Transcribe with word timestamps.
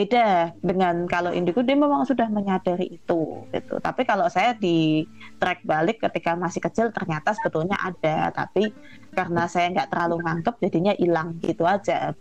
beda 0.00 0.56
dengan 0.64 1.04
kalau 1.04 1.28
indigo 1.28 1.60
dia 1.60 1.76
memang 1.76 2.08
sudah 2.08 2.24
menyadari 2.32 2.96
itu 2.96 3.44
gitu 3.52 3.76
tapi 3.84 4.08
kalau 4.08 4.24
saya 4.32 4.56
di 4.56 5.04
track 5.36 5.60
balik 5.68 6.00
ketika 6.00 6.32
masih 6.32 6.64
kecil 6.64 6.88
ternyata 6.88 7.36
sebetulnya 7.36 7.76
ada 7.76 8.32
tapi 8.32 8.72
karena 9.12 9.44
saya 9.44 9.68
nggak 9.76 9.92
terlalu 9.92 10.24
nganggep 10.24 10.56
jadinya 10.64 10.96
hilang 10.96 11.36
gitu 11.44 11.68
aja 11.68 12.16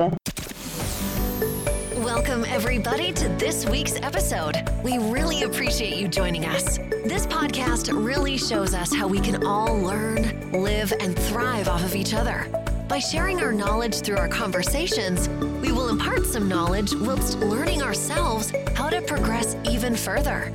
Welcome, 1.99 2.43
everybody, 2.47 3.11
to 3.11 3.27
this 3.37 3.67
week's 3.67 3.99
episode. 4.01 4.55
We 4.83 4.97
really 4.97 5.43
appreciate 5.43 5.99
you 5.99 6.07
joining 6.07 6.45
us. 6.47 6.79
This 7.05 7.27
podcast 7.27 7.91
really 7.91 8.37
shows 8.37 8.73
us 8.73 8.95
how 8.95 9.07
we 9.07 9.19
can 9.19 9.43
all 9.45 9.75
learn, 9.77 10.51
live, 10.51 10.91
and 10.99 11.13
thrive 11.27 11.67
off 11.67 11.83
of 11.83 11.95
each 11.95 12.15
other. 12.15 12.47
By 12.89 12.97
sharing 12.97 13.39
our 13.39 13.53
knowledge 13.53 14.01
through 14.01 14.17
our 14.17 14.27
conversations, 14.27 15.29
we 15.61 15.71
will 15.71 15.89
impart 15.89 16.25
some 16.25 16.49
knowledge 16.49 16.91
whilst 16.95 17.37
learning 17.37 17.83
ourselves 17.83 18.51
how 18.73 18.89
to 18.89 18.99
progress 19.03 19.55
even 19.63 19.95
further. 19.95 20.51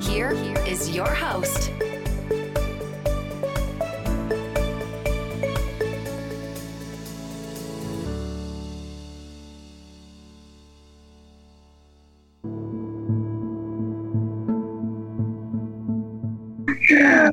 Here 0.00 0.32
is 0.66 0.90
your 0.90 1.06
host, 1.06 1.70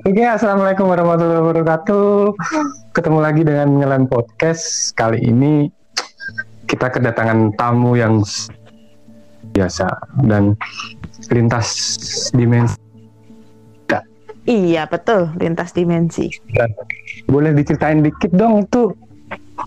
Oke, 0.03 0.19
assalamualaikum 0.19 0.83
warahmatullahi 0.83 1.39
wabarakatuh. 1.39 2.35
Ketemu 2.91 3.19
lagi 3.23 3.47
dengan 3.47 3.79
Nyelan 3.79 4.03
Podcast. 4.03 4.91
Kali 4.99 5.23
ini 5.23 5.71
kita 6.67 6.91
kedatangan 6.91 7.55
tamu 7.55 7.95
yang 7.95 8.19
biasa 9.55 9.87
dan 10.27 10.59
lintas 11.31 11.71
dimensi. 12.35 12.75
iya 14.43 14.83
betul 14.91 15.31
lintas 15.39 15.71
dimensi 15.71 16.27
Dan 16.51 16.75
boleh 17.31 17.55
diceritain 17.55 18.03
dikit 18.03 18.35
dong 18.35 18.67
itu 18.67 18.91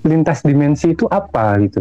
lintas 0.05 0.45
dimensi 0.45 0.93
itu 0.93 1.09
apa 1.09 1.57
gitu? 1.65 1.81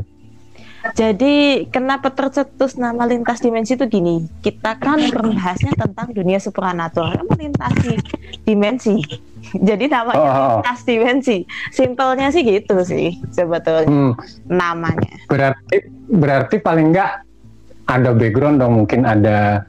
Jadi 0.94 1.66
kenapa 1.68 2.14
tercetus 2.14 2.78
nama 2.78 3.04
lintas 3.04 3.42
dimensi 3.42 3.76
itu 3.76 3.84
gini? 3.88 4.24
Kita 4.40 4.78
kan 4.78 5.02
berbahasnya 5.10 5.74
tentang 5.76 6.14
dunia 6.14 6.38
supranatural, 6.38 7.20
melintasi 7.28 7.98
dimensi. 8.46 9.02
Jadi 9.68 9.88
namanya 9.88 10.20
oh, 10.20 10.28
oh. 10.28 10.50
lintas 10.60 10.80
dimensi. 10.84 11.38
Simpelnya 11.72 12.32
sih 12.32 12.44
gitu 12.44 12.80
sih 12.84 13.18
sebetulnya 13.32 13.88
Hmm, 13.88 14.14
namanya. 14.48 15.12
berarti 15.28 15.78
berarti 16.08 16.56
paling 16.60 16.92
enggak 16.94 17.24
ada 17.88 18.12
background 18.12 18.60
dong, 18.60 18.84
mungkin 18.84 19.08
ada 19.08 19.64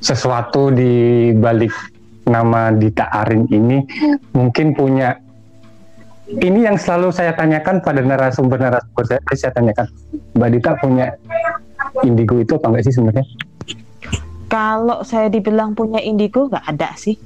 sesuatu 0.00 0.74
di 0.74 1.30
balik 1.36 1.70
nama 2.26 2.70
Dita 2.70 3.06
Arin 3.10 3.46
ini 3.50 3.84
mungkin 4.32 4.72
punya 4.72 5.14
ini 6.38 6.62
yang 6.62 6.78
selalu 6.78 7.10
saya 7.10 7.34
tanyakan 7.34 7.82
pada 7.82 7.98
narasumber-narasumber 8.06 9.04
saya, 9.06 9.20
saya 9.34 9.52
tanyakan 9.58 9.86
Mbak 10.38 10.50
Dita 10.54 10.70
punya 10.78 11.06
indigo 12.06 12.38
itu 12.38 12.54
apa 12.54 12.66
enggak 12.70 12.84
sih 12.86 12.94
sebenarnya? 12.94 13.26
Kalau 14.50 15.02
saya 15.02 15.26
dibilang 15.30 15.74
punya 15.74 15.98
indigo 15.98 16.46
nggak 16.46 16.66
ada 16.66 16.94
sih. 16.94 17.18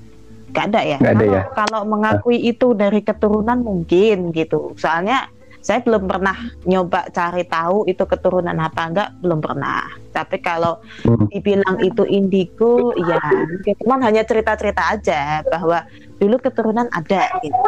Nggak 0.52 0.64
ada 0.72 0.80
ya. 0.80 0.97
Nggak 1.00 1.12
ada 1.12 1.25
kalau, 1.25 1.36
ya? 1.36 1.42
kalau 1.52 1.80
mengakui 1.84 2.38
itu 2.41 2.69
dari 2.72 3.00
keturunan 3.05 3.58
mungkin 3.60 4.32
gitu. 4.32 4.72
Soalnya 4.80 5.28
saya 5.64 5.80
belum 5.80 6.05
pernah 6.05 6.36
nyoba 6.69 7.08
cari 7.08 7.48
tahu 7.48 7.88
itu 7.88 8.05
keturunan 8.05 8.52
apa 8.60 8.82
enggak 8.84 9.08
belum 9.25 9.41
pernah. 9.41 9.88
Tapi 10.12 10.36
kalau 10.44 10.77
Hmm. 11.08 11.25
dibilang 11.32 11.80
itu 11.80 12.05
indigo, 12.05 12.92
ya 13.00 13.20
cuman 13.80 14.05
hanya 14.05 14.22
cerita-cerita 14.28 14.92
aja 14.92 15.41
bahwa 15.48 15.88
dulu 16.19 16.37
keturunan 16.39 16.87
ada 16.95 17.27
gitu. 17.43 17.59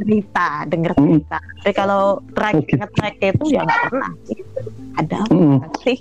cerita, 0.00 0.64
dengar 0.70 0.92
cerita. 0.94 1.38
Tapi 1.62 1.72
kalau 1.74 2.22
track 2.32 2.54
Oke. 2.62 2.74
nge-track 2.78 3.14
itu 3.20 3.44
ya 3.52 3.60
nggak 3.66 3.80
pernah. 3.90 4.10
Ada 4.98 5.16
apa 5.26 5.68
sih? 5.82 5.96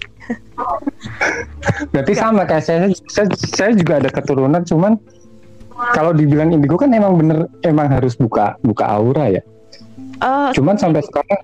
Berarti 1.93 2.13
sama 2.17 2.43
kayak 2.45 2.63
saya, 2.65 2.79
saya, 3.09 3.27
saya 3.53 3.71
juga 3.73 4.01
ada 4.01 4.09
keturunan, 4.09 4.61
cuman 4.65 4.97
kalau 5.93 6.11
dibilang 6.13 6.49
indigo 6.49 6.77
kan 6.77 6.89
emang 6.89 7.17
bener 7.21 7.45
emang 7.61 7.89
harus 7.89 8.17
buka 8.17 8.57
buka 8.65 8.85
aura 8.89 9.29
ya. 9.29 9.41
Eh, 10.17 10.49
Cuman 10.57 10.77
sampai 10.81 11.05
sekarang 11.05 11.41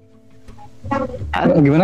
gimana. 1.60 1.84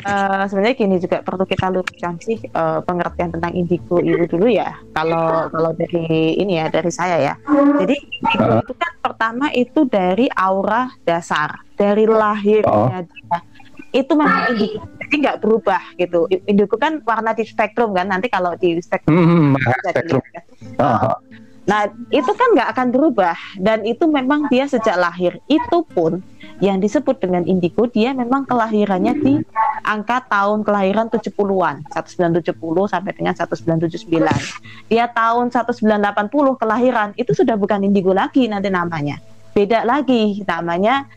Eh, 0.00 0.42
sebenarnya 0.46 0.74
gini 0.76 0.96
juga 0.98 1.18
perlu 1.20 1.44
kita 1.44 1.66
luruskan 1.68 2.14
sih 2.20 2.38
eh, 2.40 2.78
pengertian 2.82 3.34
tentang 3.34 3.52
indigo 3.52 3.98
itu 3.98 4.24
dulu 4.28 4.46
ya. 4.46 4.76
Kalau 4.94 5.50
kalau 5.50 5.70
dari 5.74 6.36
ini 6.36 6.60
ya 6.60 6.66
dari 6.68 6.90
saya 6.90 7.16
ya. 7.18 7.34
Jadi 7.80 7.94
indigo 7.98 8.44
Uh-uh. 8.46 8.62
itu 8.62 8.74
kan 8.76 8.92
pertama 9.00 9.46
itu 9.50 9.80
dari 9.84 10.26
aura 10.30 10.90
dasar, 11.02 11.60
dari 11.74 12.06
lahirnya 12.06 13.04
dia. 13.04 13.38
Itu 13.90 14.14
memang 14.14 14.54
indigo. 14.54 14.80
Jadi 15.00 15.14
nggak 15.18 15.38
berubah 15.42 15.82
gitu. 15.98 16.30
Indigo 16.46 16.76
kan 16.78 17.02
warna 17.02 17.34
di 17.34 17.42
spektrum 17.42 17.90
kan. 17.90 18.06
Nanti 18.06 18.30
kalau 18.30 18.54
di 18.54 18.78
spektrum 18.78 19.10
Hmm, 19.10 19.58
bisa 19.58 19.90
spektrum. 19.90 20.22
dilihat. 20.22 20.44
Ah, 20.78 21.18
Nah, 21.60 21.86
itu 22.10 22.32
kan 22.34 22.48
nggak 22.50 22.70
akan 22.74 22.86
berubah 22.90 23.38
dan 23.62 23.86
itu 23.86 24.02
memang 24.10 24.50
dia 24.50 24.66
sejak 24.66 24.98
lahir. 24.98 25.38
Itu 25.46 25.86
pun 25.86 26.18
yang 26.60 26.76
disebut 26.78 27.16
dengan 27.20 27.42
indigo 27.48 27.88
dia 27.88 28.12
memang 28.12 28.44
kelahirannya 28.44 29.16
di 29.16 29.34
angka 29.80 30.28
tahun 30.28 30.60
kelahiran 30.60 31.08
70-an, 31.08 31.88
1970 31.88 32.52
sampai 32.84 33.12
dengan 33.16 33.32
1979. 33.32 34.92
Dia 34.92 35.08
tahun 35.08 35.48
1980 35.48 36.60
kelahiran 36.60 37.08
itu 37.16 37.32
sudah 37.32 37.56
bukan 37.56 37.80
indigo 37.88 38.12
lagi 38.12 38.44
nanti 38.46 38.68
namanya. 38.68 39.16
Beda 39.56 39.82
lagi 39.88 40.44
namanya 40.44 41.08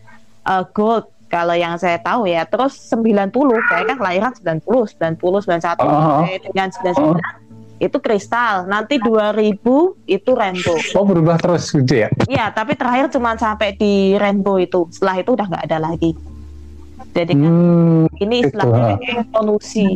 eh, 0.47 0.63
gold 0.71 1.11
kalau 1.27 1.57
yang 1.57 1.75
saya 1.81 1.97
tahu 1.99 2.29
ya. 2.29 2.45
Terus 2.45 2.77
90 2.93 3.33
saya 3.67 3.83
kan 3.89 3.97
kelahiran 3.99 4.31
90, 4.31 4.63
90, 4.95 5.43
91 5.43 5.81
Oh. 5.83 6.23
sampai 6.23 6.39
dengan 6.39 6.67
99 6.71 7.42
itu 7.83 7.97
kristal. 7.99 8.63
Nanti 8.63 8.95
2000 8.95 9.59
itu 10.07 10.31
rainbow. 10.31 10.79
Oh 10.95 11.03
berubah 11.03 11.35
terus 11.35 11.67
gitu 11.67 12.07
ya? 12.07 12.07
Iya, 12.31 12.55
tapi 12.55 12.79
terakhir 12.79 13.11
cuma 13.11 13.35
sampai 13.35 13.75
di 13.75 14.15
rainbow 14.15 14.55
itu. 14.55 14.87
Setelah 14.87 15.19
itu 15.19 15.35
udah 15.35 15.45
nggak 15.51 15.65
ada 15.67 15.79
lagi. 15.83 16.11
Jadi 17.13 17.37
kan 17.37 17.45
Hmm, 17.45 18.05
ini 18.17 18.41
gitu, 18.41 18.57
istilahnya 18.57 18.97
ah. 18.97 19.21
evolusi 19.21 19.87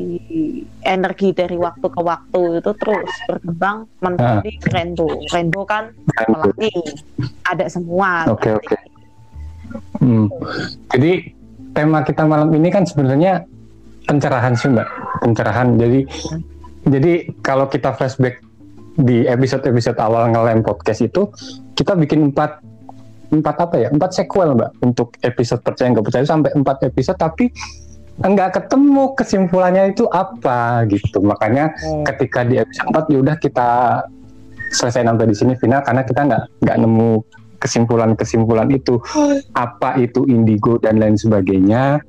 energi 0.85 1.33
dari 1.33 1.57
waktu 1.57 1.87
ke 1.89 2.01
waktu 2.05 2.41
itu 2.61 2.71
terus 2.77 3.11
berkembang 3.25 3.89
menjadi 4.05 4.51
rainbow. 4.69 5.09
Rainbow 5.33 5.63
kan 5.65 5.89
pelangi, 6.13 6.69
ada 7.41 7.65
semua. 7.73 8.29
Oke 8.29 8.53
oke. 8.53 8.77
Hmm. 9.97 10.29
Jadi 10.93 11.33
tema 11.73 12.05
kita 12.05 12.21
malam 12.21 12.53
ini 12.53 12.69
kan 12.69 12.85
sebenarnya 12.85 13.41
pencerahan 14.05 14.53
sih 14.53 14.69
mbak, 14.69 14.87
pencerahan. 15.25 15.73
Jadi 15.73 16.05
jadi 16.87 17.27
kalau 17.43 17.67
kita 17.67 17.91
flashback 17.93 18.39
di 18.97 19.27
episode-episode 19.29 19.99
awal 20.01 20.31
ngelem 20.33 20.65
podcast 20.65 21.05
itu 21.05 21.29
kita 21.77 21.93
bikin 21.93 22.33
empat 22.33 22.63
empat 23.29 23.55
apa 23.59 23.75
ya? 23.77 23.87
Empat 23.91 24.15
sequel 24.15 24.55
mbak 24.55 24.71
untuk 24.81 25.13
episode 25.21 25.61
percaya 25.61 25.93
nggak 25.93 26.05
percaya. 26.07 26.25
Sampai 26.25 26.55
empat 26.55 26.87
episode 26.87 27.19
tapi 27.19 27.51
nggak 28.17 28.49
ketemu 28.57 29.13
kesimpulannya 29.13 29.93
itu 29.93 30.09
apa 30.09 30.87
gitu. 30.89 31.21
Makanya 31.21 31.75
Hmm. 31.77 32.01
ketika 32.07 32.41
di 32.41 32.57
episode 32.57 32.89
4 32.89 33.05
ya 33.13 33.17
udah 33.21 33.35
kita 33.37 33.69
selesai 34.73 35.05
sampai 35.05 35.27
di 35.29 35.35
sini 35.37 35.53
final 35.59 35.85
karena 35.85 36.01
kita 36.01 36.21
nggak 36.25 36.43
nggak 36.65 36.77
nemu 36.81 37.11
kesimpulan-kesimpulan 37.61 38.69
itu. 38.73 38.97
Apa 39.53 39.99
itu 40.01 40.25
indigo 40.25 40.81
dan 40.81 40.97
lain 40.97 41.19
sebagainya 41.19 42.01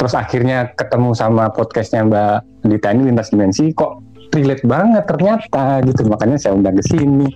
terus 0.00 0.16
akhirnya 0.16 0.72
ketemu 0.80 1.12
sama 1.12 1.52
podcastnya 1.52 2.08
Mbak 2.08 2.64
Dita 2.72 2.88
ini 2.96 3.12
lintas 3.12 3.28
dimensi 3.28 3.68
kok 3.76 4.00
relate 4.32 4.64
banget 4.64 5.04
ternyata 5.04 5.84
gitu 5.84 6.08
makanya 6.08 6.40
saya 6.40 6.56
undang 6.56 6.78
ke 6.80 6.84
sini 6.88 7.28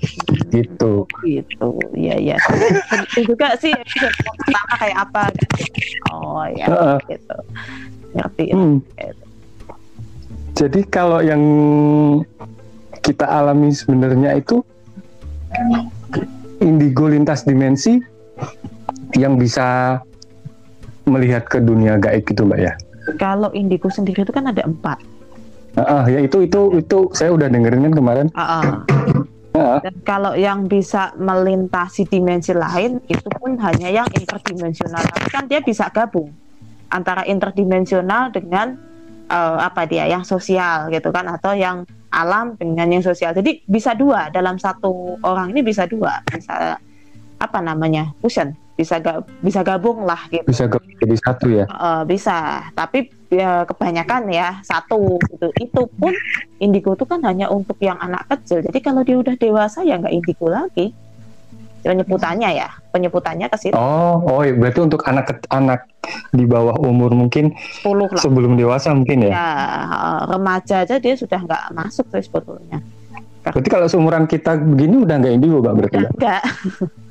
gitu 0.49 1.05
gitu 1.29 1.69
iya 1.93 2.41
itu 3.13 3.21
juga 3.29 3.53
sih 3.61 3.69
episode 3.69 4.17
pertama 4.17 4.75
kayak 4.81 4.97
apa 4.97 5.23
gitu. 5.37 5.55
oh 6.09 6.47
ya 6.57 6.67
Heeh. 6.73 6.97
gitu 7.13 7.37
ngerti 8.15 8.45
Hmm. 8.55 8.79
Gitu. 8.95 9.25
Jadi 10.55 10.81
kalau 10.87 11.19
yang 11.19 11.43
kita 13.03 13.27
alami 13.27 13.75
sebenarnya 13.75 14.39
itu 14.39 14.63
indigo 16.63 17.11
lintas 17.11 17.43
dimensi 17.43 17.99
yang 19.19 19.35
bisa 19.35 19.99
melihat 21.05 21.45
ke 21.49 21.61
dunia 21.61 22.01
gaib 22.01 22.25
gitu 22.25 22.45
mbak 22.49 22.61
ya. 22.61 22.73
kalau 23.21 23.53
indigo 23.53 23.93
sendiri 23.93 24.25
itu 24.25 24.33
kan 24.33 24.49
ada 24.49 24.65
empat 24.65 24.97
Ah, 25.75 26.07
ya 26.07 26.23
itu 26.23 26.47
itu 26.47 26.79
itu 26.79 26.99
saya 27.11 27.35
udah 27.35 27.51
dengerin 27.51 27.91
kan 27.91 27.95
kemarin. 27.99 28.27
Ah. 28.39 28.87
Ah, 29.55 29.79
dan 29.83 29.95
kalau 30.03 30.35
yang 30.35 30.67
bisa 30.67 31.15
melintasi 31.15 32.11
dimensi 32.11 32.51
lain 32.51 32.99
itu 33.07 33.27
pun 33.39 33.55
hanya 33.63 33.87
yang 33.87 34.09
interdimensional 34.11 34.99
tapi 34.99 35.31
kan 35.31 35.47
dia 35.47 35.63
bisa 35.63 35.87
gabung 35.95 36.27
antara 36.91 37.23
interdimensional 37.23 38.35
dengan 38.35 38.75
uh, 39.31 39.63
apa 39.63 39.87
dia 39.87 40.11
yang 40.11 40.27
sosial 40.27 40.91
gitu 40.91 41.15
kan 41.15 41.31
atau 41.31 41.55
yang 41.55 41.87
alam 42.11 42.59
dengan 42.59 42.91
yang 42.91 43.03
sosial. 43.07 43.31
Jadi 43.31 43.63
bisa 43.67 43.95
dua 43.95 44.27
dalam 44.35 44.59
satu 44.59 45.23
orang 45.23 45.55
ini 45.55 45.63
bisa 45.63 45.87
dua, 45.87 46.19
bisa 46.27 46.75
apa 47.39 47.59
namanya 47.63 48.11
fusion, 48.19 48.55
bisa 48.75 48.99
ga, 48.99 49.23
bisa 49.39 49.63
gabung 49.63 50.03
lah 50.03 50.19
gitu. 50.31 50.47
Bisa 50.47 50.67
gabung 50.67 50.91
jadi 50.99 51.17
satu 51.19 51.47
ya? 51.47 51.65
Uh, 51.71 52.03
bisa, 52.03 52.69
tapi 52.75 53.11
ya 53.31 53.63
kebanyakan 53.67 54.31
ya 54.31 54.59
satu 54.67 55.19
gitu. 55.31 55.49
Itu 55.63 55.87
pun 55.95 56.15
indigo 56.59 56.99
itu 56.99 57.07
kan 57.07 57.23
hanya 57.23 57.51
untuk 57.51 57.79
yang 57.79 57.99
anak 58.03 58.27
kecil. 58.27 58.63
Jadi 58.67 58.79
kalau 58.83 59.07
dia 59.07 59.19
udah 59.19 59.35
dewasa 59.39 59.87
ya 59.87 59.99
nggak 59.99 60.15
indigo 60.15 60.51
lagi 60.51 60.91
penyebutannya 61.85 62.51
ya 62.57 62.69
penyebutannya 62.91 63.47
ke 63.53 63.57
situ. 63.61 63.77
Oh, 63.77 64.17
oh 64.25 64.41
iya. 64.41 64.57
berarti 64.57 64.81
untuk 64.81 65.05
anak 65.05 65.45
anak 65.53 65.85
di 66.33 66.49
bawah 66.49 66.81
umur 66.81 67.13
mungkin 67.13 67.53
10 67.85 67.93
lah. 67.93 68.09
sebelum 68.17 68.57
dewasa 68.57 68.97
mungkin 68.97 69.29
ya? 69.29 69.33
Ya 69.37 69.51
remaja 70.25 70.89
aja 70.89 70.97
dia 70.97 71.15
sudah 71.15 71.45
nggak 71.45 71.77
masuk 71.77 72.09
tuh 72.09 72.25
sebetulnya. 72.25 72.81
Berarti 73.45 73.69
kalau 73.69 73.87
seumuran 73.93 74.25
kita 74.25 74.57
begini 74.57 75.05
udah 75.05 75.21
nggak 75.21 75.35
indigo, 75.37 75.61
Mbak 75.61 75.75
berarti? 75.77 75.97
Enggak. 76.17 76.43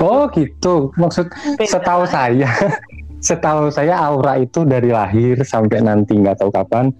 Oh 0.00 0.30
gitu, 0.32 0.94
maksud 0.96 1.28
Beda. 1.60 1.68
setahu 1.68 2.08
saya, 2.08 2.48
setahu 3.28 3.68
saya 3.68 3.98
aura 3.98 4.38
itu 4.40 4.64
dari 4.64 4.88
lahir 4.88 5.42
sampai 5.42 5.82
nanti 5.82 6.16
nggak 6.16 6.40
tahu 6.40 6.50
kapan 6.54 6.94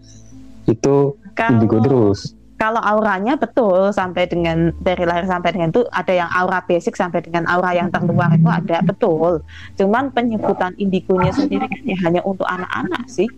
itu 0.68 1.16
kalau, 1.32 1.56
indigo 1.56 1.78
terus 1.80 2.36
kalau 2.58 2.82
auranya 2.82 3.38
betul 3.38 3.94
sampai 3.94 4.26
dengan 4.26 4.74
dari 4.82 5.06
lahir 5.06 5.30
sampai 5.30 5.54
dengan 5.54 5.70
itu 5.70 5.86
ada 5.94 6.10
yang 6.10 6.26
aura 6.34 6.58
basic 6.66 6.98
sampai 6.98 7.22
dengan 7.22 7.46
aura 7.46 7.70
yang 7.70 7.86
terluar 7.94 8.34
itu 8.34 8.50
ada 8.50 8.82
betul. 8.82 9.46
Cuman 9.78 10.10
penyebutan 10.10 10.74
indigonya 10.74 11.30
sendiri 11.30 11.70
kan 11.70 11.82
ya 11.86 11.96
hanya 12.02 12.20
untuk 12.26 12.50
anak-anak 12.50 13.06
sih. 13.06 13.30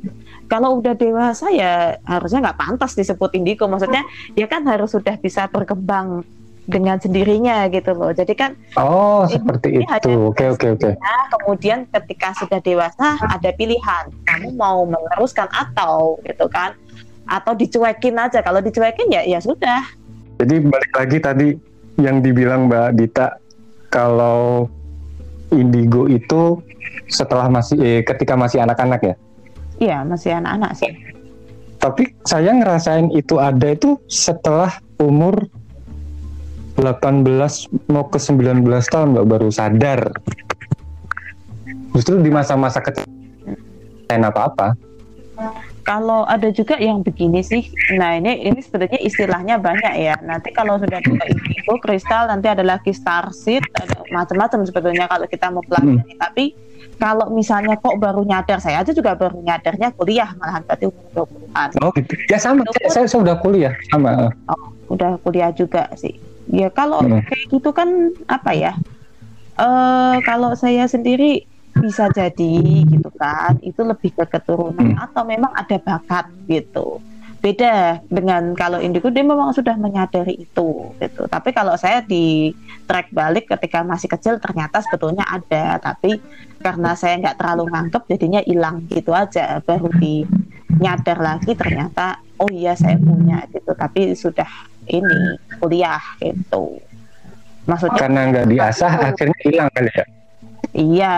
Kalau 0.49 0.81
udah 0.81 0.97
dewasa 0.97 1.53
ya 1.53 2.01
harusnya 2.09 2.49
nggak 2.49 2.59
pantas 2.59 2.97
disebut 2.97 3.37
indigo. 3.37 3.69
Maksudnya 3.69 4.09
dia 4.33 4.49
kan 4.49 4.65
harus 4.65 4.89
sudah 4.97 5.21
bisa 5.21 5.53
berkembang 5.53 6.25
dengan 6.69 7.01
sendirinya 7.01 7.69
gitu 7.73 7.97
loh. 7.97 8.13
Jadi 8.13 8.33
kan 8.37 8.53
Oh, 8.77 9.25
seperti 9.29 9.81
itu. 9.81 10.11
Oke, 10.29 10.53
oke, 10.53 10.67
oke. 10.77 10.91
Kemudian 11.39 11.89
ketika 11.89 12.37
sudah 12.37 12.61
dewasa 12.61 13.17
ada 13.21 13.51
pilihan. 13.57 14.13
Kamu 14.29 14.55
mau 14.59 14.85
meneruskan 14.85 15.49
atau 15.51 16.21
gitu 16.27 16.47
kan 16.51 16.77
atau 17.31 17.55
dicuekin 17.55 18.19
aja 18.19 18.43
kalau 18.43 18.59
dicuekin 18.59 19.07
ya 19.15 19.23
ya 19.23 19.39
sudah 19.39 19.87
jadi 20.43 20.67
balik 20.67 20.93
lagi 20.99 21.19
tadi 21.23 21.49
yang 22.03 22.19
dibilang 22.19 22.67
Mbak 22.67 22.89
Dita 22.99 23.39
kalau 23.87 24.67
indigo 25.55 26.11
itu 26.11 26.59
setelah 27.07 27.47
masih 27.47 27.79
eh, 27.79 28.01
ketika 28.03 28.35
masih 28.35 28.67
anak-anak 28.67 29.01
ya 29.07 29.15
iya 29.79 29.99
masih 30.03 30.35
anak-anak 30.43 30.75
sih 30.75 30.91
tapi 31.79 32.13
saya 32.27 32.51
ngerasain 32.51 33.15
itu 33.15 33.39
ada 33.39 33.73
itu 33.73 33.97
setelah 34.11 34.83
umur 34.99 35.47
18 36.81 37.93
mau 37.93 38.09
ke 38.09 38.19
19 38.19 38.65
tahun 38.65 39.09
Mbak 39.15 39.27
baru 39.29 39.49
sadar 39.53 40.01
justru 41.93 42.17
di 42.25 42.33
masa-masa 42.33 42.81
kecil 42.81 43.07
apa-apa 44.11 44.75
kalau 45.91 46.29
ada 46.29 46.53
juga 46.53 46.77
yang 46.77 47.01
begini 47.01 47.41
sih, 47.41 47.67
nah 47.97 48.15
ini 48.15 48.47
ini 48.47 48.61
sebenarnya 48.61 49.01
istilahnya 49.01 49.57
banyak 49.59 49.95
ya. 49.97 50.15
Nanti 50.23 50.53
kalau 50.53 50.77
sudah 50.77 51.01
ada 51.01 51.27
indigo, 51.27 51.81
kristal, 51.81 52.29
nanti 52.29 52.47
ada 52.47 52.61
lagi 52.61 52.93
starseed, 52.93 53.65
ada 53.75 54.05
macam-macam 54.13 54.69
sebetulnya 54.69 55.09
kalau 55.09 55.27
kita 55.27 55.49
mau 55.49 55.65
pelajari. 55.65 56.05
Hmm. 56.05 56.21
Tapi 56.21 56.45
kalau 57.01 57.33
misalnya 57.33 57.81
kok 57.81 57.97
baru 57.97 58.23
nyadar, 58.29 58.61
saya 58.61 58.85
aja 58.85 58.93
juga 58.93 59.17
baru 59.17 59.41
nyadarnya 59.41 59.97
kuliah 59.97 60.31
malahan 60.37 60.63
berarti 60.69 60.85
umur 60.93 61.27
20-an. 61.27 61.69
Oh 61.81 61.91
gitu. 61.97 62.13
Ya 62.29 62.37
sama, 62.37 62.63
saya, 62.77 62.89
saya 62.93 63.07
sudah 63.09 63.41
kuliah 63.41 63.73
sama. 63.89 64.29
Oh, 64.53 64.71
udah 64.93 65.17
kuliah 65.25 65.49
juga 65.51 65.89
sih. 65.97 66.13
Ya 66.49 66.73
kalau 66.73 67.05
hmm. 67.05 67.27
kayak 67.29 67.47
gitu 67.53 67.71
kan 67.77 68.17
apa 68.31 68.51
ya? 68.57 68.73
Uh, 69.61 70.17
kalau 70.25 70.57
saya 70.57 70.89
sendiri 70.89 71.45
bisa 71.77 72.11
jadi 72.11 72.55
gitu 72.85 73.11
kan 73.15 73.57
itu 73.63 73.81
lebih 73.87 74.11
ke 74.13 74.25
keturunan 74.27 74.97
hmm. 74.97 75.05
atau 75.11 75.23
memang 75.23 75.53
ada 75.55 75.79
bakat 75.79 76.27
gitu 76.51 76.99
beda 77.41 78.05
dengan 78.13 78.53
kalau 78.53 78.77
indigo 78.85 79.09
dia 79.09 79.25
memang 79.25 79.57
sudah 79.57 79.73
menyadari 79.81 80.45
itu 80.45 80.93
gitu 81.01 81.25
tapi 81.25 81.57
kalau 81.57 81.73
saya 81.73 82.05
di 82.05 82.53
track 82.85 83.17
balik 83.17 83.49
ketika 83.49 83.81
masih 83.81 84.13
kecil 84.13 84.37
ternyata 84.37 84.85
sebetulnya 84.85 85.25
ada 85.25 85.81
tapi 85.81 86.21
karena 86.61 86.93
saya 86.93 87.17
nggak 87.17 87.41
terlalu 87.41 87.73
nganggep 87.73 88.03
jadinya 88.13 88.41
hilang 88.45 88.85
gitu 88.93 89.17
aja 89.17 89.65
baru 89.65 89.89
di 89.97 90.29
nyadar 90.77 91.17
lagi 91.17 91.57
ternyata 91.57 92.21
oh 92.37 92.49
iya 92.53 92.77
saya 92.77 93.01
punya 93.01 93.49
gitu 93.49 93.73
tapi 93.73 94.13
sudah 94.13 94.70
ini 94.91 95.39
kuliah 95.63 96.03
gitu 96.19 96.83
maksudnya 97.65 98.01
karena 98.01 98.21
nggak 98.35 98.47
diasah 98.51 98.93
akhirnya 99.15 99.39
hilang 99.47 99.71
kali 99.71 99.93
ya 99.95 100.07
Iya, 100.71 101.17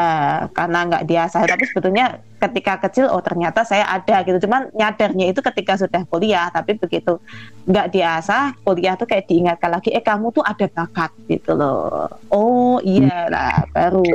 karena 0.56 0.78
nggak 0.88 1.04
diasah. 1.04 1.44
Tapi 1.44 1.64
sebetulnya 1.68 2.16
ketika 2.40 2.80
kecil, 2.88 3.12
oh 3.12 3.20
ternyata 3.20 3.68
saya 3.68 3.84
ada 3.84 4.24
gitu. 4.24 4.48
Cuman 4.48 4.72
nyadarnya 4.72 5.28
itu 5.28 5.44
ketika 5.44 5.76
sudah 5.76 6.08
kuliah. 6.08 6.48
Tapi 6.48 6.80
begitu 6.80 7.20
nggak 7.68 7.92
diasah, 7.92 8.56
kuliah 8.64 8.96
tuh 8.96 9.04
kayak 9.04 9.28
diingatkan 9.28 9.76
lagi, 9.76 9.92
eh 9.92 10.00
kamu 10.00 10.32
tuh 10.32 10.40
ada 10.40 10.64
bakat 10.72 11.12
gitu 11.28 11.52
loh. 11.52 12.08
Oh 12.32 12.80
iya 12.80 13.28
lah, 13.28 13.68
baru 13.76 14.08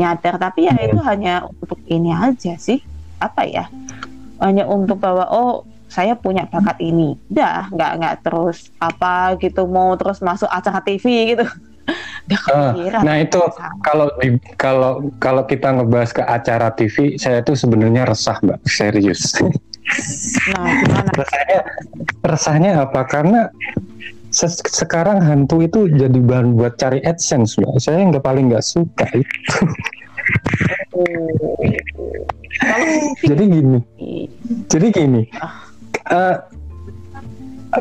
nyadar. 0.00 0.40
Tapi 0.40 0.64
ya 0.64 0.74
itu 0.80 0.96
hanya 1.04 1.44
untuk 1.44 1.76
ini 1.84 2.08
aja 2.16 2.56
sih. 2.56 2.80
Apa 3.20 3.44
ya? 3.44 3.68
Hanya 4.40 4.64
untuk 4.64 4.96
bahwa 4.96 5.28
oh 5.28 5.68
saya 5.86 6.18
punya 6.18 6.44
bakat 6.50 6.78
ini. 6.82 7.14
Dah, 7.30 7.70
nggak 7.70 7.92
nggak 8.02 8.16
terus 8.26 8.70
apa 8.82 9.38
gitu 9.38 9.64
mau 9.66 9.94
terus 9.94 10.18
masuk 10.22 10.50
acara 10.50 10.82
TV 10.82 11.34
gitu 11.36 11.46
Uh, 12.50 12.74
nah 13.06 13.22
itu 13.22 13.38
kalau 13.86 14.10
di, 14.18 14.34
kalau 14.58 14.98
kalau 15.22 15.46
kita 15.46 15.70
ngebahas 15.70 16.10
ke 16.10 16.22
acara 16.26 16.74
TV, 16.74 17.14
saya 17.14 17.38
tuh 17.46 17.54
sebenarnya 17.54 18.02
resah 18.02 18.42
mbak, 18.42 18.58
serius. 18.66 19.22
Nah, 20.50 20.82
gimana? 20.82 21.10
resahnya, 21.14 21.60
resahnya 22.26 22.70
apa? 22.82 23.06
Karena 23.06 23.46
se 24.34 24.50
sekarang 24.50 25.22
hantu 25.22 25.62
itu 25.62 25.86
jadi 25.86 26.18
bahan 26.18 26.58
buat 26.58 26.74
cari 26.74 26.98
adsense 27.06 27.54
mbak. 27.62 27.78
Saya 27.78 28.02
nggak 28.10 28.26
paling 28.26 28.50
nggak 28.50 28.66
suka 28.66 29.06
itu. 29.14 29.54
Oh. 30.98 31.06
jadi 33.30 33.42
gini, 33.46 33.78
jadi 34.66 34.86
gini. 34.90 35.22
Uh, 36.06 36.38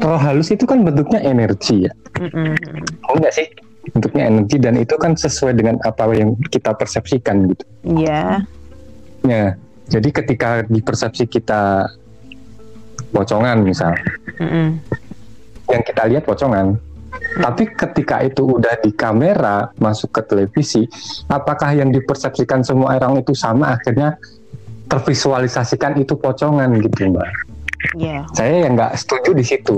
roh 0.02 0.18
halus 0.18 0.50
itu 0.50 0.66
kan 0.66 0.82
bentuknya 0.82 1.22
energi 1.22 1.86
ya. 1.86 1.94
Mm. 2.18 2.58
Oh 3.06 3.16
enggak 3.20 3.34
sih? 3.38 3.48
bentuknya 3.94 4.24
energi 4.34 4.58
dan 4.58 4.76
itu 4.80 4.96
kan 4.98 5.14
sesuai 5.14 5.54
dengan 5.54 5.78
apa 5.86 6.10
yang 6.16 6.34
kita 6.50 6.74
persepsikan 6.74 7.46
gitu. 7.54 7.66
Iya. 7.86 8.42
Yeah. 8.42 8.42
Ya, 9.26 9.46
jadi 9.90 10.10
ketika 10.22 10.50
di 10.70 10.82
persepsi 10.86 11.26
kita 11.26 11.90
pocongan 13.10 13.62
misal, 13.62 13.94
mm 14.42 14.82
yang 15.66 15.82
kita 15.82 16.06
lihat 16.06 16.30
pocongan, 16.30 16.78
tapi 17.42 17.66
ketika 17.74 18.22
itu 18.22 18.46
udah 18.46 18.78
di 18.86 18.94
kamera 18.94 19.74
masuk 19.82 20.14
ke 20.14 20.22
televisi, 20.30 20.86
apakah 21.26 21.74
yang 21.74 21.90
dipersepsikan 21.90 22.62
semua 22.62 23.02
orang 23.02 23.26
itu 23.26 23.34
sama 23.34 23.74
akhirnya 23.74 24.14
tervisualisasikan 24.86 25.98
itu 25.98 26.14
pocongan 26.14 26.70
gitu 26.86 27.10
mbak? 27.10 27.26
Yeah. 27.94 28.26
Saya 28.34 28.66
yang 28.66 28.74
nggak 28.74 28.98
setuju 28.98 29.38
di 29.38 29.46
situ. 29.46 29.78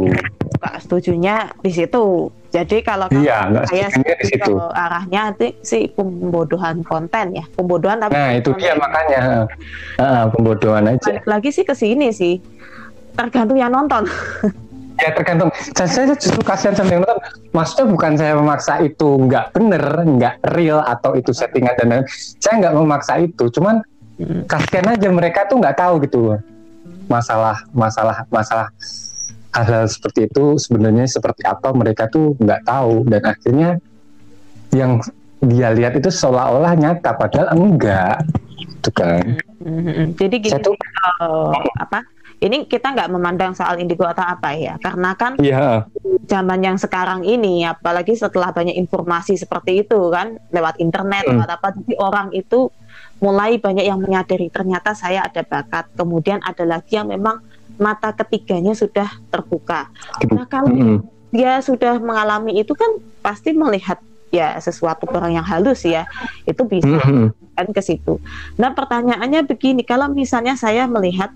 Nggak 0.62 0.76
setujunya 0.86 1.36
di 1.60 1.72
situ. 1.74 2.32
Jadi 2.48 2.80
kalau 2.80 3.12
iya, 3.12 3.44
saya 3.68 3.92
di 3.92 4.26
situ. 4.26 4.56
arahnya 4.72 5.30
nanti 5.30 5.52
si 5.62 5.92
pembodohan 5.92 6.80
konten 6.88 7.36
ya, 7.36 7.44
pembodohan 7.54 8.00
tapi 8.00 8.16
Nah, 8.16 8.40
itu 8.40 8.56
dia 8.56 8.72
makanya 8.80 9.46
uh, 10.00 10.26
pembodohan 10.32 10.96
aja. 10.96 11.20
Balik 11.20 11.28
lagi 11.28 11.50
sih 11.52 11.68
ke 11.68 11.76
sini 11.76 12.08
sih. 12.16 12.40
Tergantung 13.20 13.60
yang 13.60 13.76
nonton. 13.76 14.08
ya 15.04 15.12
tergantung. 15.12 15.52
Saya, 15.76 15.90
saya 15.92 16.06
justru 16.16 16.40
kasihan 16.40 16.74
sama 16.74 16.96
yang 16.96 17.04
nonton. 17.04 17.20
Maksudnya 17.52 17.86
bukan 17.92 18.12
saya 18.16 18.34
memaksa 18.40 18.74
itu 18.80 19.10
nggak 19.28 19.46
bener, 19.52 19.84
nggak 20.08 20.36
real 20.56 20.80
atau 20.88 21.20
itu 21.20 21.36
settingan 21.36 21.76
dan 21.76 21.88
lain. 21.92 22.06
Saya 22.40 22.64
nggak 22.64 22.74
memaksa 22.80 23.14
itu. 23.28 23.52
Cuman 23.52 23.84
hmm. 24.24 24.48
kasihan 24.48 24.88
aja 24.96 25.10
mereka 25.12 25.44
tuh 25.52 25.60
nggak 25.60 25.78
tahu 25.78 26.00
gitu 26.08 26.40
masalah 27.08 27.64
masalah 27.72 28.24
masalah 28.30 28.68
hal-hal 29.56 29.88
seperti 29.90 30.30
itu 30.30 30.60
sebenarnya 30.62 31.10
seperti 31.10 31.42
apa 31.48 31.74
mereka 31.74 32.06
tuh 32.12 32.38
nggak 32.38 32.68
tahu 32.68 33.08
dan 33.10 33.24
akhirnya 33.26 33.70
yang 34.76 35.02
dia 35.42 35.74
lihat 35.74 35.98
itu 35.98 36.10
seolah-olah 36.12 36.74
nyata 36.78 37.14
padahal 37.16 37.54
enggak 37.56 38.22
itu 38.58 38.90
kan 38.94 39.38
mm-hmm. 39.62 40.06
jadi 40.18 40.36
gini 40.38 40.54
Satu, 40.54 40.72
uh, 41.22 41.54
apa 41.78 42.06
ini 42.38 42.70
kita 42.70 42.94
nggak 42.94 43.10
memandang 43.10 43.58
soal 43.58 43.82
indigo 43.82 44.06
atau 44.06 44.22
apa 44.22 44.54
ya 44.54 44.78
karena 44.78 45.18
kan 45.18 45.42
yeah. 45.42 45.90
zaman 46.30 46.62
yang 46.62 46.78
sekarang 46.78 47.26
ini 47.26 47.66
apalagi 47.66 48.14
setelah 48.14 48.54
banyak 48.54 48.78
informasi 48.78 49.34
seperti 49.38 49.86
itu 49.86 49.98
kan 50.14 50.38
lewat 50.54 50.78
internet 50.78 51.26
mm. 51.26 51.34
lewat 51.34 51.50
apa 51.58 51.68
jadi 51.82 51.94
orang 51.98 52.30
itu 52.38 52.70
mulai 53.17 53.57
banyak 53.57 53.86
yang 53.86 53.97
menyadari 53.97 54.50
ternyata 54.53 54.93
saya 54.93 55.25
ada 55.25 55.41
bakat. 55.41 55.89
Kemudian 55.97 56.41
ada 56.45 56.63
lagi 56.65 56.97
yang 56.97 57.09
memang 57.09 57.41
mata 57.77 58.13
ketiganya 58.13 58.74
sudah 58.74 59.09
terbuka. 59.29 59.89
Nah 60.33 60.45
kalau 60.50 60.69
Mm-mm. 60.69 60.97
dia 61.29 61.62
sudah 61.62 62.01
mengalami 62.01 62.57
itu 62.57 62.74
kan 62.74 62.97
pasti 63.21 63.53
melihat 63.53 64.01
ya 64.27 64.59
sesuatu 64.59 65.07
orang 65.07 65.39
yang 65.39 65.45
halus 65.47 65.88
ya 65.88 66.03
itu 66.43 66.62
bisa 66.67 67.00
Mm-mm. 67.00 67.31
kan 67.53 67.67
ke 67.69 67.81
situ. 67.81 68.17
Nah 68.57 68.74
pertanyaannya 68.74 69.45
begini, 69.45 69.81
kalau 69.86 70.09
misalnya 70.09 70.57
saya 70.57 70.89
melihat 70.89 71.29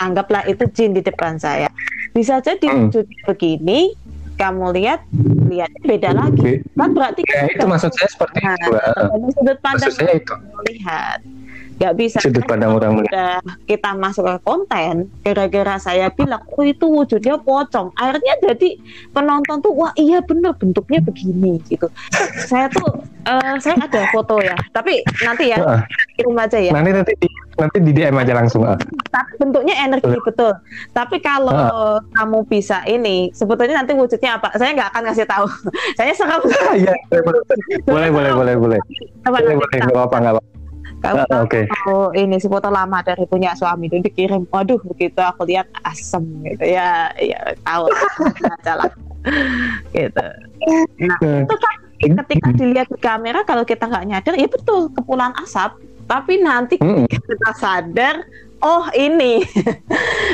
anggaplah 0.00 0.48
itu 0.48 0.64
jin 0.72 0.96
di 0.96 1.04
depan 1.04 1.36
saya, 1.36 1.68
bisa 2.16 2.40
jadi 2.40 2.64
Hmm. 2.64 2.88
wujudnya 2.88 3.20
begini, 3.28 3.92
kamu 4.40 4.72
lihat 4.80 5.04
lihatnya 5.52 5.80
beda 5.84 6.10
lagi, 6.16 6.52
kan 6.74 6.90
berarti 6.96 7.20
Ya, 7.28 7.44
itu 7.52 7.64
maksud 7.68 7.92
saya 7.92 8.08
seperti 8.08 8.38
Nah, 8.40 8.56
itu. 8.56 8.70
Tergantung 8.72 9.32
sudut 9.36 9.58
pandang 9.60 9.92
Maksud 9.92 10.00
saya 10.00 10.12
itu. 10.16 10.34
melihat, 10.56 11.18
nggak 11.78 11.94
bisa. 11.96 12.18
Sudut 12.20 12.44
pandang 12.44 12.76
orang 12.76 13.04
udah 13.04 13.40
kita 13.64 13.90
masuk 13.96 14.24
ke 14.28 14.36
konten 14.44 15.08
gara-gara 15.22 15.76
saya 15.78 16.08
bilang 16.12 16.42
oh 16.44 16.64
itu 16.64 16.86
wujudnya 16.86 17.38
pocong. 17.40 17.92
Akhirnya 17.96 18.34
jadi 18.42 18.76
penonton 19.10 19.60
tuh 19.62 19.72
wah 19.72 19.92
iya 19.96 20.20
bener 20.24 20.52
bentuknya 20.56 21.00
begini 21.00 21.62
gitu. 21.68 21.88
Saya 22.44 22.68
tuh 22.72 22.88
eh, 23.24 23.54
saya 23.62 23.76
ada 23.80 24.08
foto 24.10 24.38
ya 24.42 24.56
tapi 24.70 25.00
nanti 25.22 25.52
ya 25.52 25.58
Heeh. 25.60 25.80
kirim 26.18 26.36
aja 26.36 26.58
ya. 26.58 26.72
Nanti 26.74 26.90
nanti 26.92 27.12
di, 27.18 27.28
nanti 27.56 27.78
di 27.80 27.92
DM 27.92 28.16
aja 28.16 28.32
langsung. 28.36 28.64
tapi 29.12 29.32
bentuknya 29.36 29.76
energi 29.84 30.16
betul. 30.24 30.56
tapi 30.96 31.20
kalau 31.20 32.00
kamu 32.16 32.48
bisa 32.48 32.80
ini 32.88 33.28
sebetulnya 33.36 33.84
nanti 33.84 33.92
wujudnya 33.92 34.40
apa? 34.40 34.56
Saya 34.56 34.72
nggak 34.72 34.88
akan 34.94 35.02
ngasih 35.08 35.26
tahu. 35.28 35.46
Saya 35.98 36.12
serem. 36.16 36.40
Iya, 36.72 36.94
boleh 37.84 38.08
boleh 38.10 38.32
boleh 38.32 38.54
boleh. 38.56 38.78
Boleh 39.26 39.54
boleh 39.54 39.68
kita- 39.68 39.84
nggak 39.84 39.96
apa-apa 39.98 40.16
nggak 40.18 40.34
apa-apa. 40.38 40.61
Kamu 41.02 41.18
Ah, 41.18 41.26
tahu 41.26 41.42
oke. 41.44 41.60
kalau 41.66 42.14
ini 42.14 42.38
si 42.38 42.46
foto 42.46 42.70
lama 42.70 43.02
dari 43.02 43.26
punya 43.26 43.58
suami 43.58 43.90
itu 43.90 43.98
dikirim, 43.98 44.46
waduh 44.46 44.78
begitu 44.86 45.18
aku 45.18 45.42
lihat 45.44 45.66
asem 45.82 46.22
gitu 46.46 46.62
ya, 46.62 47.10
ya 47.18 47.58
tahu 47.66 47.90
aja 48.54 48.72
lah 48.78 48.90
gitu. 49.90 50.26
Nah 51.02 51.18
Eh, 51.18 51.42
itu 51.42 51.54
kan 51.58 51.76
ketika 51.98 52.48
dilihat 52.54 52.86
di 52.90 52.98
kamera 52.98 53.42
kalau 53.42 53.66
kita 53.66 53.90
nggak 53.90 54.06
nyadar 54.06 54.34
ya 54.38 54.46
betul 54.46 54.90
kepulan 54.94 55.34
asap, 55.42 55.74
tapi 56.06 56.38
nanti 56.38 56.78
Mm-mm. 56.78 57.06
kita 57.10 57.50
sadar 57.58 58.22
oh 58.62 58.86
ini. 58.96 59.42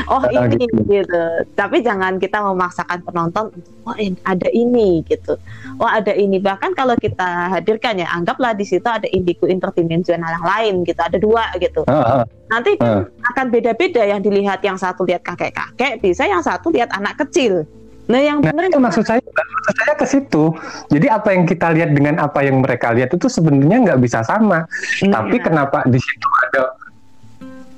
Oh 0.08 0.24
Ah, 0.24 0.48
ini 0.48 0.64
gitu. 0.64 0.88
gitu. 0.88 1.24
Tapi 1.52 1.84
jangan 1.84 2.16
kita 2.16 2.40
memaksakan 2.40 3.04
penonton 3.04 3.52
untuk 3.52 3.74
oh 3.84 3.96
ini, 4.00 4.16
ada 4.24 4.48
ini 4.56 5.04
gitu. 5.04 5.36
Oh 5.76 5.84
ada 5.84 6.16
ini. 6.16 6.40
Bahkan 6.40 6.72
kalau 6.72 6.96
kita 6.96 7.52
hadirkan 7.52 8.00
ya 8.00 8.08
anggaplah 8.08 8.56
di 8.56 8.64
situ 8.64 8.88
ada 8.88 9.04
indigo 9.12 9.44
interdimensional 9.44 10.32
yang 10.32 10.46
lain 10.48 10.74
gitu. 10.88 10.96
Ada 10.96 11.20
dua 11.20 11.52
gitu. 11.60 11.84
Ah, 11.92 12.22
ah, 12.22 12.24
nanti 12.48 12.80
ah. 12.80 13.04
akan 13.04 13.52
beda-beda 13.52 14.00
yang 14.08 14.24
dilihat 14.24 14.64
yang 14.64 14.80
satu 14.80 15.04
lihat 15.04 15.20
kakek-kakek 15.28 16.00
bisa 16.00 16.24
yang 16.24 16.40
satu 16.40 16.72
lihat 16.72 16.88
anak 16.96 17.20
kecil. 17.20 17.68
Nah 18.08 18.20
yang 18.24 18.40
Nah, 18.40 18.48
benar 18.48 18.72
itu 18.72 18.80
maksud 18.80 19.04
saya, 19.04 19.20
maksud 19.20 19.74
saya 19.76 19.92
ke 19.92 20.06
situ. 20.08 20.44
Jadi 20.88 21.06
apa 21.12 21.36
yang 21.36 21.44
kita 21.44 21.68
lihat 21.76 21.92
dengan 21.92 22.16
apa 22.16 22.40
yang 22.40 22.64
mereka 22.64 22.96
lihat 22.96 23.12
itu 23.12 23.28
sebenarnya 23.28 23.92
nggak 23.92 24.00
bisa 24.00 24.24
sama. 24.24 24.64
Tapi 25.04 25.36
Nah, 25.36 25.44
kenapa 25.44 25.78
di 25.84 26.00
situ 26.00 26.28
ada 26.48 26.72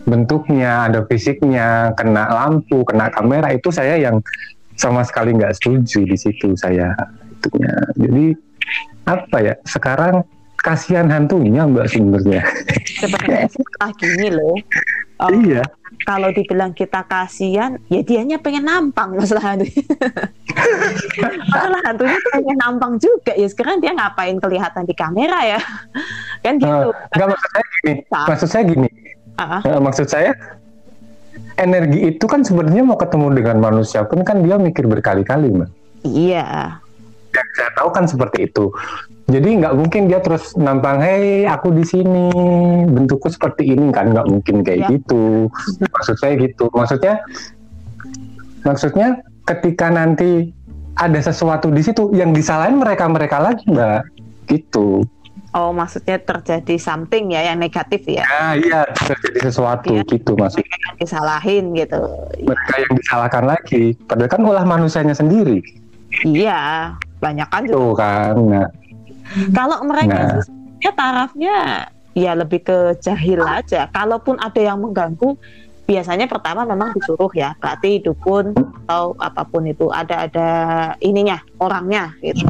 bentuknya, 0.05 0.89
ada 0.89 1.05
fisiknya, 1.07 1.93
kena 1.97 2.29
lampu, 2.29 2.83
kena 2.85 3.13
kamera 3.13 3.53
itu 3.53 3.69
saya 3.69 3.97
yang 4.01 4.21
sama 4.77 5.05
sekali 5.05 5.37
nggak 5.37 5.57
setuju 5.61 6.09
di 6.09 6.17
situ 6.17 6.57
saya 6.57 6.97
itunya. 7.41 7.75
Jadi 8.01 8.25
apa 9.05 9.37
ya? 9.41 9.55
Sekarang 9.69 10.25
kasihan 10.61 11.09
hantunya 11.09 11.65
mbak 11.65 11.89
sebenarnya. 11.89 12.45
sebenarnya 13.01 13.49
sih 13.53 13.65
ah, 13.81 13.93
gini 13.97 14.29
loh 14.29 14.57
Oh, 15.21 15.29
Iya. 15.29 15.61
kalau 16.09 16.33
dibilang 16.33 16.73
kita 16.73 17.05
kasihan, 17.05 17.77
ya 17.93 18.01
dianya 18.01 18.41
pengen 18.41 18.65
nampang 18.65 19.13
masalah 19.13 19.53
hantu. 19.53 19.69
masalah 21.53 21.81
hantunya 21.85 22.17
tuh 22.17 22.33
pengen 22.41 22.57
nampang 22.57 22.93
juga 22.97 23.37
ya. 23.37 23.45
Sekarang 23.45 23.85
dia 23.85 23.93
ngapain 23.93 24.41
kelihatan 24.41 24.89
di 24.89 24.97
kamera 24.97 25.45
ya? 25.45 25.61
kan 26.45 26.57
gitu. 26.57 26.89
Nggak 26.97 27.29
maksud 27.37 27.51
saya 27.53 27.65
gini. 27.69 27.93
Maksud 28.09 28.49
saya 28.49 28.63
gini. 28.65 28.89
Eh, 29.41 29.81
maksud 29.81 30.07
saya 30.07 30.37
energi 31.57 32.13
itu 32.13 32.25
kan 32.25 32.41
sebenarnya 32.41 32.85
mau 32.85 32.97
ketemu 32.97 33.37
dengan 33.37 33.57
manusia 33.61 34.05
pun 34.05 34.21
kan 34.21 34.41
dia 34.41 34.57
mikir 34.57 34.85
berkali-kali 34.85 35.49
mbak. 35.51 35.71
iya. 36.03 36.77
Yang 37.31 37.49
saya 37.55 37.71
tahu 37.79 37.89
kan 37.95 38.05
seperti 38.05 38.51
itu. 38.51 38.75
Jadi 39.31 39.63
nggak 39.63 39.75
mungkin 39.79 40.11
dia 40.11 40.19
terus 40.19 40.59
nampang, 40.59 40.99
hei 40.99 41.47
aku 41.47 41.71
di 41.71 41.87
sini 41.87 42.27
bentukku 42.91 43.31
seperti 43.31 43.71
ini 43.71 43.95
kan 43.95 44.11
nggak 44.11 44.27
mungkin 44.27 44.67
kayak 44.67 44.81
Ya. 44.85 44.89
gitu. 44.91 45.47
Maksud 45.79 46.17
saya 46.19 46.35
gitu. 46.35 46.67
Maksudnya, 46.75 47.23
maksudnya 48.63 49.09
ketika 49.47 49.87
nanti 49.89 50.51
ada 50.99 51.21
sesuatu 51.23 51.71
di 51.71 51.81
situ 51.81 52.11
yang 52.11 52.35
disalahin 52.35 52.83
mereka 52.83 53.07
mereka 53.07 53.39
lagi 53.39 53.63
mbak, 53.71 54.11
gitu. 54.51 55.07
Oh, 55.51 55.75
maksudnya 55.75 56.15
terjadi 56.17 56.79
something 56.79 57.35
ya 57.35 57.51
yang 57.51 57.59
negatif 57.59 58.07
ya. 58.07 58.23
Nah 58.23 58.55
iya 58.55 58.87
terjadi 58.95 59.51
sesuatu 59.51 59.91
Iya. 59.91 60.07
gitu 60.07 60.39
maksud 60.39 60.63
Mereka 60.63 60.77
yang 60.79 60.97
disalahin 60.97 61.65
gitu. 61.75 62.01
mereka 62.47 62.75
yang 62.79 62.93
disalahkan 62.95 63.45
lagi. 63.51 63.85
Padahal 64.07 64.31
kan 64.31 64.41
ulah 64.47 64.63
manusianya 64.63 65.11
sendiri. 65.11 65.59
Iya, 66.23 66.95
banyak 67.19 67.49
kan 67.51 67.63
juga. 67.67 67.75
Tuh 67.75 67.93
kan. 67.99 68.35
Nah, 68.39 68.69
Kalau 69.51 69.79
mereka 69.83 70.15
Nah. 70.17 70.43
sebenarnya 70.43 70.93
tarafnya 70.95 71.57
ya 72.15 72.33
lebih 72.35 72.61
ke 72.63 72.79
jahil 72.99 73.43
aja. 73.43 73.87
Kalaupun 73.91 74.39
ada 74.39 74.59
yang 74.59 74.79
mengganggu, 74.79 75.35
biasanya 75.83 76.27
pertama 76.27 76.63
memang 76.63 76.95
disuruh 76.95 77.31
ya, 77.31 77.55
berarti 77.59 78.03
dukun 78.03 78.55
atau 78.87 79.15
apa 79.19 79.43
pun 79.43 79.67
itu 79.67 79.91
ada 79.91 80.27
ada 80.27 80.49
ininya 80.99 81.39
orangnya 81.59 82.15
gitu. 82.23 82.47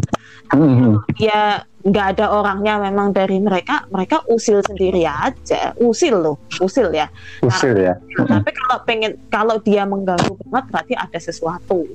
Mhm. 0.55 1.01
Ya 1.19 1.65
nggak 1.81 2.07
ada 2.17 2.27
orangnya 2.37 2.77
memang 2.77 3.17
dari 3.17 3.41
mereka, 3.41 3.89
mereka 3.89 4.21
usil 4.29 4.61
sendiri 4.61 5.09
aja, 5.09 5.73
usil 5.81 6.13
loh, 6.13 6.37
usil 6.61 6.93
ya. 6.93 7.09
usir 7.41 7.73
ya. 7.73 7.95
Tapi 8.21 8.51
kalau 8.53 8.77
pengen 8.85 9.17
kalau 9.33 9.57
dia 9.65 9.89
mengganggu 9.89 10.37
banget 10.45 10.65
berarti 10.69 10.95
ada 10.97 11.19
sesuatu 11.19 11.89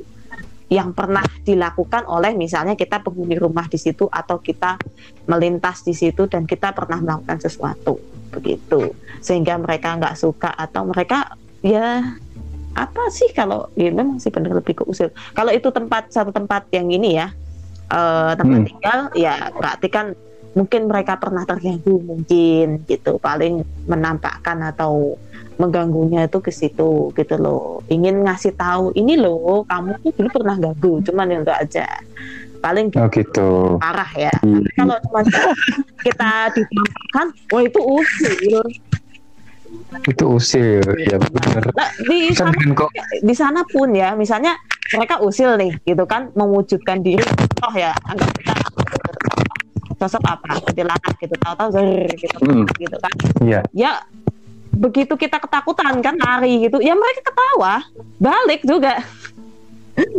yang 0.65 0.97
pernah 0.97 1.21
dilakukan 1.45 2.09
oleh 2.09 2.33
misalnya 2.33 2.73
kita 2.73 2.97
penghuni 3.05 3.37
rumah 3.37 3.69
di 3.69 3.77
situ 3.77 4.09
atau 4.09 4.41
kita 4.41 4.81
melintas 5.29 5.85
di 5.85 5.93
situ 5.93 6.25
dan 6.25 6.49
kita 6.49 6.73
pernah 6.73 6.97
melakukan 6.97 7.37
sesuatu 7.37 8.01
begitu 8.33 8.97
sehingga 9.21 9.61
mereka 9.61 9.93
nggak 10.01 10.17
suka 10.17 10.57
atau 10.57 10.89
mereka 10.89 11.37
ya 11.61 12.17
apa 12.75 13.03
sih 13.13 13.29
kalau 13.31 13.69
ya 13.77 13.93
memang 13.93 14.17
sih 14.17 14.33
benar 14.33 14.57
lebih 14.57 14.81
ke 14.81 14.83
usil 14.89 15.13
kalau 15.37 15.53
itu 15.53 15.69
tempat 15.69 16.11
satu 16.11 16.33
tempat 16.33 16.67
yang 16.73 16.89
ini 16.89 17.21
ya 17.21 17.29
eh, 17.95 18.31
tempat 18.35 18.59
Hmm. 18.59 18.67
tinggal 18.67 18.99
ya 19.15 19.35
berarti 19.49 19.87
kan 19.87 20.05
mungkin 20.51 20.87
mereka 20.87 21.15
pernah 21.15 21.43
terganggu 21.43 21.99
mungkin 21.99 22.83
gitu 22.87 23.19
paling 23.19 23.59
menampakkan 23.87 24.63
atau 24.65 25.19
mengganggunya 25.55 26.27
itu 26.27 26.39
ke 26.39 26.51
situ 26.51 27.11
gitu 27.11 27.35
loh 27.35 27.79
ingin 27.87 28.23
ngasih 28.23 28.55
tahu 28.55 28.91
ini 28.91 29.15
loh 29.15 29.63
kamu 29.63 29.99
tuh 29.99 30.11
dulu 30.11 30.29
pernah 30.31 30.55
ganggu 30.55 30.99
cuman 31.03 31.27
yang 31.27 31.41
enggak 31.43 31.59
aja 31.63 31.87
paling 32.59 32.87
Oh 32.95 33.07
gitu. 33.07 33.77
parah 33.79 34.11
ya 34.15 34.31
Hmm. 34.43 34.63
Kalau 34.75 34.95
cuma 35.05 35.21
kita 36.01 36.31
ditampakkan 36.51 37.27
wah 37.51 37.61
itu 37.63 37.79
usil 37.79 38.59
Itu 40.05 40.37
usir, 40.37 40.83
ya 41.01 41.17
benar. 41.17 41.71
nah, 41.73 41.89
di 42.03 42.29
Kan 42.35 42.51
sana 42.51 42.73
kok 42.75 42.89
di 43.23 43.33
sana 43.33 43.61
pun 43.65 43.89
ya 43.91 44.13
misalnya 44.13 44.53
mereka 44.93 45.17
usil 45.19 45.57
nih 45.57 45.71
gitu 45.81 46.03
kan 46.05 46.29
mewujudkan 46.33 47.01
diri 47.01 47.25
oh 47.63 47.73
ya 47.73 47.89
anggap 48.05 48.29
kita 48.37 48.53
sosok 49.95 50.21
apa 50.27 50.59
kuntilanak 50.61 51.13
gitu 51.17 51.33
tahu-tahu 51.39 51.69
zer 51.73 52.05
gitu 52.13 52.37
Hmm. 52.43 52.67
gitu 52.77 52.97
kan 52.99 53.13
iya. 53.41 53.59
ya 53.71 54.03
begitu 54.75 55.15
kita 55.15 55.39
ketakutan 55.39 56.03
kan 56.03 56.19
lari 56.19 56.67
gitu 56.67 56.83
ya 56.83 56.93
mereka 56.93 57.31
ketawa 57.31 57.81
balik 58.19 58.61
juga 58.61 58.99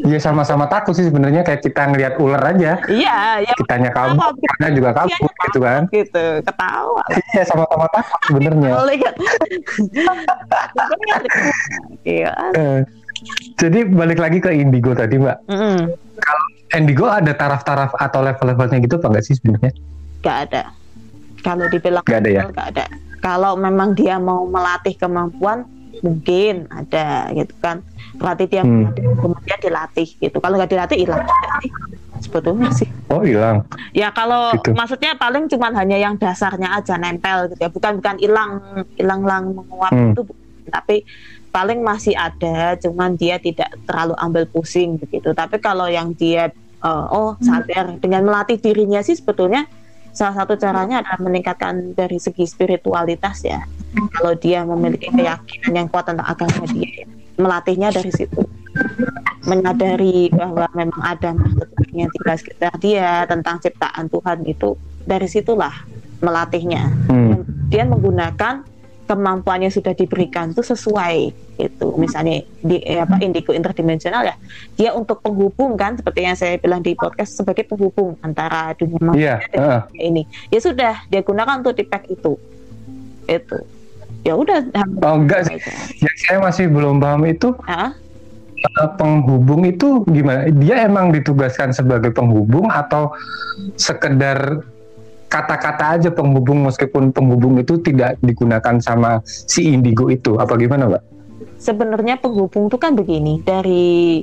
Ya 0.02 0.16
sama-sama 0.16 0.64
takut 0.66 0.92
sih 0.92 1.04
sebenarnya 1.04 1.42
kayak 1.42 1.60
kita 1.60 1.82
ngelihat 1.86 2.14
ular 2.16 2.40
aja. 2.46 2.80
iya 2.86 3.38
ya 3.38 3.52
Kitanya 3.56 3.90
kabur, 3.90 4.32
Ketawa. 4.32 4.56
kita 4.56 4.66
juga 4.72 4.90
kabur 4.94 5.28
gitu 5.28 5.58
kan. 5.60 5.82
gitu 5.90 6.24
ketawa 6.40 7.02
Iya 7.28 7.42
sama-sama 7.44 7.84
takut 7.90 8.20
sebenarnya. 8.24 8.70
iya 12.06 12.32
Eh, 12.52 12.80
Jadi 13.56 13.78
balik 13.86 14.16
lagi 14.16 14.38
ke 14.38 14.50
indigo 14.50 14.92
tadi 14.92 15.16
mbak. 15.16 15.40
Mm-mm. 15.44 15.92
Indigo 16.70 17.06
ada 17.06 17.32
taraf-taraf 17.32 17.92
atau 17.94 18.20
level-levelnya 18.20 18.78
gitu 18.80 18.96
apa 18.96 19.06
enggak 19.08 19.24
sih 19.24 19.34
sebenarnya? 19.34 19.72
nggak 20.18 20.38
ada 20.44 20.62
kalau 21.40 21.64
dibilang 21.68 22.02
Nggak 22.02 22.18
ada 22.18 22.30
ya? 22.32 22.42
nggak 22.44 22.66
ada 22.72 22.84
kalau 23.18 23.52
memang 23.54 23.92
dia 23.92 24.16
mau 24.16 24.42
melatih 24.44 24.94
kemampuan 24.94 25.62
mungkin 26.00 26.68
ada 26.68 27.30
gitu 27.32 27.54
kan 27.58 27.80
berarti 28.16 28.44
dia 28.46 28.62
Hmm. 28.62 28.88
kemudian 29.16 29.58
dilatih 29.60 30.08
gitu 30.16 30.36
kalau 30.36 30.56
nggak 30.56 30.70
dilatih 30.70 30.98
hilang 30.98 31.24
sebetulnya 32.18 32.72
sih 32.72 32.88
Oh 33.06 33.22
hilang. 33.22 33.62
Ya 33.94 34.10
kalau 34.10 34.50
Gitu. 34.58 34.74
maksudnya 34.74 35.14
paling 35.14 35.46
cuman 35.46 35.78
hanya 35.78 35.94
yang 35.94 36.18
dasarnya 36.18 36.74
aja 36.74 36.98
nempel 36.98 37.46
gitu 37.48 37.60
ya, 37.62 37.70
bukan 37.70 38.02
bukan 38.02 38.16
hilang 38.18 38.50
hilang 38.98 39.22
lang 39.22 39.54
menguap 39.54 39.94
Hmm. 39.94 40.10
itu, 40.10 40.26
tapi 40.66 41.06
paling 41.48 41.86
masih 41.86 42.18
ada, 42.18 42.74
cuman 42.76 43.14
dia 43.14 43.38
tidak 43.38 43.70
terlalu 43.86 44.18
ambil 44.18 44.42
pusing 44.50 44.98
begitu. 44.98 45.30
Tapi 45.30 45.62
kalau 45.62 45.86
yang 45.86 46.12
dia 46.12 46.50
eh, 46.76 47.04
oh 47.08 47.38
sadar 47.38 47.94
dengan 47.96 48.26
melatih 48.26 48.58
dirinya 48.58 48.98
sih 49.00 49.14
sebetulnya 49.14 49.64
salah 50.16 50.42
satu 50.42 50.56
caranya 50.56 51.04
adalah 51.04 51.20
meningkatkan 51.20 51.92
dari 51.92 52.16
segi 52.16 52.48
spiritualitas 52.48 53.44
ya. 53.44 53.60
Kalau 54.16 54.32
dia 54.32 54.64
memiliki 54.64 55.12
keyakinan 55.12 55.72
yang 55.84 55.88
kuat 55.92 56.08
tentang 56.08 56.24
agama 56.24 56.64
dia, 56.72 57.04
ya, 57.04 57.06
melatihnya 57.36 57.92
dari 57.92 58.08
situ 58.08 58.40
menyadari 59.46 60.28
bahwa 60.34 60.66
memang 60.74 61.00
ada 61.00 61.30
makhluk 61.32 61.70
yang 61.94 62.10
tinggal 62.12 62.36
sekitar 62.36 62.72
dia 62.82 63.24
tentang 63.30 63.56
ciptaan 63.62 64.10
Tuhan 64.10 64.42
itu 64.44 64.74
dari 65.06 65.28
situlah 65.30 65.72
melatihnya 66.20 66.90
Hmm. 67.06 67.46
dia 67.70 67.86
menggunakan 67.86 68.66
kemampuan 69.06 69.62
yang 69.62 69.72
sudah 69.72 69.94
diberikan 69.94 70.50
itu 70.50 70.66
sesuai 70.66 71.32
itu 71.56 71.86
misalnya 71.96 72.44
di 72.60 72.82
eh, 72.84 73.00
apa 73.00 73.16
indigo 73.22 73.54
interdimensional 73.54 74.26
ya 74.26 74.36
dia 74.76 74.90
untuk 74.92 75.22
penghubung 75.24 75.78
kan 75.78 75.96
seperti 75.96 76.20
yang 76.26 76.36
saya 76.36 76.60
bilang 76.60 76.84
di 76.84 76.92
podcast 76.92 77.38
sebagai 77.38 77.64
penghubung 77.64 78.18
antara 78.20 78.74
dunia 78.76 79.40
dan 79.48 79.56
heeh. 79.56 79.80
dunia 79.88 80.04
ini 80.04 80.22
ya 80.50 80.60
sudah 80.60 80.94
dia 81.08 81.22
gunakan 81.24 81.64
untuk 81.64 81.78
di 81.78 81.86
pack 81.86 82.10
itu 82.12 82.36
itu 83.26 83.58
ya 84.26 84.34
udah 84.34 84.58
Oh 85.06 85.22
enggak 85.22 85.46
sih. 85.46 85.58
Yang 86.02 86.16
saya 86.26 86.38
masih 86.42 86.66
belum 86.66 86.98
paham 86.98 87.22
itu 87.30 87.54
Hah? 87.62 87.94
eh, 88.58 88.88
penghubung 88.98 89.62
itu 89.62 90.02
gimana? 90.10 90.50
Dia 90.50 90.90
emang 90.90 91.14
ditugaskan 91.14 91.70
sebagai 91.70 92.10
penghubung 92.10 92.66
atau 92.66 93.14
sekedar 93.78 94.66
kata-kata 95.36 96.00
aja 96.00 96.08
penghubung 96.08 96.64
meskipun 96.64 97.12
penghubung 97.12 97.60
itu 97.60 97.76
tidak 97.84 98.16
digunakan 98.24 98.80
sama 98.80 99.20
si 99.24 99.76
indigo 99.76 100.08
itu 100.08 100.40
apa 100.40 100.56
gimana, 100.56 100.88
Mbak? 100.88 101.02
sebenarnya 101.60 102.20
penghubung 102.20 102.68
itu 102.68 102.78
kan 102.78 102.92
begini 102.94 103.40
dari 103.42 104.22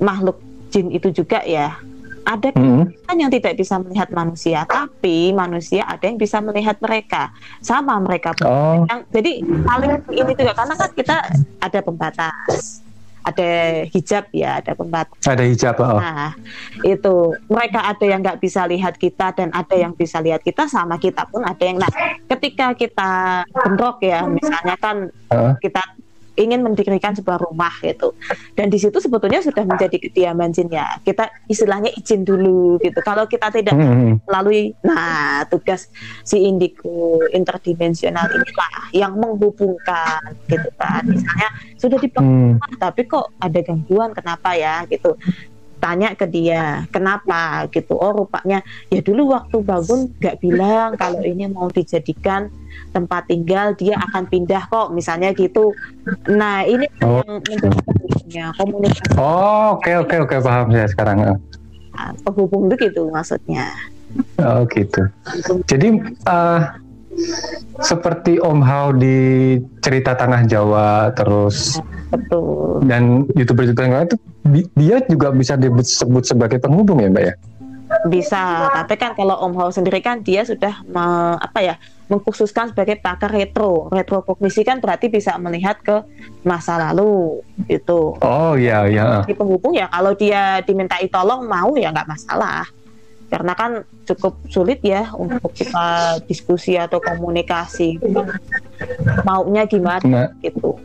makhluk 0.00 0.40
jin 0.72 0.90
itu 0.90 1.12
juga 1.12 1.40
ya 1.46 1.76
ada 2.24 2.56
Hmm. 2.56 2.88
kan 3.04 3.16
yang 3.20 3.28
tidak 3.28 3.60
bisa 3.60 3.76
melihat 3.76 4.08
manusia 4.08 4.64
tapi 4.64 5.30
manusia 5.36 5.84
ada 5.84 6.08
yang 6.08 6.16
bisa 6.16 6.40
melihat 6.40 6.80
mereka 6.80 7.28
sama 7.60 8.00
mereka 8.00 8.32
pun. 8.32 8.48
Oh. 8.48 8.82
yang 8.88 9.04
jadi 9.12 9.44
paling 9.44 9.90
ini 10.08 10.32
juga 10.32 10.52
karena 10.56 10.74
kan 10.74 10.90
kita 10.96 11.16
ada 11.60 11.80
pembatas 11.84 12.83
ada 13.24 13.48
hijab 13.88 14.28
ya 14.36 14.60
ada 14.60 14.76
pembatas 14.76 15.16
Ada 15.24 15.44
hijab, 15.48 15.74
oh. 15.80 15.96
nah 15.96 16.36
itu 16.84 17.32
mereka 17.48 17.80
ada 17.88 18.04
yang 18.04 18.20
nggak 18.20 18.38
bisa 18.38 18.68
lihat 18.68 19.00
kita 19.00 19.32
dan 19.32 19.48
ada 19.56 19.72
yang 19.72 19.96
bisa 19.96 20.20
lihat 20.20 20.44
kita 20.44 20.68
sama 20.68 21.00
kita 21.00 21.24
pun 21.32 21.40
ada 21.40 21.64
yang 21.64 21.80
nah 21.80 21.88
ketika 22.28 22.76
kita 22.76 23.12
bentrok 23.48 24.04
ya 24.04 24.28
misalnya 24.28 24.76
kan 24.76 25.08
Heeh. 25.32 25.52
kita 25.64 25.82
ingin 26.34 26.60
mendirikan 26.66 27.14
sebuah 27.14 27.38
rumah 27.38 27.72
gitu. 27.82 28.14
Dan 28.58 28.70
di 28.70 28.78
situ 28.78 28.98
sebetulnya 28.98 29.42
sudah 29.42 29.62
menjadi 29.62 29.96
kediaman 29.98 30.50
jin 30.50 30.70
ya 30.70 30.98
kita 31.02 31.30
istilahnya 31.46 31.94
izin 31.94 32.26
dulu 32.26 32.78
gitu. 32.82 32.98
Kalau 33.02 33.26
kita 33.30 33.50
tidak 33.54 33.74
Hmm. 33.74 34.18
melalui 34.26 34.74
nah 34.82 35.42
tugas 35.46 35.90
si 36.22 36.42
indigo 36.46 37.22
interdimensional 37.30 38.26
inilah 38.30 38.72
yang 38.94 39.14
menghubungkan 39.18 40.34
gitu 40.50 40.70
kan. 40.78 41.02
Misalnya 41.06 41.48
sudah 41.78 41.98
dibangun 41.98 42.58
Hmm. 42.58 42.78
tapi 42.80 43.06
kok 43.06 43.30
ada 43.38 43.60
gangguan 43.62 44.10
kenapa 44.14 44.56
ya 44.56 44.82
gitu 44.90 45.14
tanya 45.84 46.16
ke 46.16 46.24
dia 46.24 46.88
kenapa 46.88 47.68
gitu 47.68 47.92
oh 47.94 48.16
rupanya 48.16 48.64
ya 48.88 49.04
dulu 49.04 49.36
waktu 49.36 49.60
bangun 49.60 50.08
nggak 50.16 50.40
bilang 50.40 50.96
kalau 50.96 51.20
ini 51.20 51.44
mau 51.44 51.68
dijadikan 51.68 52.48
tempat 52.90 53.28
tinggal 53.28 53.76
dia 53.76 54.00
akan 54.00 54.24
pindah 54.24 54.64
kok 54.64 54.88
misalnya 54.90 55.36
gitu 55.36 55.76
nah 56.26 56.64
ini 56.64 56.88
Oh. 57.04 57.20
yang 57.20 57.44
menjadi 57.44 57.68
komunikasi 58.56 59.12
Oh, 59.20 59.76
oke 59.76 59.92
oke 60.00 60.16
oke 60.24 60.36
paham 60.40 60.72
saya 60.72 60.88
sekarang. 60.88 61.16
eh. 61.20 61.36
penghubung 62.24 62.72
itu 62.72 62.88
gitu 62.88 63.12
maksudnya 63.12 63.68
Oh, 64.38 64.62
gitu. 64.70 65.10
Jadi 65.66 65.88
eh, 66.24 66.60
seperti 67.82 68.38
Om 68.38 68.60
Hao 68.62 68.94
di 68.94 69.58
cerita 69.82 70.14
Tanah 70.14 70.46
Jawa 70.46 71.10
terus 71.10 71.78
betul. 72.12 72.82
dan 72.86 73.26
youtuber-youtuber 73.34 73.84
yang 73.86 73.94
lain 73.98 74.06
itu 74.06 74.18
di- 74.46 74.70
dia 74.78 74.96
juga 75.06 75.34
bisa 75.34 75.58
disebut 75.58 76.22
sebagai 76.22 76.62
penghubung 76.62 77.02
ya 77.02 77.10
mbak 77.10 77.24
ya? 77.26 77.34
Bisa 78.10 78.68
tapi 78.74 78.94
kan 78.98 79.14
kalau 79.18 79.38
Om 79.42 79.54
Hao 79.58 79.70
sendiri 79.70 79.98
kan 79.98 80.22
dia 80.22 80.46
sudah 80.46 80.82
me- 80.86 81.38
apa 81.38 81.58
ya 81.62 81.74
mengkhususkan 82.06 82.70
sebagai 82.70 83.00
pakar 83.00 83.32
retro. 83.32 83.88
Retrokognisi 83.88 84.60
kan 84.62 84.78
berarti 84.78 85.08
bisa 85.08 85.34
melihat 85.40 85.80
ke 85.80 86.04
masa 86.44 86.76
lalu 86.76 87.40
itu 87.66 88.14
oh 88.18 88.52
iya 88.54 88.86
iya. 88.86 89.24
Di 89.24 89.34
penghubung 89.34 89.74
ya 89.74 89.88
kalau 89.88 90.12
dia 90.14 90.60
dimintai 90.62 91.08
tolong 91.08 91.48
mau 91.48 91.74
ya 91.74 91.90
nggak 91.90 92.06
masalah 92.10 92.66
karena 93.34 93.52
kan 93.58 93.82
cukup 94.06 94.38
sulit 94.46 94.78
ya 94.86 95.10
untuk 95.18 95.50
kita 95.50 96.22
diskusi 96.30 96.78
atau 96.78 97.02
komunikasi. 97.02 97.98
Maunya 99.26 99.66
gimana 99.66 100.06
nah. 100.06 100.28
gitu. 100.38 100.78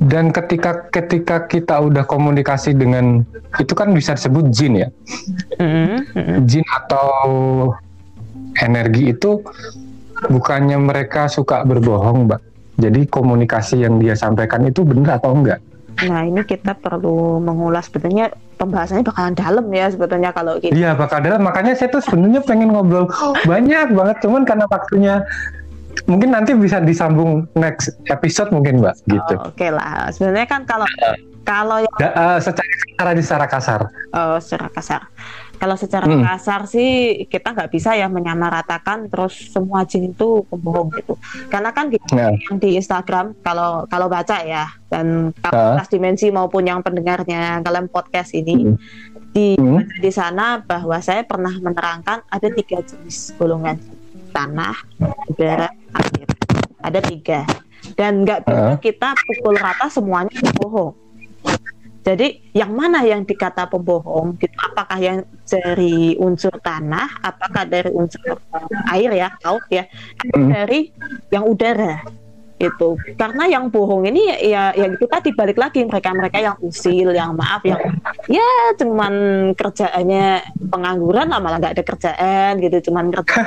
Dan 0.00 0.32
ketika 0.32 0.88
ketika 0.88 1.44
kita 1.44 1.76
udah 1.84 2.08
komunikasi 2.08 2.72
dengan 2.72 3.20
itu 3.60 3.76
kan 3.76 3.92
bisa 3.92 4.16
disebut 4.16 4.48
jin 4.48 4.80
ya? 4.80 4.88
Mm, 5.60 6.08
mm. 6.16 6.38
jin 6.48 6.64
atau 6.64 7.12
energi 8.64 9.12
itu 9.12 9.44
bukannya 10.24 10.80
mereka 10.80 11.28
suka 11.28 11.68
berbohong 11.68 12.32
mbak? 12.32 12.40
Jadi 12.80 13.04
komunikasi 13.12 13.84
yang 13.84 14.00
dia 14.00 14.16
sampaikan 14.16 14.64
itu 14.64 14.88
benar 14.88 15.20
atau 15.20 15.36
enggak 15.36 15.60
nah 16.06 16.24
ini 16.24 16.40
kita 16.42 16.72
perlu 16.72 17.36
mengulas 17.36 17.90
sebetulnya 17.90 18.30
pembahasannya 18.56 19.04
bakalan 19.04 19.34
dalam 19.34 19.66
ya 19.68 19.88
sebetulnya 19.88 20.30
kalau 20.32 20.56
gitu 20.56 20.72
Iya, 20.72 20.92
Pak 20.92 21.08
Kadel. 21.08 21.36
Makanya 21.40 21.72
saya 21.72 21.88
tuh 21.88 22.04
sebenarnya 22.04 22.40
pengen 22.44 22.72
ngobrol 22.72 23.08
banyak 23.44 23.92
banget, 23.92 24.16
cuman 24.20 24.44
karena 24.44 24.64
waktunya 24.68 25.14
mungkin 26.04 26.30
nanti 26.32 26.52
bisa 26.54 26.78
disambung 26.78 27.48
next 27.56 27.92
episode 28.08 28.52
mungkin, 28.52 28.80
Mbak. 28.80 28.94
Gitu. 29.04 29.34
Oh, 29.36 29.48
Oke 29.48 29.68
lah, 29.68 30.08
sebenarnya 30.12 30.46
kan 30.48 30.62
kalau 30.64 30.86
kalau 31.42 31.80
yang 31.80 31.94
Da- 31.96 32.14
eh, 32.14 32.38
secara 32.38 32.68
kasar 33.00 33.16
secara 33.16 33.46
kasar. 33.48 33.80
oh, 34.12 34.36
secara 34.38 34.68
kasar, 34.70 35.00
kalau 35.60 35.76
secara 35.76 36.08
Hmm. 36.08 36.24
kasar 36.24 36.64
sih 36.64 36.88
kita 37.28 37.52
nggak 37.52 37.68
bisa 37.68 37.92
ya 37.92 38.08
menyamaratakan 38.08 39.12
terus 39.12 39.52
semua 39.52 39.84
jin 39.84 40.08
itu 40.08 40.40
pembohong 40.48 40.88
gitu. 40.96 41.20
Karena 41.46 41.68
kan 41.70 41.92
gini, 41.92 42.00
Nah, 42.16 42.32
yang 42.32 42.56
di 42.56 42.80
Instagram 42.80 43.36
kalau 43.44 43.84
kalau 43.84 44.08
baca 44.08 44.40
ya 44.40 44.64
dan 44.88 45.36
Ah. 45.44 45.52
kalau 45.52 45.60
lintas 45.76 45.90
dimensi 45.92 46.26
maupun 46.32 46.64
yang 46.64 46.80
pendengarnya 46.80 47.60
kalian 47.60 47.86
podcast 47.86 48.32
ini 48.32 48.72
Hmm. 48.72 48.76
di 49.30 49.54
Hmm. 49.54 49.84
di 50.00 50.08
sana 50.08 50.58
bahwa 50.58 50.96
saya 50.98 51.22
pernah 51.22 51.52
menerangkan 51.52 52.24
ada 52.24 52.48
tiga 52.48 52.80
jenis 52.80 53.36
golongan 53.36 53.76
tanah, 54.32 54.74
udara, 55.28 55.68
air. 55.92 56.28
Ada 56.80 57.04
tiga 57.04 57.44
dan 57.94 58.24
nggak 58.24 58.48
bisa 58.48 58.64
Ah. 58.72 58.78
kita 58.80 59.12
pukul 59.12 59.60
rata 59.60 59.92
semuanya 59.92 60.32
bohong. 60.56 60.96
Jadi 62.00 62.40
yang 62.56 62.72
mana 62.72 63.04
yang 63.04 63.28
dikata 63.28 63.68
pembohong? 63.68 64.40
Gitu, 64.40 64.56
apakah 64.56 64.96
yang 64.96 65.18
dari 65.44 66.16
unsur 66.16 66.56
tanah, 66.64 67.20
apakah 67.20 67.68
dari 67.68 67.92
unsur 67.92 68.40
eh, 68.40 68.94
air 68.96 69.10
ya, 69.12 69.28
laut 69.44 69.64
ya, 69.68 69.84
atau 70.24 70.40
Hmm. 70.40 70.48
dari 70.48 70.88
yang 71.28 71.44
udara? 71.44 72.00
Itu 72.60 73.00
karena 73.16 73.48
yang 73.48 73.72
bohong 73.72 74.04
ini 74.04 74.28
ya 74.44 74.76
ya 74.76 74.84
itu 74.92 75.08
tadi 75.08 75.32
balik 75.32 75.56
lagi 75.56 75.80
mereka 75.88 76.12
mereka 76.12 76.38
yang 76.44 76.56
usil, 76.60 77.08
yang 77.16 77.32
maaf, 77.32 77.64
yang 77.64 77.80
ya 78.28 78.44
cuman 78.76 79.12
kerjaannya 79.56 80.44
pengangguran 80.68 81.32
lah 81.32 81.40
malah 81.40 81.56
nggak 81.56 81.80
ada 81.80 81.84
kerjaan 81.88 82.60
gitu, 82.60 82.92
cuman 82.92 83.08
kerja 83.08 83.40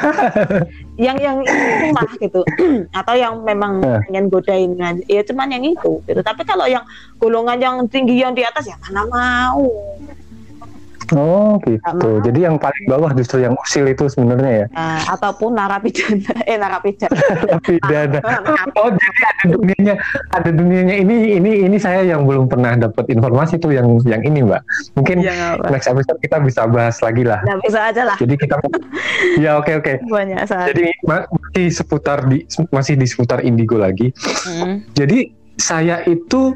yang 1.05 1.17
yang 1.21 1.45
itu 1.45 1.93
lah 1.93 2.09
gitu 2.17 2.41
atau 2.99 3.13
yang 3.13 3.37
memang 3.45 3.83
Eh. 3.83 3.99
pengen 4.07 4.25
godain 4.31 4.71
aja. 4.79 5.03
ya 5.11 5.21
cuman 5.27 5.47
yang 5.51 5.63
itu 5.67 5.99
gitu 6.07 6.21
tapi 6.23 6.41
kalau 6.47 6.65
yang 6.65 6.81
golongan 7.19 7.59
yang 7.59 7.75
tinggi 7.91 8.23
yang 8.23 8.31
di 8.31 8.41
atas 8.47 8.65
ya 8.71 8.79
mana 8.87 9.03
mau 9.11 9.67
oh 11.15 11.57
gitu. 11.63 11.79
Sama. 11.83 12.23
Jadi 12.25 12.39
yang 12.45 12.55
paling 12.57 12.85
bawah 12.89 13.11
justru 13.13 13.43
yang 13.43 13.53
usil 13.57 13.85
itu 13.89 14.05
sebenarnya 14.09 14.51
ya. 14.51 14.65
Nah, 14.73 14.99
ataupun 15.13 15.55
narapidana 15.55 16.33
eh 16.51 16.57
narapidana 16.57 17.17
Tapi 17.59 17.73
dana. 17.87 18.19
Oh 18.77 18.89
jadi 18.91 19.21
ada 19.23 19.43
dunianya, 19.53 19.95
ada 20.33 20.49
dunianya 20.49 20.95
ini 20.99 21.37
ini 21.37 21.51
ini 21.69 21.77
saya 21.77 22.03
yang 22.03 22.25
belum 22.27 22.49
pernah 22.49 22.75
dapat 22.77 23.09
informasi 23.09 23.57
tuh 23.61 23.71
yang 23.73 23.87
yang 24.03 24.21
ini, 24.25 24.43
Mbak. 24.43 24.61
Mungkin 24.99 25.17
ya 25.23 25.57
next 25.69 25.87
episode 25.89 26.19
kita 26.21 26.37
bisa 26.41 26.65
bahas 26.67 26.97
lagi 26.99 27.23
lah. 27.23 27.39
nah 27.43 27.55
bisa 27.59 27.79
aja 27.91 28.01
lah 28.07 28.15
Jadi 28.17 28.33
kita 28.39 28.55
ya 29.43 29.59
oke 29.59 29.71
oke. 29.79 29.93
banyak 30.07 30.43
saat 30.47 30.71
Jadi 30.73 30.91
ma- 31.05 31.27
masih 31.29 31.67
seputar 31.71 32.25
di 32.27 32.45
masih 32.71 32.93
di 32.97 33.05
seputar 33.05 33.43
indigo 33.45 33.77
lagi. 33.77 34.09
Hmm. 34.47 34.83
Jadi 34.95 35.29
saya 35.57 36.01
itu 36.09 36.55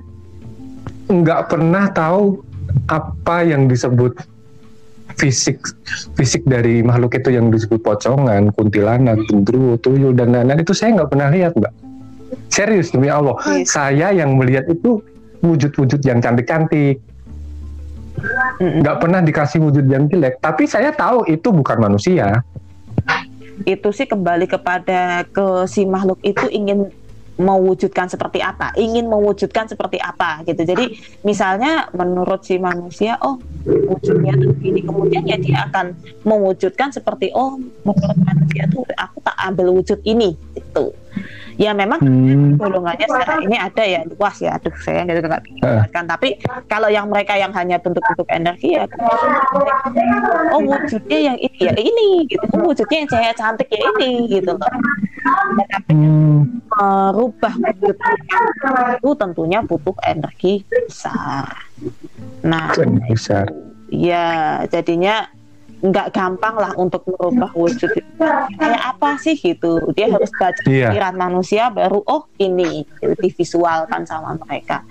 nggak 1.08 1.48
pernah 1.48 1.88
tahu 1.96 2.44
apa 2.92 3.48
yang 3.48 3.68
disebut 3.68 4.16
fisik 5.18 5.58
fisik 6.14 6.46
dari 6.46 6.86
makhluk 6.86 7.18
itu 7.18 7.34
yang 7.34 7.50
disebut 7.50 7.82
pocongan, 7.82 8.54
kuntilanak, 8.54 9.18
gendruwo, 9.28 9.76
tuyul 9.82 10.14
dan 10.14 10.34
lain-lain 10.34 10.62
itu 10.62 10.74
saya 10.78 10.94
nggak 10.94 11.10
pernah 11.10 11.28
lihat 11.34 11.58
mbak. 11.58 11.74
Serius 12.54 12.94
demi 12.94 13.10
Allah, 13.12 13.36
Yes. 13.50 13.74
saya 13.74 14.14
yang 14.14 14.38
melihat 14.38 14.70
itu 14.70 15.02
wujud-wujud 15.42 16.02
yang 16.06 16.22
cantik-cantik, 16.22 17.02
nggak 18.58 18.98
pernah 18.98 19.22
dikasih 19.22 19.62
wujud 19.62 19.86
yang 19.90 20.10
jelek. 20.10 20.42
Tapi 20.42 20.66
saya 20.66 20.94
tahu 20.94 21.26
itu 21.30 21.50
bukan 21.50 21.78
manusia. 21.82 22.42
itu 23.66 23.90
sih 23.90 24.06
kembali 24.06 24.46
kepada 24.46 25.26
ke 25.34 25.66
si 25.66 25.82
makhluk 25.82 26.22
itu 26.22 26.46
ingin 26.54 26.94
mewujudkan 27.38 28.10
seperti 28.10 28.42
apa, 28.42 28.74
ingin 28.74 29.06
mewujudkan 29.06 29.70
seperti 29.70 30.02
apa 30.02 30.42
gitu. 30.44 30.66
Jadi 30.66 30.98
misalnya 31.22 31.88
menurut 31.94 32.42
si 32.42 32.58
manusia, 32.58 33.18
oh 33.22 33.38
wujudnya 33.66 34.34
tuh 34.38 34.52
begini, 34.58 34.82
kemudian 34.84 35.24
ya 35.24 35.38
dia 35.38 35.70
akan 35.70 35.94
mewujudkan 36.26 36.90
seperti 36.90 37.30
oh 37.38 37.62
menurut 37.86 38.18
manusia 38.26 38.66
tuh 38.74 38.84
aku 38.98 39.22
tak 39.22 39.38
ambil 39.46 39.78
wujud 39.78 40.02
ini 40.04 40.34
gitu. 40.58 40.94
Ya 41.58 41.74
memang 41.74 41.98
Hmm. 42.00 42.54
golongannya 42.54 43.10
sekarang 43.10 43.50
ini 43.50 43.58
ada 43.58 43.82
ya 43.82 44.06
luas 44.06 44.38
ya 44.38 44.54
aduh 44.54 44.70
saya 44.78 45.02
nggak 45.04 45.26
nggak 45.26 45.42
Eh. 45.42 45.62
jelaskan. 45.66 46.06
tapi 46.06 46.30
kalau 46.66 46.86
yang 46.86 47.10
mereka 47.10 47.34
yang 47.34 47.50
hanya 47.50 47.82
bentuk-bentuk 47.82 48.30
energi 48.30 48.78
ya 48.78 48.86
oh 50.54 50.62
wujudnya 50.62 51.20
yang 51.24 51.38
ini 51.38 51.58
ya 51.60 51.74
ini 51.74 52.08
gitu 52.30 52.46
oh, 52.54 52.70
wujudnya 52.70 52.98
yang 53.02 53.10
cahaya 53.10 53.34
cantik 53.34 53.68
ya 53.68 53.82
ini 53.98 54.10
gitu 54.30 54.54
loh 54.54 54.70
tapi 55.68 55.92
Hmm. 55.92 56.62
merubah 56.70 57.54
wujud 57.58 57.98
itu 58.94 59.10
tentunya 59.18 59.60
butuh 59.60 59.98
energi 60.06 60.62
besar 60.64 61.58
nah 62.46 62.70
besar. 63.10 63.50
ya 63.90 64.26
jadinya 64.68 65.26
nggak 65.78 66.10
gampang 66.10 66.56
lah 66.56 66.74
untuk 66.74 67.06
merubah 67.06 67.54
wujud 67.54 67.86
itu. 67.88 68.10
kayak 68.56 68.82
apa 68.88 69.14
sih 69.18 69.34
gitu 69.34 69.78
dia 69.94 70.10
harus 70.10 70.34
baca 70.34 70.58
Iya. 70.66 70.90
pikiran 70.90 71.16
manusia 71.16 71.70
baru 71.70 72.02
oh 72.04 72.26
ini 72.38 72.82
divisualkan 73.16 74.02
sama 74.04 74.34
mereka 74.40 74.82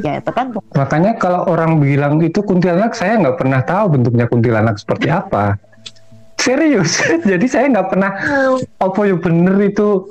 ya 0.00 0.18
itu 0.18 0.30
kan 0.30 0.50
Makanya 0.72 1.14
kalau 1.14 1.42
orang 1.44 1.78
bilang 1.78 2.18
itu 2.18 2.38
kuntilanak, 2.38 2.90
saya 2.92 3.18
nggak 3.18 3.34
pernah 3.36 3.60
tahu 3.60 3.84
bentuknya 3.92 4.26
kuntilanak 4.26 4.78
seperti 4.78 5.10
apa. 5.10 5.58
Serius, 6.36 6.98
jadi 7.30 7.46
saya 7.46 7.66
nggak 7.68 7.88
pernah 7.88 8.10
apa 8.78 9.00
ya 9.02 9.14
bener 9.14 9.58
itu 9.60 10.06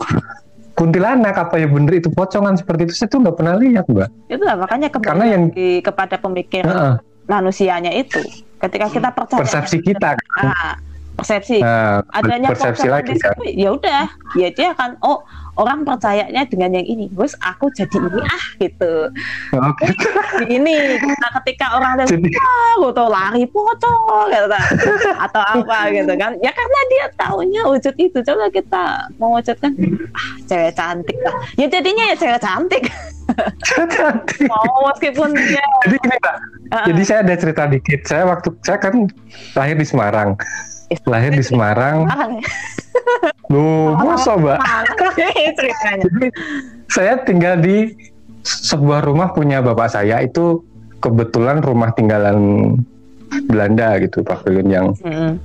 kuntilanak, 0.74 1.36
apa 1.38 1.56
ya 1.56 1.68
bener 1.68 2.00
itu 2.00 2.08
pocongan 2.08 2.56
seperti 2.56 2.88
itu, 2.88 2.94
saya 2.96 3.10
tuh 3.10 3.20
nggak 3.20 3.36
pernah 3.36 3.56
lihat, 3.56 3.86
mbak. 3.88 4.08
itu 4.28 4.44
lah 4.44 4.56
makanya 4.56 4.88
Karena 4.92 5.26
yang- 5.28 5.52
lagi 5.52 5.80
kepada 5.80 6.16
pemikiran 6.16 6.68
Heeh, 6.68 6.94
manusianya 7.28 7.92
itu 7.92 8.20
ketika 8.62 8.88
kita 8.88 9.10
percaya 9.10 9.40
persepsi 9.42 9.78
kita, 9.82 10.10
kan. 10.14 10.46
Ah, 10.48 10.74
persepsi 11.12 11.58
Nah, 11.60 12.02
adanya 12.10 12.50
persepsi 12.50 12.88
lagi 12.88 13.14
kan. 13.18 13.36
ya 13.44 13.70
udah 13.72 14.06
ya 14.34 14.48
dia 14.50 14.72
akan 14.72 14.96
oh 15.02 15.22
orang 15.54 15.84
percayanya 15.84 16.48
dengan 16.48 16.72
yang 16.72 16.88
ini 16.88 17.12
terus 17.12 17.36
aku 17.38 17.68
jadi 17.70 17.92
ini 17.92 18.22
ah 18.24 18.46
gitu 18.58 18.94
Oke. 19.52 19.86
Jadi 20.40 20.54
ini 20.56 20.74
nah, 21.04 21.32
ketika 21.38 21.76
orang 21.76 22.00
lihat 22.00 22.10
Jadi- 22.10 22.32
ah 22.40 22.74
gue 22.80 22.92
tau 22.96 23.10
lari 23.12 23.44
pocong 23.46 24.32
gitu 24.32 24.48
kan. 24.48 24.66
atau 25.20 25.42
apa 25.44 25.92
gitu 25.92 26.14
kan 26.16 26.32
ya 26.40 26.50
karena 26.50 26.80
dia 26.88 27.06
taunya 27.14 27.62
wujud 27.68 27.94
itu 28.00 28.18
coba 28.24 28.48
kita 28.48 28.84
mewujudkan 29.20 29.72
ah 30.16 30.28
cewek 30.48 30.72
cantik 30.74 31.18
lah 31.20 31.36
ya 31.54 31.68
jadinya 31.68 32.04
ya 32.08 32.16
cewek 32.16 32.40
Cantik. 32.40 32.84
Mau 34.52 34.92
meskipun 34.92 35.30
dia 35.36 35.64
Jadi 35.88 35.96
gini, 36.02 36.18
mbak. 36.18 36.36
Ah, 36.72 36.86
Jadi 36.88 37.02
saya 37.04 37.20
ada 37.24 37.36
cerita 37.36 37.64
dikit. 37.68 38.02
Saya 38.08 38.24
waktu 38.28 38.50
saya 38.64 38.78
kan 38.80 39.08
lahir 39.56 39.76
di 39.76 39.86
Semarang. 39.88 40.40
Lahir 41.08 41.32
di 41.32 41.44
Semarang. 41.44 42.08
Loh, 43.52 43.96
masa 44.00 44.36
mbak? 44.36 44.60
ceritanya 45.58 46.04
Jadi 46.08 46.26
saya 46.92 47.14
tinggal 47.24 47.60
di 47.60 47.96
sebuah 48.44 49.06
rumah 49.06 49.32
punya 49.32 49.62
bapak 49.62 49.94
saya 49.94 50.20
itu 50.26 50.66
kebetulan 51.02 51.62
rumah 51.62 51.94
tinggalan 51.94 52.38
Belanda 53.48 53.96
gitu 54.02 54.22
pavilion 54.26 54.68
yang 54.68 54.86
Mm-mm. 55.02 55.40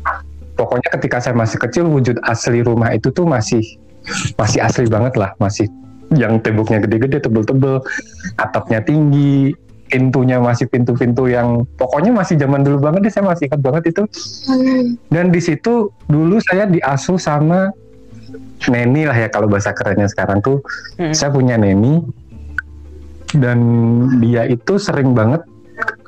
pokoknya 0.59 0.91
ketika 0.99 1.23
saya 1.23 1.35
masih 1.39 1.59
kecil 1.61 1.85
wujud 1.87 2.19
asli 2.27 2.65
rumah 2.65 2.91
itu 2.93 3.13
tuh 3.15 3.25
masih 3.29 3.63
masih 4.35 4.59
asli 4.63 4.87
banget 4.91 5.15
lah 5.15 5.33
masih 5.39 5.71
yang 6.15 6.39
temboknya 6.39 6.79
gede-gede 6.85 7.19
tebel-tebel 7.19 7.83
atapnya 8.39 8.79
tinggi 8.79 9.51
pintunya 9.87 10.43
masih 10.43 10.67
pintu-pintu 10.67 11.31
yang 11.31 11.63
pokoknya 11.79 12.11
masih 12.11 12.35
zaman 12.39 12.67
dulu 12.67 12.91
banget 12.91 13.07
deh 13.07 13.13
saya 13.15 13.25
masih 13.31 13.47
ingat 13.47 13.61
banget 13.63 13.83
itu 13.95 14.03
dan 15.11 15.31
di 15.31 15.41
situ 15.43 15.95
dulu 16.07 16.43
saya 16.43 16.67
diasuh 16.67 17.19
sama 17.19 17.71
neni 18.67 19.07
lah 19.07 19.15
ya 19.15 19.31
kalau 19.31 19.47
bahasa 19.47 19.71
kerennya 19.71 20.11
sekarang 20.11 20.43
tuh 20.43 20.59
Mm. 20.99 21.15
saya 21.15 21.31
punya 21.31 21.55
neni 21.55 22.03
dan 23.37 23.59
dia 24.19 24.47
itu 24.49 24.79
sering 24.81 25.15
banget 25.15 25.43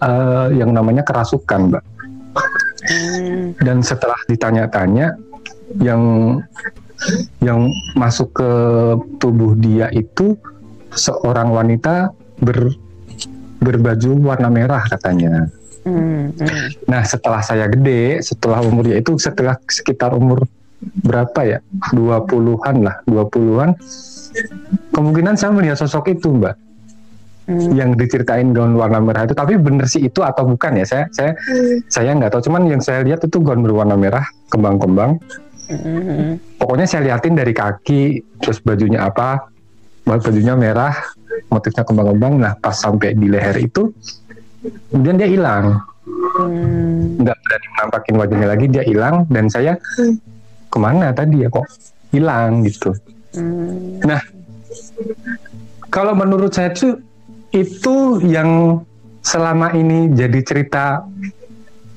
eh, 0.02 0.58
yang 0.58 0.74
namanya 0.74 1.02
kerasukan 1.02 1.74
mbak 1.74 1.84
Hmm. 2.88 3.52
dan 3.60 3.82
setelah 3.84 4.16
ditanya-tanya 4.30 5.12
yang 5.76 6.00
yang 7.38 7.70
masuk 7.94 8.34
ke 8.34 8.50
tubuh 9.22 9.54
dia 9.58 9.86
itu 9.94 10.34
seorang 10.92 11.54
wanita 11.54 12.10
ber 12.42 12.74
berbaju 13.58 14.34
warna 14.34 14.48
merah 14.50 14.82
katanya. 14.86 15.50
Hmm. 15.82 16.30
Hmm. 16.36 16.66
Nah 16.86 17.02
setelah 17.06 17.42
saya 17.42 17.66
gede, 17.70 18.22
setelah 18.22 18.62
umurnya 18.62 18.98
itu 18.98 19.18
setelah 19.18 19.58
sekitar 19.66 20.14
umur 20.14 20.46
berapa 21.02 21.40
ya? 21.42 21.58
20-an 21.90 22.76
lah, 22.86 22.96
20-an. 23.10 23.74
Kemungkinan 24.94 25.34
saya 25.34 25.50
melihat 25.50 25.80
sosok 25.80 26.14
itu, 26.14 26.30
Mbak, 26.30 26.54
Hmm. 27.48 27.72
yang 27.72 27.96
diceritain 27.96 28.52
gaun 28.52 28.76
warna 28.76 29.00
merah 29.00 29.24
itu. 29.24 29.32
Tapi 29.32 29.56
bener 29.56 29.88
sih 29.88 30.04
itu 30.04 30.20
atau 30.20 30.44
bukan 30.44 30.84
ya? 30.84 30.84
Saya 30.84 31.04
saya 31.16 31.32
saya 31.88 32.12
nggak 32.12 32.36
tahu. 32.36 32.44
Cuman 32.44 32.68
yang 32.68 32.84
saya 32.84 33.00
lihat 33.00 33.24
itu 33.24 33.40
gaun 33.40 33.64
berwarna 33.64 33.96
merah, 33.96 34.28
kembang-kembang. 34.52 35.16
Pokoknya 36.56 36.86
saya 36.88 37.12
liatin 37.12 37.36
dari 37.36 37.52
kaki, 37.52 38.02
terus 38.40 38.58
bajunya 38.64 39.04
apa? 39.04 39.48
Bajunya 40.08 40.56
merah, 40.56 40.96
motifnya 41.52 41.84
kembang-kembang. 41.84 42.40
Nah 42.40 42.52
pas 42.56 42.72
sampai 42.72 43.12
di 43.12 43.28
leher 43.28 43.56
itu, 43.60 43.92
kemudian 44.92 45.20
dia 45.20 45.28
hilang. 45.28 45.80
Hmm. 46.38 47.18
nggak 47.18 47.34
berani 47.34 47.66
menampakin 47.74 48.14
wajahnya 48.16 48.48
lagi 48.48 48.66
dia 48.70 48.84
hilang 48.86 49.26
dan 49.28 49.50
saya 49.50 49.74
ke 50.70 50.78
mana 50.78 51.10
tadi 51.10 51.42
ya 51.44 51.48
kok 51.50 51.66
hilang 52.14 52.64
gitu 52.64 52.94
Hmm. 53.28 54.00
kalau 55.92 56.16
menurut 56.16 56.48
saya 56.48 56.72
tuh 56.72 56.96
itu 57.52 58.24
yang 58.24 58.80
selama 59.20 59.76
ini 59.76 60.08
jadi 60.16 60.40
cerita 60.40 61.04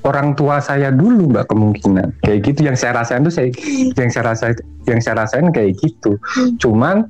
orang 0.02 0.34
tua 0.34 0.58
saya 0.58 0.90
dulu 0.90 1.30
mbak 1.30 1.46
kemungkinan. 1.46 2.22
Kayak 2.22 2.38
gitu 2.46 2.60
yang 2.66 2.76
saya 2.76 3.02
rasain 3.02 3.22
tuh 3.22 3.30
saya 3.30 3.48
yang 3.94 4.10
saya 4.10 4.24
rasain 4.34 4.54
yang 4.86 4.98
saya 4.98 5.14
rasain 5.22 5.46
kayak 5.50 5.78
gitu. 5.78 6.18
Cuman 6.58 7.06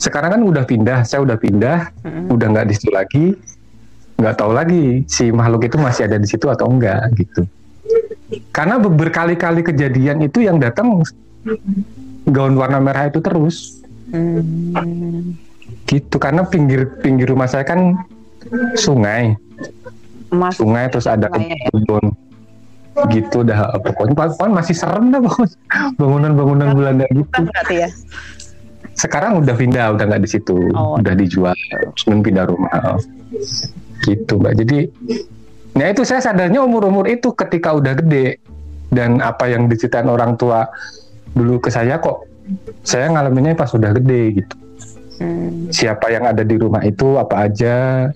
sekarang 0.00 0.34
kan 0.34 0.42
udah 0.42 0.64
pindah 0.66 0.98
saya 1.06 1.22
udah 1.22 1.38
pindah 1.38 1.92
Hmm. 2.02 2.32
udah 2.32 2.46
nggak 2.48 2.66
di 2.68 2.74
situ 2.74 2.90
lagi. 2.90 3.26
Nggak 4.16 4.34
tahu 4.38 4.52
lagi 4.54 5.02
si 5.06 5.28
makhluk 5.30 5.66
itu 5.66 5.76
masih 5.76 6.06
ada 6.08 6.16
di 6.16 6.28
situ 6.28 6.46
atau 6.48 6.68
enggak 6.70 7.12
gitu. 7.16 7.42
Karena 8.50 8.80
ber- 8.80 8.94
berkali-kali 8.96 9.60
kejadian 9.60 10.24
itu 10.24 10.40
yang 10.40 10.56
datang 10.56 11.04
gaun 12.24 12.54
warna 12.56 12.80
merah 12.80 13.08
itu 13.08 13.20
terus. 13.20 13.78
Hmm. 14.12 15.32
gitu 15.82 16.16
karena 16.16 16.44
pinggir 16.44 17.00
pinggir 17.00 17.28
rumah 17.28 17.48
saya 17.48 17.64
kan 17.64 17.96
sungai 18.76 19.32
Mas 20.32 20.56
sungai 20.56 20.88
terus 20.88 21.04
ada 21.04 21.28
Sungai, 21.28 21.52
ya. 21.52 21.68
kebun 21.68 22.04
gitu 23.12 23.38
dah. 23.44 23.72
Pokoknya 23.80 24.14
pokoknya 24.16 24.52
masih 24.52 24.76
serem 24.76 25.12
dah 25.12 25.20
bangunan-bangunan 26.00 26.68
Belanda 26.76 27.06
gitu. 27.12 27.24
berarti 27.28 27.76
ya. 27.88 27.90
sekarang 28.92 29.40
udah 29.40 29.56
pindah 29.56 29.96
udah 29.96 30.04
nggak 30.04 30.22
di 30.24 30.30
situ. 30.30 30.56
Oh. 30.76 31.00
udah 31.00 31.14
dijual 31.16 31.56
cuman 32.04 32.18
pindah 32.20 32.44
rumah. 32.48 33.00
Gitu 34.04 34.32
mbak. 34.36 34.52
Jadi 34.60 34.78
nah 35.72 35.88
itu 35.88 36.04
saya 36.04 36.20
sadarnya 36.20 36.60
umur-umur 36.60 37.08
itu 37.08 37.32
ketika 37.32 37.72
udah 37.72 37.96
gede. 37.96 38.40
Dan 38.92 39.24
apa 39.24 39.48
yang 39.48 39.72
diceritain 39.72 40.04
orang 40.04 40.36
tua 40.36 40.68
dulu 41.32 41.64
ke 41.64 41.72
saya 41.72 41.96
kok 41.96 42.28
saya 42.84 43.08
ngalaminnya 43.08 43.56
pas 43.56 43.72
udah 43.72 43.96
gede 43.96 44.44
gitu. 44.44 44.56
Hmm. 45.22 45.70
siapa 45.70 46.10
yang 46.10 46.24
ada 46.26 46.42
di 46.42 46.56
rumah 46.58 46.82
itu 46.82 47.14
apa 47.20 47.46
aja 47.46 48.08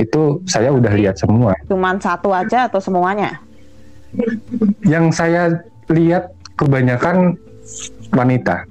itu 0.00 0.40
saya 0.48 0.72
udah 0.72 0.92
lihat 0.96 1.20
semua. 1.20 1.52
Cuman 1.68 2.00
satu 2.00 2.32
aja 2.32 2.66
atau 2.66 2.80
semuanya? 2.80 3.36
yang 4.82 5.14
saya 5.14 5.62
lihat 5.86 6.34
kebanyakan 6.58 7.38
wanita. 8.10 8.66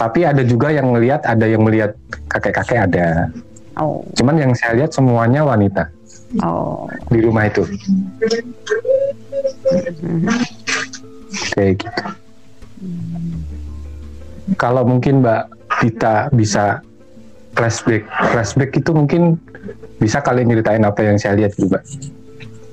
Tapi 0.00 0.24
ada 0.24 0.40
juga 0.40 0.72
yang 0.72 0.88
melihat 0.96 1.20
ada 1.28 1.44
yang 1.44 1.60
melihat 1.60 1.92
kakek-kakek 2.32 2.88
ada. 2.88 3.28
Oh, 3.76 4.00
cuman 4.16 4.36
yang 4.40 4.52
saya 4.56 4.80
lihat 4.80 4.92
semuanya 4.96 5.44
wanita. 5.44 5.84
Oh. 6.46 6.86
di 7.10 7.26
rumah 7.26 7.50
itu. 7.50 7.66
Kayak 11.58 11.74
gitu. 11.82 12.04
Kalau 14.54 14.86
mungkin 14.86 15.26
Mbak 15.26 15.42
Dita 15.82 16.30
bisa 16.30 16.86
flashback 17.58 18.06
flashback 18.30 18.70
itu 18.78 18.90
mungkin 18.94 19.42
bisa 20.00 20.24
kalian 20.24 20.48
nyeritain 20.48 20.82
apa 20.82 21.04
yang 21.04 21.20
saya 21.20 21.36
lihat 21.36 21.52
juga 21.54 21.84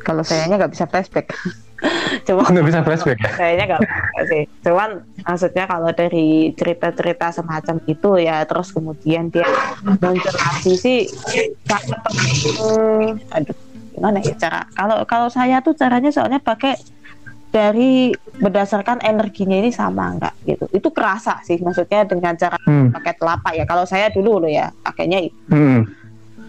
Kalau 0.02 0.24
sayanya 0.24 0.64
nggak 0.64 0.72
bisa 0.72 0.88
flashback. 0.88 1.36
Cuma 2.26 2.48
nggak 2.48 2.68
bisa 2.72 2.80
flashback 2.80 3.20
ya 3.20 3.32
kayaknya 3.36 3.66
nggak 3.76 3.82
sih. 4.32 4.44
Cuman 4.64 5.04
maksudnya 5.28 5.68
kalau 5.68 5.92
dari 5.92 6.56
cerita-cerita 6.56 7.36
semacam 7.36 7.76
itu 7.84 8.10
ya 8.24 8.48
terus 8.48 8.72
kemudian 8.72 9.28
dia 9.28 9.44
muncul 9.84 10.16
lagi 10.32 10.74
sih 10.80 11.00
hmm, 12.56 13.36
aduh 13.36 13.58
gimana 13.98 14.22
ya 14.24 14.34
cara 14.40 14.62
kalau 14.78 15.04
kalau 15.04 15.28
saya 15.28 15.60
tuh 15.60 15.76
caranya 15.76 16.14
soalnya 16.14 16.40
pakai 16.40 16.80
dari 17.50 18.14
berdasarkan 18.38 19.02
energinya 19.02 19.58
ini 19.58 19.74
sama 19.74 20.14
enggak 20.14 20.36
gitu 20.46 20.70
itu 20.70 20.90
kerasa 20.94 21.42
sih 21.42 21.58
maksudnya 21.58 22.06
dengan 22.06 22.38
cara 22.38 22.56
hmm. 22.62 22.94
pakai 22.94 23.14
telapak 23.18 23.54
ya 23.58 23.66
kalau 23.66 23.84
saya 23.90 24.14
dulu 24.14 24.46
loh 24.46 24.52
ya 24.52 24.70
pakainya 24.86 25.26
itu 25.26 25.36
Hmm. 25.50 25.84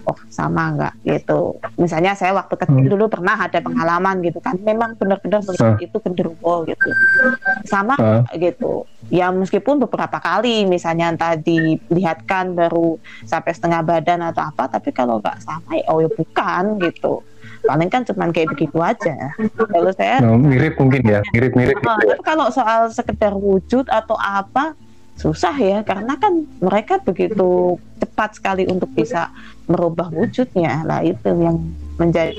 Oh 0.09 0.17
sama 0.29 0.73
enggak 0.73 0.95
gitu. 1.03 1.53
Misalnya 1.77 2.13
saya 2.13 2.33
waktu 2.33 2.57
kecil 2.57 2.81
Hmm. 2.81 2.93
dulu 2.97 3.05
pernah 3.09 3.37
ada 3.37 3.61
pengalaman 3.61 4.25
gitu 4.25 4.41
kan. 4.41 4.57
Memang 4.59 4.97
benar-benar 4.97 5.45
melihat 5.45 5.77
Ah. 5.77 5.79
itu 5.79 5.97
genderuwo 5.99 6.65
gitu. 6.65 6.89
Sama 7.63 7.93
Ah. 7.95 8.25
gitu? 8.33 8.89
Ya 9.09 9.29
meskipun 9.31 9.77
beberapa 9.79 10.17
kali 10.19 10.65
misalnya 10.65 11.13
entah 11.13 11.37
dilihatkan 11.37 12.53
baru 12.53 12.97
sampai 13.23 13.53
setengah 13.53 13.81
badan 13.83 14.25
atau 14.25 14.43
apa 14.43 14.69
tapi 14.71 14.91
kalau 14.91 15.17
nggak 15.19 15.41
sama 15.41 15.71
ya 15.75 15.85
oh 15.89 16.01
ya 16.01 16.09
bukan 16.09 16.81
gitu. 16.81 17.21
Paling 17.59 17.91
kan 17.91 18.03
cuman 18.03 18.31
kayak 18.31 18.55
begitu 18.55 18.79
aja. 18.79 19.35
Kalau 19.59 19.91
saya 19.91 20.23
Nah, 20.23 20.39
mirip 20.39 20.79
mungkin 20.79 21.03
ya 21.03 21.21
mirip-mirip 21.29 21.77
Ah, 21.81 21.99
gitu 21.99 22.07
ya. 22.07 22.17
kalau 22.23 22.49
soal 22.49 22.89
sekedar 22.89 23.35
wujud 23.35 23.85
atau 23.85 24.15
apa 24.15 24.73
susah 25.19 25.55
ya 25.59 25.83
karena 25.83 26.15
kan 26.15 26.47
mereka 26.63 27.03
begitu 27.03 27.75
cepat 27.99 28.39
sekali 28.39 28.71
untuk 28.71 28.87
bisa 28.95 29.35
merubah 29.67 30.09
wujudnya. 30.15 30.87
Lah 30.87 31.03
itu 31.03 31.27
yang 31.35 31.59
menjadi. 31.99 32.39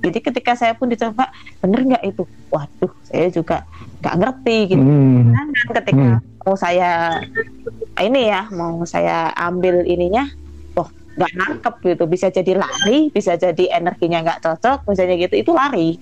Jadi 0.00 0.18
ketika 0.24 0.56
saya 0.56 0.72
pun 0.72 0.88
dicoba 0.88 1.28
bener 1.60 1.84
nggak 1.84 2.04
itu? 2.08 2.24
Waduh 2.48 2.92
saya 3.04 3.28
juga 3.28 3.68
nggak 4.00 4.16
ngerti 4.16 4.56
gitu. 4.72 4.80
Hmm. 4.80 5.36
kan 5.36 5.48
ketika 5.84 6.06
mau 6.44 6.56
saya 6.56 7.20
ini 8.00 8.32
ya 8.32 8.48
mau 8.52 8.80
saya 8.88 9.28
ambil 9.36 9.84
ininya 9.84 10.24
oh 10.80 10.88
nggak 11.20 11.32
nangkep 11.36 11.74
gitu. 11.92 12.04
Bisa 12.08 12.32
jadi 12.32 12.56
lari 12.56 13.12
bisa 13.12 13.36
jadi 13.36 13.76
energinya 13.76 14.24
nggak 14.24 14.40
cocok 14.40 14.88
misalnya 14.88 15.20
gitu 15.20 15.36
itu 15.44 15.52
lari 15.52 16.00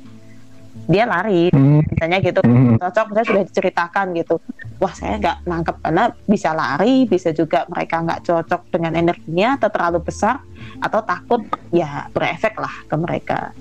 dia 0.88 1.04
lari. 1.06 1.48
Hmm. 1.52 1.80
misalnya 1.84 2.18
gitu 2.18 2.40
Hmm. 2.42 2.74
cocok 2.80 3.06
saya 3.14 3.24
sudah 3.28 3.42
diceritakan 3.46 4.06
gitu. 4.18 4.36
Wah 4.82 4.90
saya 4.90 5.14
nggak 5.20 5.36
nangkep 5.46 5.76
karena 5.78 6.04
bisa 6.26 6.50
lari 6.50 7.06
bisa 7.06 7.30
juga 7.30 7.62
mereka 7.70 8.02
nggak 8.02 8.20
cocok 8.26 8.62
dengan 8.74 8.92
energinya 8.98 9.60
atau 9.60 9.68
terlalu 9.70 9.98
besar 10.02 10.42
atau 10.82 11.00
takut 11.04 11.44
ya 11.70 12.10
berefek 12.10 12.58
lah 12.58 12.74
ke 12.88 12.96
mereka. 12.98 13.54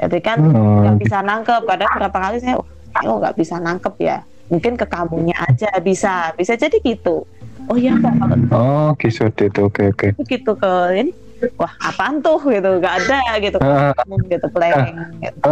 Jadi 0.00 0.18
kan 0.18 0.38
Oh, 0.42 0.82
nggak 0.82 0.96
bisa 0.98 1.22
nangkep. 1.22 1.62
Kadang 1.62 1.90
berapa 1.94 2.18
kali 2.18 2.36
saya 2.42 2.56
oh 2.58 3.16
nggak 3.22 3.36
bisa 3.38 3.62
nangkep 3.62 3.94
ya. 4.02 4.18
Mungkin 4.50 4.74
ke 4.74 4.86
kamunya 4.90 5.36
aja 5.38 5.70
bisa 5.78 6.34
bisa 6.34 6.58
jadi 6.58 6.76
gitu. 6.82 7.22
Oh 7.70 7.76
iya 7.78 7.94
kok 7.94 8.10
kalau 8.18 8.36
Oh, 8.50 8.88
gitu 8.98 9.30
itu. 9.30 9.60
Oke, 9.62 9.94
oke. 9.94 10.08
gitu 10.26 10.52
ke 10.58 10.72
ini 10.98 11.12
wah 11.54 11.70
apaan 11.78 12.18
tuh? 12.18 12.42
Gitu 12.42 12.66
nggak 12.82 12.94
ada 13.06 13.20
gitu. 13.38 13.58
Ah, 13.62 13.94
gitu 14.26 14.46
planning 14.50 14.98
gitu. 15.22 15.50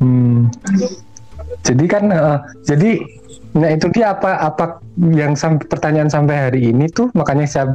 Hmm. 0.00 0.38
Jadi 1.60 1.84
kan, 1.90 2.04
eh, 2.08 2.38
jadi, 2.64 2.90
nah 3.52 3.68
itu 3.68 3.92
dia 3.92 4.16
apa 4.16 4.38
apa 4.38 4.80
yang 4.96 5.36
sam- 5.36 5.60
pertanyaan 5.60 6.08
sampai 6.08 6.48
hari 6.48 6.72
ini 6.72 6.88
tuh, 6.88 7.12
makanya 7.12 7.44
saya 7.44 7.66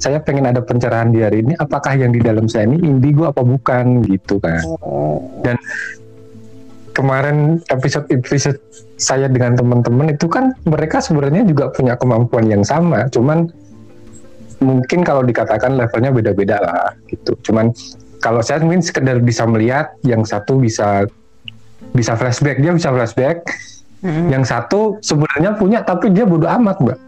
saya 0.00 0.18
pengen 0.18 0.50
ada 0.50 0.58
pencerahan 0.64 1.14
di 1.14 1.22
hari 1.22 1.46
ini. 1.46 1.54
Apakah 1.60 1.94
yang 1.94 2.10
di 2.10 2.18
dalam 2.18 2.50
saya 2.50 2.66
ini 2.66 2.82
indigo 2.82 3.30
apa 3.30 3.44
bukan 3.44 4.02
gitu 4.08 4.42
kan? 4.42 4.58
Oh. 4.82 5.22
Kemarin 6.90 7.62
episode 7.70 8.10
episode 8.10 8.58
saya 8.98 9.30
dengan 9.30 9.54
teman-teman 9.54 10.10
itu 10.10 10.26
kan 10.26 10.52
mereka 10.66 10.98
sebenarnya 10.98 11.46
juga 11.46 11.70
punya 11.70 11.94
kemampuan 11.94 12.50
yang 12.50 12.66
sama, 12.66 13.06
cuman 13.14 13.46
mungkin 14.60 15.00
kalau 15.06 15.24
dikatakan 15.24 15.78
levelnya 15.78 16.10
beda-beda 16.12 16.60
lah 16.60 16.92
gitu. 17.08 17.38
Cuman 17.46 17.72
kalau 18.20 18.44
saya 18.44 18.60
mungkin 18.60 18.84
sekedar 18.84 19.18
bisa 19.18 19.48
melihat 19.48 19.96
yang 20.04 20.22
satu 20.22 20.60
bisa 20.60 21.08
bisa 21.96 22.14
flashback. 22.14 22.60
Dia 22.60 22.72
bisa 22.76 22.92
flashback. 22.92 23.42
Mm-mm. 24.00 24.32
yang 24.32 24.48
satu 24.48 24.96
sebenarnya 25.04 25.60
punya 25.60 25.84
tapi 25.84 26.08
dia 26.08 26.24
bodoh 26.24 26.48
amat 26.48 26.80
mbak. 26.80 26.98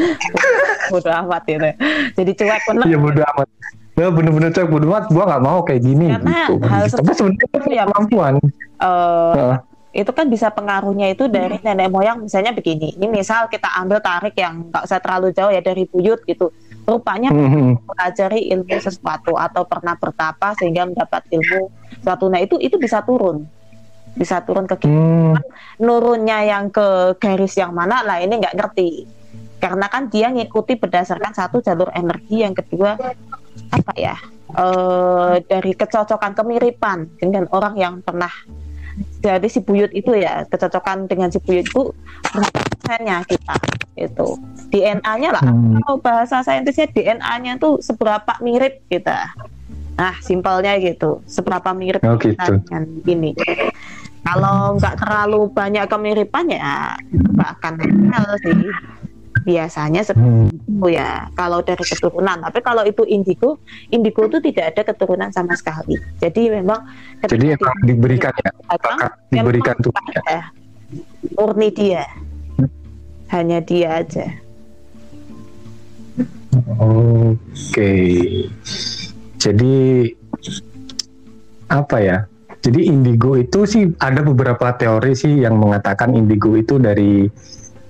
Bodo 0.92 1.10
amat 1.12 1.42
gitu 1.44 1.68
jadi 2.16 2.30
cuek 2.32 2.62
bener. 2.64 2.84
Iya 2.88 2.96
bodoh 2.96 3.24
amat. 3.36 3.48
Ya 3.96 4.08
bener-bener 4.08 4.50
cuek 4.56 4.68
bodoh 4.72 4.88
amat. 4.88 5.04
Gua 5.12 5.24
nggak 5.28 5.42
mau 5.44 5.60
kayak 5.60 5.82
gini 5.84 6.16
Karena 6.16 6.32
gitu. 6.48 6.54
hal 6.64 6.84
tapi 6.88 7.12
seperti 7.12 7.44
sebenarnya 7.44 7.74
ya, 7.76 7.84
kemampuan. 7.92 8.34
Eh, 8.80 9.32
Heeh. 9.36 9.56
Itu 9.96 10.12
kan 10.12 10.28
bisa 10.28 10.52
pengaruhnya 10.52 11.08
itu 11.08 11.24
dari 11.24 11.56
nenek 11.64 11.88
moyang 11.88 12.28
misalnya 12.28 12.52
begini. 12.52 12.92
Ini 13.00 13.08
misal 13.08 13.48
kita 13.48 13.72
ambil 13.80 14.04
tarik 14.04 14.36
yang 14.36 14.68
nggak 14.68 14.84
usah 14.84 15.00
terlalu 15.00 15.32
jauh 15.32 15.48
ya 15.48 15.64
dari 15.64 15.88
buyut 15.88 16.20
gitu. 16.28 16.52
Rupanya 16.84 17.32
mempelajari 17.32 18.52
ilmu 18.52 18.76
sesuatu 18.76 19.34
atau 19.34 19.64
pernah 19.64 19.96
bertapa 19.96 20.52
sehingga 20.60 20.84
mendapat 20.84 21.24
ilmu 21.32 21.72
suatu 22.04 22.28
nah 22.28 22.38
itu 22.38 22.60
itu 22.60 22.76
bisa 22.76 23.00
turun. 23.00 23.48
Bisa 24.12 24.44
turun 24.44 24.68
ke 24.68 24.84
kita 24.84 24.92
Hmm, 24.92 25.36
nurunnya 25.80 26.44
yang 26.44 26.68
ke 26.68 27.16
garis 27.16 27.56
yang 27.56 27.72
mana 27.72 28.04
lah 28.04 28.20
ini 28.20 28.36
nggak 28.36 28.52
ngerti. 28.52 29.08
Karena 29.56 29.88
kan 29.88 30.12
dia 30.12 30.28
ngikuti 30.28 30.76
berdasarkan 30.76 31.32
satu 31.32 31.64
jalur 31.64 31.88
energi 31.96 32.44
yang 32.44 32.52
kedua 32.52 33.00
apa 33.72 33.92
ya 33.96 34.16
eh 34.46 35.34
dari 35.48 35.72
kecocokan 35.74 36.36
kemiripan 36.36 37.18
dengan 37.18 37.48
orang 37.50 37.74
yang 37.74 37.94
pernah 38.04 38.30
jadi 39.20 39.46
si 39.46 39.60
buyut 39.60 39.92
itu 39.92 40.14
ya 40.14 40.46
kecocokan 40.46 41.04
dengan 41.04 41.28
si 41.28 41.36
buyut 41.38 41.62
itu 41.62 41.92
persennya 42.24 43.20
kita 43.24 43.54
itu 43.96 44.28
DNA-nya 44.68 45.30
lah 45.32 45.44
Hmm. 45.44 45.80
kalau 45.80 45.96
bahasa 46.00 46.40
saintisnya 46.40 46.88
DNA-nya 46.88 47.56
tuh 47.56 47.80
seberapa 47.80 48.32
mirip 48.40 48.80
kita 48.88 49.32
nah 49.96 50.12
simpelnya 50.20 50.76
gitu 50.76 51.24
seberapa 51.24 51.72
mirip 51.72 52.04
Oh, 52.04 52.20
kita 52.20 52.44
gitu. 52.46 52.60
dengan 52.68 52.82
ini 53.04 53.30
kalau 54.22 54.76
nggak 54.76 54.96
terlalu 54.98 55.48
banyak 55.48 55.86
kemiripan 55.86 56.46
ya 56.50 56.96
nggak 57.10 57.50
akan 57.60 57.72
nempel 57.80 58.26
sih 58.42 58.56
biasanya 59.46 60.02
seperti 60.02 60.26
Hmm. 60.26 60.50
itu 60.50 60.86
ya 60.98 61.30
kalau 61.38 61.62
dari 61.62 61.84
keturunan 61.86 62.42
tapi 62.42 62.58
kalau 62.66 62.82
itu 62.82 63.06
indigo 63.06 63.62
indigo 63.94 64.26
itu 64.26 64.42
tidak 64.42 64.74
ada 64.74 64.82
keturunan 64.90 65.30
sama 65.30 65.54
sekali 65.54 65.94
jadi 66.18 66.58
memang 66.58 66.82
jadi 67.30 67.54
emang 67.54 67.76
diberikan 67.86 68.34
ya 68.42 68.50
diberikan 69.30 69.78
tuh 69.78 69.94
ada. 69.94 70.50
murni 71.38 71.70
dia 71.70 72.02
hanya 73.30 73.62
dia 73.62 74.02
aja 74.02 74.26
Oke. 76.80 77.92
Jadi 79.36 79.74
apa 81.68 81.96
ya? 82.00 82.18
Jadi 82.64 82.90
indigo 82.90 83.38
itu 83.38 83.62
sih 83.68 83.92
ada 84.02 84.24
beberapa 84.24 84.74
teori 84.74 85.14
sih 85.14 85.44
yang 85.44 85.60
mengatakan 85.60 86.16
indigo 86.16 86.56
itu 86.58 86.80
dari 86.82 87.28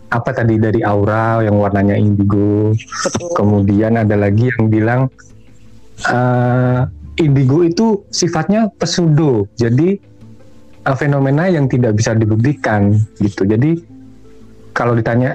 apa 0.07 0.31
tadi 0.31 0.57
dari 0.61 0.81
aura 0.87 1.43
yang 1.43 1.59
warnanya 1.59 1.99
indigo. 1.99 2.71
betul. 2.75 3.35
Kemudian 3.35 3.99
ada 3.99 4.15
lagi 4.15 4.49
yang 4.51 4.71
bilang 4.71 5.01
eh, 6.07 6.81
indigo 7.21 7.67
itu 7.67 8.07
sifatnya 8.11 8.71
pseudo. 8.79 9.51
Jadi 9.59 9.99
eh, 10.87 10.97
fenomena 10.97 11.51
yang 11.51 11.67
tidak 11.67 11.99
bisa 11.99 12.15
dibuktikan 12.15 12.95
gitu. 13.19 13.43
Jadi 13.43 13.83
kalau 14.77 14.95
ditanya 14.95 15.35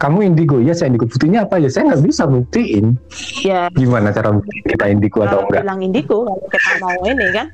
kamu 0.00 0.32
indigo? 0.32 0.56
Ya 0.64 0.72
saya 0.72 0.92
indigo. 0.92 1.04
Buktinya 1.08 1.44
apa? 1.44 1.60
Ya 1.60 1.68
saya 1.68 1.92
nggak 1.92 2.02
bisa 2.04 2.24
buktiin. 2.24 2.96
Ya. 3.44 3.68
Gimana 3.76 4.12
cara 4.12 4.32
buktiin 4.32 4.64
kita 4.64 4.84
indigo 4.88 5.24
atau 5.24 5.44
kalau 5.44 5.48
enggak? 5.48 5.62
bilang 5.64 5.80
indigo 5.84 6.16
kalau 6.24 6.46
kita 6.48 6.70
mau 6.80 6.98
ini 7.04 7.26
kan 7.36 7.46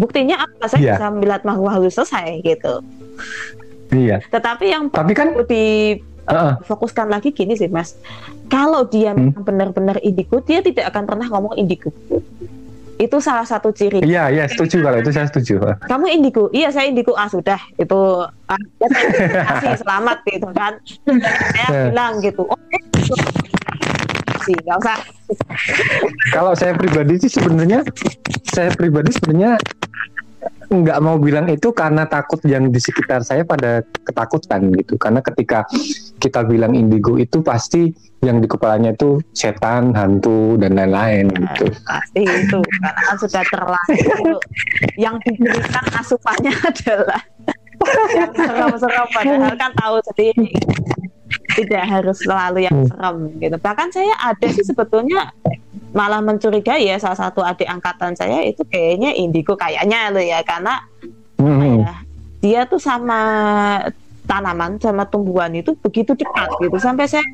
buktinya 0.00 0.36
apa? 0.40 0.64
Saya 0.68 0.80
Iya. 0.80 0.94
bisa 0.96 1.06
melihat 1.12 1.42
makhluk 1.44 1.70
halus 1.72 1.94
selesai 2.00 2.40
gitu. 2.40 2.74
Iya. 3.90 4.22
Tetapi 4.32 4.64
yang 4.70 4.82
tapi 4.88 5.12
kan 5.12 5.34
perlu 5.34 5.44
Heeh. 6.26 6.52
difokuskan 6.58 7.06
lagi 7.06 7.30
gini 7.30 7.54
sih 7.54 7.66
mas. 7.66 7.96
Kalau 8.46 8.84
dia 8.84 9.12
Hmm. 9.12 9.30
memang 9.30 9.42
benar-benar 9.42 9.96
indigo 10.00 10.40
dia 10.40 10.60
tidak 10.60 10.88
akan 10.88 11.04
pernah 11.04 11.26
ngomong 11.26 11.54
indigo. 11.54 11.88
Itu 12.96 13.16
salah 13.16 13.42
satu 13.42 13.72
ciri. 13.72 14.04
Iya 14.04 14.28
iya 14.28 14.44
setuju 14.44 14.84
kalau 14.84 15.00
itu 15.00 15.08
saya 15.08 15.24
setuju. 15.24 15.72
Kamu 15.80 16.04
indigo? 16.06 16.52
Iya 16.52 16.68
saya 16.68 16.84
indigo. 16.84 17.14
Ah 17.14 17.26
sudah. 17.26 17.56
Itu 17.74 17.96
ah, 18.44 18.60
ya, 18.76 18.88
saya 19.56 19.76
selamat 19.82 20.18
gitu 20.26 20.48
kan. 20.52 20.76
Saya 21.56 21.68
Ya. 21.70 21.82
bilang 21.88 22.20
gitu. 22.20 22.44
Oh 22.44 22.58
itu 22.68 23.14
sih 24.42 24.56
nggak 24.58 24.76
usah. 24.78 24.98
Kalau 26.30 26.52
saya 26.52 26.72
pribadi 26.72 27.16
sih 27.18 27.30
sebenarnya 27.30 27.80
saya 28.46 28.68
pribadi 28.70 29.12
sebenarnya 29.12 29.56
nggak 30.70 30.98
mau 31.00 31.16
bilang 31.16 31.48
itu 31.48 31.72
karena 31.72 32.04
takut 32.04 32.38
yang 32.44 32.68
di 32.68 32.78
sekitar 32.78 33.20
saya 33.20 33.42
pada 33.42 33.80
ketakutan 34.00 34.70
gitu. 34.76 34.94
Karena 34.96 35.18
ketika 35.20 35.64
kita 36.20 36.44
bilang 36.44 36.76
indigo 36.76 37.16
itu 37.16 37.40
pasti 37.40 37.88
yang 38.20 38.44
di 38.44 38.46
kepalanya 38.46 38.92
itu 38.92 39.16
setan, 39.32 39.96
hantu 39.96 40.60
dan 40.60 40.76
lain-lain 40.76 41.32
gitu. 41.32 41.72
pasti 41.88 42.20
itu 42.20 42.58
karena 42.60 43.00
kan 43.00 43.16
sudah 43.16 43.42
terlanjur 43.48 44.38
yang 45.00 45.16
diberikan 45.24 45.84
asupannya 45.96 46.52
adalah 46.70 47.22
yang 48.12 48.30
serem-serem 48.36 49.08
padahal 49.16 49.54
kan 49.56 49.72
tahu 49.72 49.96
sendiri 50.12 50.52
tidak 51.56 51.84
harus 51.88 52.20
selalu 52.20 52.68
yang 52.68 52.76
serem 52.84 53.16
gitu 53.40 53.56
bahkan 53.56 53.88
saya 53.88 54.12
ada 54.20 54.46
sih 54.52 54.62
sebetulnya 54.68 55.32
malah 55.96 56.20
mencurigai 56.20 56.86
ya 56.86 57.00
salah 57.00 57.18
satu 57.18 57.40
adik 57.40 57.66
angkatan 57.66 58.12
saya 58.14 58.44
itu 58.44 58.62
kayaknya 58.68 59.16
indigo 59.16 59.56
kayaknya 59.56 60.12
loh 60.12 60.22
ya 60.22 60.44
karena 60.44 60.84
Hmm. 61.40 61.80
ya, 61.80 61.94
dia 62.44 62.60
tuh 62.68 62.76
sama 62.76 63.20
tanaman 64.30 64.78
sama 64.78 65.02
tumbuhan 65.10 65.50
itu 65.58 65.74
begitu 65.82 66.14
dekat 66.14 66.46
gitu 66.62 66.78
sampai 66.78 67.10
saya 67.10 67.26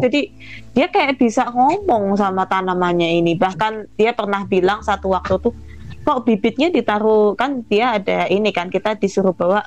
jadi 0.00 0.32
dia 0.72 0.88
kayak 0.88 1.20
bisa 1.20 1.44
ngomong 1.52 2.16
sama 2.16 2.48
tanamannya 2.48 3.20
ini 3.20 3.36
bahkan 3.36 3.84
dia 4.00 4.16
pernah 4.16 4.48
bilang 4.48 4.80
satu 4.80 5.12
waktu 5.12 5.36
tuh 5.36 5.52
kok 6.00 6.24
bibitnya 6.24 6.72
ditaruh 6.72 7.36
kan 7.36 7.60
dia 7.68 8.00
ada 8.00 8.24
ini 8.32 8.48
kan 8.56 8.72
kita 8.72 8.96
disuruh 8.96 9.36
bawa 9.36 9.60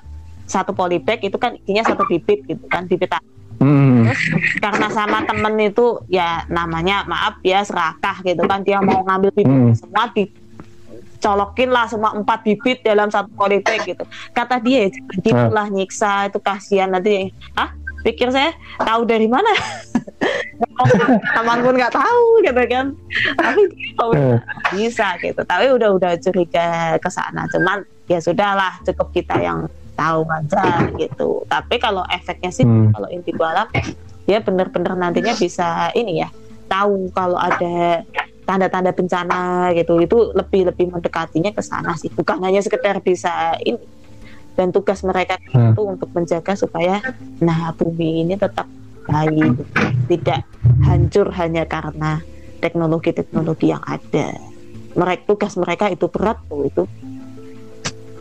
satu 0.50 0.74
polybag 0.74 1.22
itu 1.22 1.38
kan 1.38 1.54
isinya 1.62 1.86
satu 1.86 2.10
bibit 2.10 2.42
gitu 2.50 2.66
kan 2.66 2.90
bibit 2.90 3.14
Hmm. 3.64 4.10
karena 4.60 4.92
sama 4.92 5.24
temen 5.24 5.56
itu 5.62 6.02
ya 6.12 6.44
namanya 6.52 7.08
maaf 7.08 7.40
ya 7.48 7.64
serakah 7.64 8.20
gitu 8.26 8.44
kan 8.44 8.60
dia 8.66 8.84
mau 8.84 9.06
ngambil 9.08 9.32
bibit 9.32 9.48
Hmm. 9.48 9.72
semua 9.72 10.12
dicolokin 11.24 11.72
lah 11.72 11.88
semua 11.88 12.12
empat 12.12 12.44
bibit 12.44 12.84
dalam 12.84 13.08
satu 13.08 13.32
polybag 13.40 13.80
gitu. 13.88 14.04
Kata 14.36 14.60
dia 14.60 14.84
ya 14.84 14.90
jangan 14.92 15.18
gitulah 15.24 15.68
nyiksa 15.72 16.28
itu 16.28 16.40
kasihan 16.44 16.92
nanti. 16.92 17.32
Ah 17.56 17.72
pikir 18.04 18.28
saya 18.36 18.52
tahu 18.84 19.08
dari 19.08 19.32
mana? 19.32 19.48
Teman 21.40 21.64
pun 21.64 21.80
nggak 21.80 21.96
tahu 21.96 22.44
gitu 22.44 22.62
kan. 22.68 22.92
Tapi 23.40 23.62
dia 23.72 24.04
udah 24.04 24.36
bisa 24.76 25.08
gitu. 25.24 25.42
Tapi 25.48 25.66
udah 25.72 25.90
udah 25.96 26.12
curiga 26.20 27.00
ke 27.00 27.08
sana. 27.08 27.48
Cuman 27.48 27.88
ya 28.12 28.20
sudahlah 28.20 28.84
cukup 28.84 29.16
kita 29.16 29.40
yang 29.40 29.72
tahu 29.96 30.28
aja 30.28 30.92
gitu. 31.00 31.48
Tapi 31.48 31.80
kalau 31.80 32.04
efeknya 32.12 32.52
sih 32.52 32.68
Hmm. 32.68 32.92
kalau 32.92 33.08
indigo 33.08 33.48
alam 33.48 33.72
dia 34.28 34.44
bener-bener 34.44 34.92
nantinya 34.96 35.36
bisa 35.36 35.88
ini 35.96 36.24
ya 36.24 36.32
tahu 36.68 37.12
kalau 37.12 37.36
ada 37.36 38.04
tanda-tanda 38.44 38.92
bencana 38.92 39.72
gitu 39.76 40.04
itu 40.04 40.18
lebih 40.36 40.72
lebih 40.72 40.92
mendekatinya 40.92 41.52
ke 41.56 41.64
sana 41.64 41.96
sih 41.96 42.12
bukan 42.12 42.44
hanya 42.44 42.60
sekedar 42.60 43.00
bisa 43.00 43.56
ini 43.64 43.80
dan 44.54 44.70
tugas 44.70 45.02
mereka 45.02 45.40
Hmm. 45.54 45.74
itu 45.74 45.82
untuk 45.82 46.10
menjaga 46.14 46.54
supaya 46.54 47.02
nah 47.42 47.74
bumi 47.74 48.26
ini 48.26 48.34
tetap 48.38 48.70
baik 49.06 49.60
tidak 50.10 50.46
hancur 50.86 51.30
hanya 51.34 51.66
karena 51.66 52.22
teknologi-teknologi 52.64 53.74
yang 53.74 53.84
ada 53.84 54.38
mereka 54.94 55.24
tugas 55.28 55.54
mereka 55.58 55.90
itu 55.90 56.06
berat 56.08 56.38
tuh 56.48 56.64
itu 56.70 56.84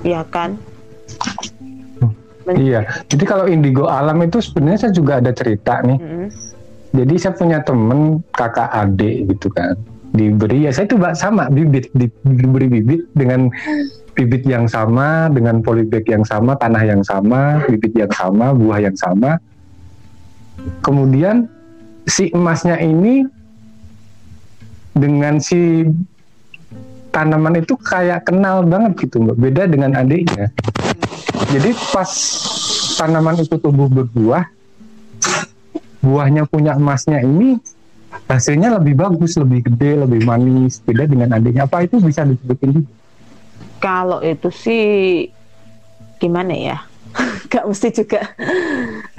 ya 0.02 0.24
kan 0.26 0.58
Iya. 2.42 2.82
Jadi 3.06 3.22
kalau 3.22 3.46
indigo 3.46 3.86
alam 3.86 4.18
itu 4.18 4.42
sebenarnya 4.42 4.88
saya 4.88 4.92
juga 4.98 5.22
ada 5.22 5.30
cerita 5.30 5.78
nih. 5.86 5.94
Mm. 5.94 6.28
Jadi 6.92 7.14
saya 7.14 7.34
punya 7.38 7.62
temen 7.62 8.18
kakak 8.34 8.66
adik 8.66 9.30
gitu 9.30 9.46
kan. 9.54 9.78
Diberi 10.12 10.68
ya 10.68 10.70
saya 10.72 10.84
itu 10.88 11.00
sama 11.16 11.48
bibit 11.48 11.88
di- 11.96 12.12
diberi 12.24 12.68
bibit 12.68 13.08
dengan 13.16 13.48
bibit 14.12 14.44
yang 14.44 14.68
sama 14.68 15.32
dengan 15.32 15.64
polybag 15.64 16.04
yang 16.04 16.20
sama 16.20 16.52
tanah 16.60 16.84
yang 16.84 17.00
sama 17.00 17.64
bibit 17.64 17.96
yang 17.96 18.12
sama 18.12 18.52
buah 18.52 18.78
yang 18.84 18.96
sama. 18.96 19.40
Kemudian 20.84 21.48
si 22.04 22.28
emasnya 22.34 22.76
ini 22.76 23.24
dengan 24.92 25.40
si 25.40 25.88
tanaman 27.12 27.60
itu 27.60 27.76
kayak 27.76 28.28
kenal 28.28 28.64
banget 28.64 29.06
gitu 29.06 29.20
mbak 29.20 29.36
beda 29.36 29.62
dengan 29.68 29.92
adiknya 29.96 30.48
jadi 31.52 31.76
pas 31.92 32.10
tanaman 32.96 33.36
itu 33.40 33.56
tumbuh 33.60 33.88
berbuah 33.88 34.48
buahnya 36.00 36.48
punya 36.48 36.74
emasnya 36.74 37.20
ini 37.20 37.60
hasilnya 38.28 38.80
lebih 38.80 38.94
bagus 38.96 39.36
lebih 39.36 39.66
gede 39.68 40.04
lebih 40.04 40.24
manis 40.24 40.80
beda 40.80 41.08
dengan 41.08 41.36
adiknya 41.36 41.68
apa 41.68 41.84
itu 41.84 42.00
bisa 42.00 42.24
disebutin 42.24 42.82
juga 42.82 42.90
kalau 43.82 44.18
itu 44.22 44.48
sih 44.52 44.84
gimana 46.22 46.54
ya 46.54 46.78
gak 47.52 47.68
mesti 47.68 47.88
juga 47.92 48.24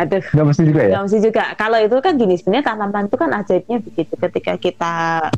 aduh 0.01 0.23
nggak 0.33 0.45
mesti 0.49 0.63
juga 0.65 0.81
ya 0.81 0.91
Gak 0.97 1.03
mesti 1.05 1.19
juga. 1.21 1.43
Kalau 1.53 1.77
itu 1.77 1.97
kan 2.01 2.17
gini, 2.17 2.33
sebenarnya 2.41 2.65
tanaman 2.73 3.05
itu 3.05 3.17
kan 3.21 3.29
ajaibnya 3.29 3.77
begitu. 3.85 4.13
Ketika 4.17 4.53
kita 4.57 4.95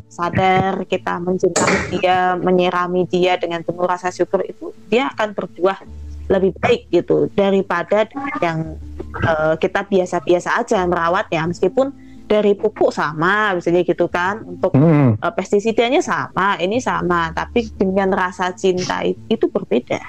sadar, 0.08 0.88
kita 0.88 1.20
mencintai 1.20 1.92
dia, 1.92 2.32
menyirami 2.40 3.04
dia 3.04 3.36
dengan 3.36 3.60
penuh 3.60 3.84
rasa 3.84 4.08
syukur 4.08 4.40
itu, 4.48 4.72
dia 4.88 5.12
akan 5.12 5.36
berbuah 5.36 5.84
lebih 6.32 6.56
baik 6.56 6.88
gitu 6.88 7.28
daripada 7.36 8.08
yang 8.40 8.80
eh, 9.20 9.54
kita 9.60 9.84
biasa-biasa 9.84 10.64
aja 10.64 10.80
merawatnya. 10.88 11.44
Meskipun 11.52 12.05
dari 12.26 12.58
pupuk 12.58 12.90
sama, 12.90 13.54
misalnya 13.54 13.86
gitu 13.86 14.10
kan, 14.10 14.42
untuk 14.42 14.74
Hmm, 14.74 15.14
eh, 15.14 15.32
pestisidanya 15.32 16.02
sama, 16.02 16.58
ini 16.58 16.82
sama, 16.82 17.30
tapi 17.30 17.70
dengan 17.78 18.10
rasa 18.10 18.50
cinta 18.52 19.06
it- 19.06 19.22
itu 19.30 19.46
berbeda. 19.46 20.02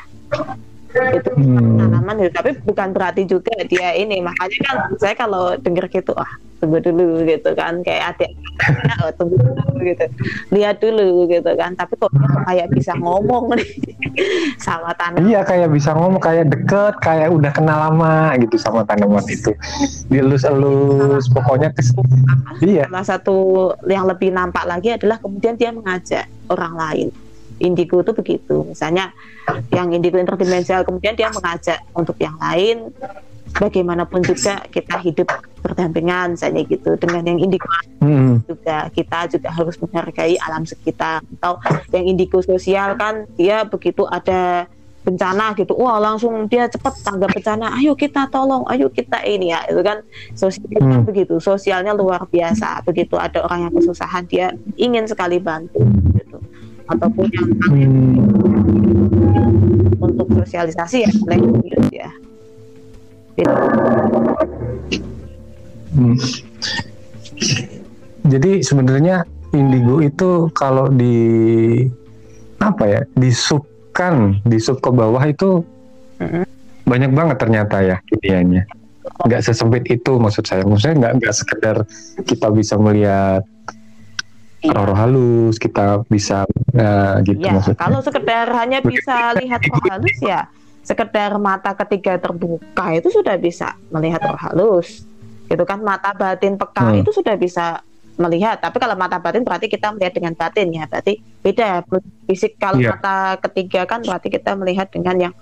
Itu 1.13 1.31
hmm. 1.33 1.77
tanaman 1.79 2.15
gitu. 2.23 2.33
tapi 2.33 2.51
bukan 2.65 2.87
berarti 2.93 3.21
juga 3.27 3.53
dia 3.65 3.93
ini. 3.93 4.21
Makanya 4.21 4.59
kan 4.65 4.77
saya 4.97 5.13
kalau 5.17 5.55
dengar 5.59 5.87
gitu 5.91 6.13
ah 6.17 6.29
tunggu 6.57 6.81
dulu 6.81 7.21
gitu 7.25 7.53
kan. 7.53 7.81
Kayak 7.85 8.17
adik 8.17 8.31
oh, 9.05 9.11
tunggu 9.17 9.35
dulu 9.37 9.77
gitu. 9.85 10.05
Lihat 10.53 10.81
dulu 10.81 11.27
gitu 11.29 11.51
kan. 11.57 11.77
Tapi 11.77 11.93
kok 11.97 12.11
kayak 12.47 12.67
bisa 12.73 12.93
ngomong 12.97 13.53
nih 13.53 13.71
sama 14.65 14.93
tanaman. 14.97 15.29
Iya 15.29 15.41
kayak 15.45 15.69
bisa 15.73 15.93
ngomong 15.93 16.21
kayak 16.21 16.49
deket 16.49 16.93
kayak 17.03 17.29
udah 17.29 17.51
kenal 17.53 17.77
lama 17.89 18.33
gitu 18.41 18.55
sama 18.57 18.81
tanaman 18.87 19.25
itu. 19.29 19.51
Dielus-elus 20.09 21.29
pokoknya 21.33 21.73
kes 21.75 21.93
iya. 22.63 22.85
salah 22.89 23.05
satu 23.05 23.37
yang 23.85 24.07
lebih 24.09 24.33
nampak 24.33 24.65
lagi 24.65 24.95
adalah 24.95 25.17
kemudian 25.21 25.55
dia 25.55 25.69
mengajak 25.73 26.25
orang 26.49 26.73
lain 26.75 27.07
indigo 27.59 28.01
itu 28.01 28.13
begitu. 28.13 28.65
Misalnya 28.67 29.13
yang 29.73 29.91
indigo 29.93 30.17
interdimensional 30.17 30.85
kemudian 30.85 31.17
dia 31.17 31.29
mengajak 31.33 31.81
untuk 31.93 32.17
yang 32.21 32.35
lain 32.37 32.91
bagaimanapun 33.57 34.21
juga 34.21 34.61
kita 34.69 34.99
hidup 35.01 35.27
berdampingan 35.63 36.37
misalnya 36.37 36.61
gitu. 36.67 36.95
Dengan 36.99 37.23
yang 37.25 37.39
indigo 37.41 37.65
Hmm, 37.97 38.45
juga 38.45 38.87
kita 38.93 39.25
juga 39.25 39.49
harus 39.49 39.75
menghargai 39.81 40.37
alam 40.37 40.63
sekitar. 40.63 41.25
Atau 41.41 41.57
yang 41.91 42.05
indigo 42.05 42.39
sosial 42.45 42.93
kan 42.93 43.25
dia 43.33 43.65
begitu 43.65 44.05
ada 44.05 44.69
bencana 45.01 45.55
gitu. 45.55 45.73
Wah 45.79 45.97
langsung 45.97 46.45
dia 46.51 46.67
cepat 46.67 46.99
tanggap 47.01 47.33
bencana. 47.33 47.73
Ayo 47.79 47.95
kita 47.97 48.27
tolong 48.27 48.67
ayo 48.69 48.91
kita 48.91 49.23
ini 49.25 49.49
ya 49.49 49.65
itu 49.65 49.81
kan. 49.81 50.03
Sosial 50.37 50.67
kan 50.67 51.01
Hmm. 51.01 51.07
begitu 51.07 51.39
sosialnya 51.41 51.95
luar 51.97 52.27
biasa. 52.29 52.85
Begitu 52.85 53.17
ada 53.17 53.41
orang 53.47 53.67
yang 53.67 53.73
kesusahan 53.73 54.23
dia 54.29 54.53
ingin 54.77 55.07
sekali 55.09 55.41
bantu 55.41 55.81
ataupun 56.87 57.27
yang 57.35 57.51
hmm. 57.67 58.23
untuk 59.99 60.27
sosialisasi 60.43 61.03
ya 61.03 61.11
lanjut 61.27 61.83
ya 61.91 62.09
Gitu. 63.37 63.53
Hmm. 65.93 66.17
Jadi 68.27 68.51
sebenarnya 68.65 69.23
indigo 69.53 70.01
itu 70.01 70.49
kalau 70.57 70.89
di 70.89 71.85
apa 72.57 72.83
ya 72.89 73.01
disubkan 73.13 74.41
di 74.41 74.57
sub 74.57 74.81
ke 74.81 74.89
bawah 74.89 75.21
itu 75.29 75.61
Mm-mm. 76.17 76.43
banyak 76.89 77.13
banget 77.13 77.37
ternyata 77.37 77.77
ya 77.85 77.97
iniannya. 78.09 78.65
Nggak 79.29 79.45
sesempit 79.45 79.85
itu 79.87 80.17
maksud 80.17 80.43
saya. 80.43 80.65
Maksudnya 80.65 80.97
nggak 80.97 81.13
nggak 81.21 81.35
sekedar 81.37 81.77
kita 82.25 82.49
bisa 82.49 82.75
melihat 82.81 83.45
Roh-roh 84.57 84.97
halus, 84.97 85.61
kita 85.61 86.01
bisa 86.09 86.49
eh, 86.73 87.15
gitu 87.29 87.45
Ya, 87.45 87.53
maksudnya. 87.53 87.77
kalau 87.77 87.99
sekedar 88.01 88.49
hanya 88.57 88.81
bisa 88.81 89.37
lihat 89.37 89.61
roh 89.69 89.83
halus 89.85 90.17
ya, 90.17 90.49
sekedar 90.81 91.37
mata 91.37 91.77
ketiga 91.77 92.17
terbuka 92.17 92.89
itu 92.91 93.13
sudah 93.13 93.37
bisa 93.37 93.77
melihat 93.93 94.17
roh 94.25 94.39
halus. 94.39 95.05
Gitu 95.45 95.61
kan 95.61 95.79
mata 95.79 96.11
batin 96.11 96.57
peka 96.57 96.89
Hmm. 96.89 96.99
itu 96.99 97.13
sudah 97.13 97.37
bisa 97.37 97.85
melihat. 98.17 98.57
Tapi 98.57 98.81
kalau 98.81 98.97
mata 98.97 99.21
batin 99.21 99.45
berarti 99.45 99.69
kita 99.69 99.93
melihat 99.93 100.17
dengan 100.17 100.33
batin 100.33 100.73
ya, 100.73 100.89
berarti 100.89 101.21
beda 101.45 101.85
fisik. 102.25 102.57
Kalau 102.57 102.81
Iya. 102.81 102.97
mata 102.97 103.37
ketiga 103.45 103.85
kan 103.85 104.01
berarti 104.01 104.27
kita 104.27 104.57
melihat 104.57 104.89
dengan 104.89 105.29
yang 105.29 105.33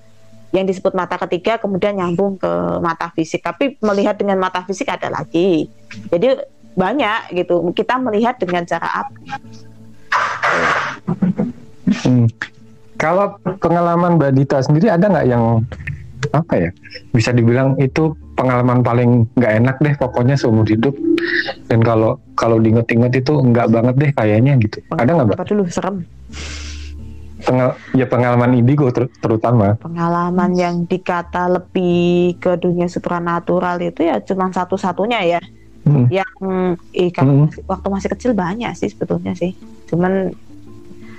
yang 0.51 0.63
disebut 0.63 0.95
mata 0.95 1.19
ketiga 1.19 1.59
kemudian 1.59 1.95
nyambung 1.95 2.35
ke 2.35 2.51
mata 2.79 3.11
fisik. 3.11 3.39
Tapi 3.39 3.79
melihat 3.79 4.15
dengan 4.15 4.39
mata 4.39 4.63
fisik 4.63 4.87
ada 4.87 5.07
lagi. 5.07 5.67
Jadi 6.11 6.35
banyak 6.75 7.33
gitu. 7.33 7.63
Kita 7.71 7.97
melihat 7.97 8.35
dengan 8.37 8.63
cara 8.67 9.03
apa? 9.03 9.17
Hmm. 12.03 12.27
Kalau 12.95 13.35
pengalaman 13.59 14.15
Mbak 14.15 14.31
Dita 14.39 14.57
sendiri 14.63 14.87
ada 14.87 15.11
nggak 15.11 15.27
yang 15.27 15.63
apa 16.33 16.53
ya 16.57 16.69
bisa 17.13 17.29
dibilang 17.29 17.77
itu 17.77 18.15
pengalaman 18.33 18.81
paling 18.81 19.29
nggak 19.37 19.53
enak 19.61 19.75
deh 19.83 19.93
pokoknya 19.99 20.33
seumur 20.33 20.65
hidup 20.65 20.95
dan 21.69 21.85
kalau 21.85 22.17
kalau 22.33 22.57
diinget-inget 22.57 23.21
itu 23.21 23.33
nggak 23.35 23.69
banget 23.69 23.95
deh 23.99 24.11
kayaknya 24.15 24.57
gitu 24.57 24.81
ada 24.95 25.11
nggak 25.11 25.27
mbak? 25.35 25.37
Dulu 25.45 25.63
serem. 25.69 26.01
Pengal 27.45 27.77
ya 27.93 28.09
pengalaman 28.09 28.57
indigo 28.57 28.89
ter 28.89 29.05
terutama 29.21 29.77
Pengalaman 29.77 30.57
yang 30.57 30.75
dikata 30.89 31.45
lebih 31.45 32.41
ke 32.41 32.57
dunia 32.57 32.89
supranatural 32.89 33.77
itu 33.85 34.01
ya 34.01 34.17
cuma 34.23 34.49
satu-satunya 34.49 35.19
ya. 35.37 35.41
Hmm. 35.85 36.09
Yang 36.09 36.33
eh, 36.91 37.09
kalau 37.09 37.31
Hmm. 37.31 37.41
masih- 37.45 37.65
waktu 37.65 37.87
masih 37.87 38.09
kecil 38.11 38.31
banyak 38.33 38.71
sih 38.73 38.89
sebetulnya 38.89 39.33
sih. 39.33 39.53
Cuman 39.85 40.33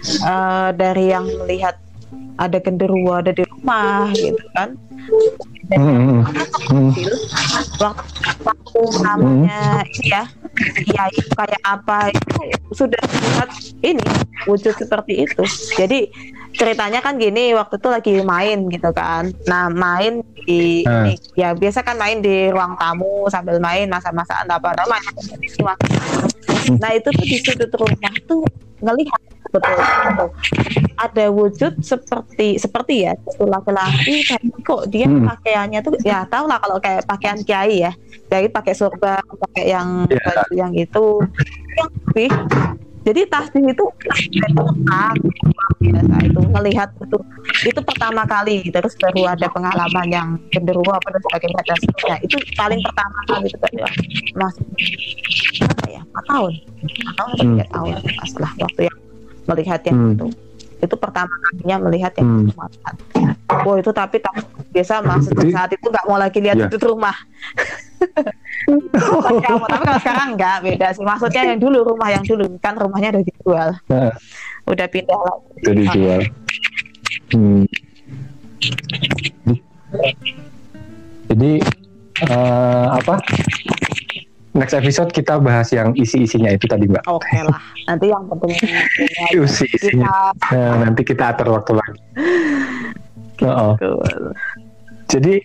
eh, 0.07 0.69
dari 0.75 1.05
yang 1.09 1.27
melihat 1.41 1.79
ada 2.37 2.59
genderuwo 2.59 3.17
ada 3.17 3.31
di 3.31 3.43
rumah 3.43 4.11
gitu 4.13 4.43
kan. 4.53 4.75
Dan 5.67 5.79
Hmm, 5.79 5.99
hmm, 5.99 6.23
hmm. 6.23 6.91
kecil 6.95 7.11
waktu, 7.79 8.11
waktu 8.43 8.81
namanya 9.01 9.61
ini 9.83 10.07
ya 10.07 10.23
iya 10.83 11.03
itu 11.11 11.31
kayak 11.33 11.63
apa 11.65 12.11
itu 12.11 12.35
sudah 12.71 12.99
lihat 13.03 13.51
ini 13.83 14.03
wujud 14.45 14.75
seperti 14.75 15.27
itu 15.27 15.43
jadi 15.75 16.07
ceritanya 16.57 16.99
kan 16.99 17.17
gini 17.17 17.53
waktu 17.53 17.77
itu 17.77 17.89
lagi 17.89 18.13
main 18.23 18.67
gitu 18.67 18.91
kan 18.91 19.29
nah 19.45 19.69
main 19.69 20.25
di 20.43 20.83
Hmm. 20.83 21.05
ini, 21.05 21.15
ya 21.35 21.53
biasa 21.53 21.83
kan 21.83 21.97
main 21.97 22.19
di 22.19 22.49
ruang 22.49 22.75
tamu 22.77 23.27
sambil 23.29 23.59
main 23.59 23.87
masa-masaan 23.87 24.47
apa 24.47 24.73
nama 24.75 24.97
nah 26.79 26.91
itu 26.91 27.09
tuh 27.09 27.25
di 27.25 27.37
sudut 27.39 27.71
rumah 27.73 28.15
tuh 28.25 28.43
ngelihat 28.77 29.21
betul, 29.47 29.73
betul. 29.73 30.29
ada 30.97 31.25
wujud 31.29 31.73
seperti 31.81 32.57
seperti 32.57 32.95
ya 33.05 33.13
laki-laki 33.39 34.27
tapi 34.27 34.49
kok 34.61 34.83
dia 34.89 35.07
Hmm. 35.07 35.25
pakaiannya 35.25 35.81
tuh 35.81 35.95
ya 36.03 36.25
tau 36.27 36.45
lah 36.45 36.59
kalau 36.59 36.77
kayak 36.79 37.05
pakaian 37.05 37.39
kiai 37.41 37.85
ya 37.85 37.93
kiai 38.27 38.49
pakai 38.49 38.75
surga 38.75 39.23
pakai 39.23 39.71
yang 39.71 40.07
Ya. 40.07 40.19
baju 40.21 40.53
yang 40.53 40.73
itu 40.75 41.07
yang 41.75 41.91
lebih 42.07 42.31
jadi 43.07 43.21
tasbih 43.31 43.63
itu 43.71 43.87
tak 44.91 45.15
biasa 45.79 46.17
itu 46.27 46.41
melihat 46.51 46.89
itu 46.99 47.19
itu 47.71 47.81
pertama 47.87 48.27
kali 48.27 48.67
terus 48.75 48.99
baru 48.99 49.31
ada 49.31 49.47
pengalaman 49.55 50.07
yang 50.11 50.29
genderuwo 50.51 50.91
apa 50.91 51.15
dan 51.15 51.23
sebagainya 51.23 51.63
dan 51.63 51.77
seterusnya 51.79 52.17
itu 52.27 52.37
paling 52.59 52.81
pertama 52.83 53.19
kali 53.31 53.47
itu 53.47 53.59
kayak 53.63 53.91
masih 54.35 54.67
apa 55.71 55.87
ya? 55.87 56.01
Empat 56.03 56.25
tahun? 56.27 56.53
Empat 56.83 57.15
tahun 57.17 57.31
atau 57.31 57.45
Hmm. 57.45 57.53
tiga 57.55 57.67
tahun. 57.71 57.95
Setelah 58.27 58.53
waktu 58.59 58.81
yang 58.91 58.99
melihat 59.47 59.81
yang 59.87 59.97
Hmm. 59.97 60.15
itu 60.17 60.27
itu 60.77 60.95
pertama 60.95 61.33
kalinya 61.43 61.77
melihat 61.89 62.13
yang 62.17 62.29
Hmm. 62.29 62.41
itu 62.43 62.53
melihat. 62.53 62.95
Wah 63.65 63.77
itu 63.77 63.91
tapi 63.91 64.17
tak 64.19 64.35
biasa 64.71 65.01
mas 65.01 65.25
Jadi- 65.27 65.51
saat 65.51 65.71
itu 65.71 65.87
nggak 65.87 66.05
mau 66.05 66.19
lagi 66.19 66.39
lihat 66.39 66.57
Ya. 66.57 66.65
sudut 66.69 66.83
rumah. 66.87 67.17
Kamu, 69.17 69.65
tapi 69.65 69.83
kalau 69.83 70.01
sekarang 70.01 70.29
nggak 70.35 70.57
beda 70.63 70.87
sih. 70.93 71.01
Maksudnya 71.01 71.43
yang 71.49 71.59
dulu 71.59 71.79
rumah 71.87 72.09
yang 72.11 72.21
dulu 72.23 72.45
kan 72.59 72.75
rumahnya 72.75 73.15
udah 73.15 73.25
dijual, 73.25 73.69
Nah, 73.89 74.13
udah 74.67 74.87
pindah 74.91 75.17
lagi. 75.17 75.47
itu 75.57 75.71
dijual 75.75 76.21
Hmm. 77.27 77.65
jadi 81.27 81.53
eh, 82.23 82.87
apa 82.93 83.15
next 84.57 84.75
episode 84.75 85.13
kita 85.13 85.37
bahas 85.39 85.69
yang 85.71 85.93
isi-isinya 85.93 86.51
itu 86.51 86.65
tadi 86.67 86.89
mbak 86.89 87.05
Oke 87.07 87.39
lah. 87.45 87.61
Nanti 87.87 88.09
yang 88.09 88.25
penting 88.27 88.57
isi-isinya 89.45 90.33
kita 90.33 90.57
Nah, 90.57 90.75
nanti 90.89 91.03
kita 91.05 91.25
atur 91.37 91.49
waktu 91.61 91.73
lagi 91.77 92.01
Oh, 93.45 93.77
Jadi 95.13 95.45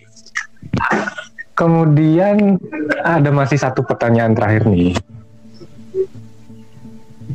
kemudian 1.52 2.56
ada 3.04 3.28
masih 3.28 3.60
satu 3.60 3.84
pertanyaan 3.84 4.32
terakhir 4.32 4.64
nih. 4.64 4.96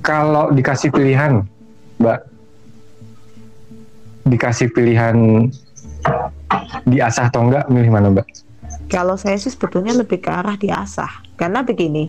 Kalau 0.02 0.50
dikasih 0.50 0.90
pilihan, 0.90 1.46
Mbak, 2.02 2.20
dikasih 4.30 4.68
pilihan 4.74 5.48
diasah 6.90 7.30
atau 7.30 7.48
enggak, 7.48 7.70
milih 7.70 7.92
mana 7.92 8.08
Mbak? 8.14 8.28
Kalau 8.88 9.20
saya 9.20 9.36
sih 9.36 9.52
sebetulnya 9.52 9.92
lebih 9.92 10.24
ke 10.24 10.32
arah 10.32 10.56
diasah. 10.56 11.12
Karena 11.36 11.62
begini, 11.62 12.08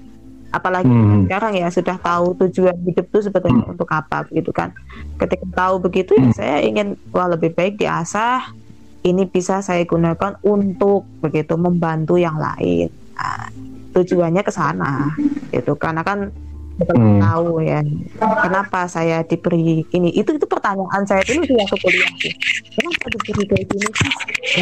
apalagi 0.54 0.88
Hmm. 0.88 1.26
sekarang 1.26 1.52
ya 1.58 1.68
sudah 1.68 1.96
tahu 1.98 2.38
tujuan 2.46 2.76
hidup 2.86 3.06
itu 3.10 3.28
sebetulnya 3.28 3.66
untuk 3.66 3.90
apa 3.90 4.24
begitu 4.30 4.50
kan. 4.54 4.72
Ketika 5.18 5.46
tahu 5.52 5.82
begitu 5.82 6.14
ya 6.16 6.30
Hmm. 6.30 6.36
saya 6.36 6.56
ingin 6.62 6.94
wah 7.10 7.28
lebih 7.28 7.52
baik 7.52 7.76
diasah. 7.76 8.54
Ini 8.98 9.30
bisa 9.30 9.62
saya 9.62 9.86
gunakan 9.86 10.42
untuk 10.42 11.06
begitu 11.22 11.54
membantu 11.54 12.18
yang 12.18 12.34
lain. 12.34 12.90
Nah, 13.14 13.46
tujuannya 13.94 14.42
ke 14.42 14.52
sana 14.52 15.14
gitu 15.54 15.74
karena 15.78 16.02
kan 16.02 16.30
kita 16.78 16.94
Hmm. 16.94 17.18
tahu 17.18 17.58
ya 17.60 17.82
kenapa 18.38 18.86
saya 18.86 19.20
diberi 19.20 19.82
ini. 19.88 20.10
Itu 20.10 20.30
itu 20.32 20.46
pertanyaan 20.46 21.02
saya 21.02 21.22
dulu 21.22 21.42
di 21.42 21.54
waktu 21.54 21.76
kuliah 21.76 22.12
sih. 22.16 22.32
Kenapa 22.72 23.06
diberi 23.10 23.42
kayak 23.44 23.64
gini 23.66 23.88
sih? 23.90 24.12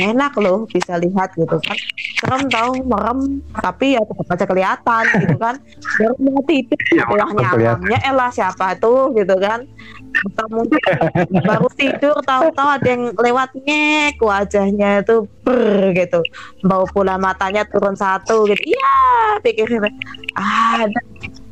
Enak 0.02 0.32
loh 0.36 0.64
bisa 0.64 0.96
lihat 0.96 1.32
gitu 1.32 1.56
kan. 1.56 1.76
Serem 2.16 2.48
tahu 2.48 2.80
merem 2.82 3.20
tapi 3.54 3.94
ya 3.94 4.02
tetap 4.02 4.26
aja 4.30 4.44
kelihatan 4.44 5.04
gitu 5.20 5.36
kan. 5.36 5.54
Baru 6.00 6.14
mau 6.22 6.40
tidur 6.42 6.78
Ya, 6.96 7.04
kelihatan. 7.04 7.56
nyamannya 7.60 7.98
elah 8.02 8.30
siapa 8.30 8.76
tuh 8.76 9.12
gitu 9.12 9.36
kan. 9.36 9.68
Atau 10.16 10.46
mungkin 10.48 10.80
baru 11.44 11.68
tidur 11.76 12.16
tahu-tahu 12.24 12.68
ada 12.72 12.88
yang 12.88 13.12
lewat 13.12 13.52
ngek 13.54 14.16
wajahnya 14.16 15.04
itu 15.04 15.28
ber 15.44 15.92
gitu. 15.92 16.24
Bau 16.64 16.88
pula 16.88 17.20
matanya 17.20 17.68
turun 17.68 17.92
satu 17.92 18.48
gitu. 18.48 18.62
Iya 18.64 18.96
pikirin 19.44 19.84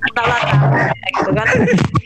ada 0.05 0.21
salah 0.21 0.41
gitu 1.09 1.31
kan. 1.33 1.49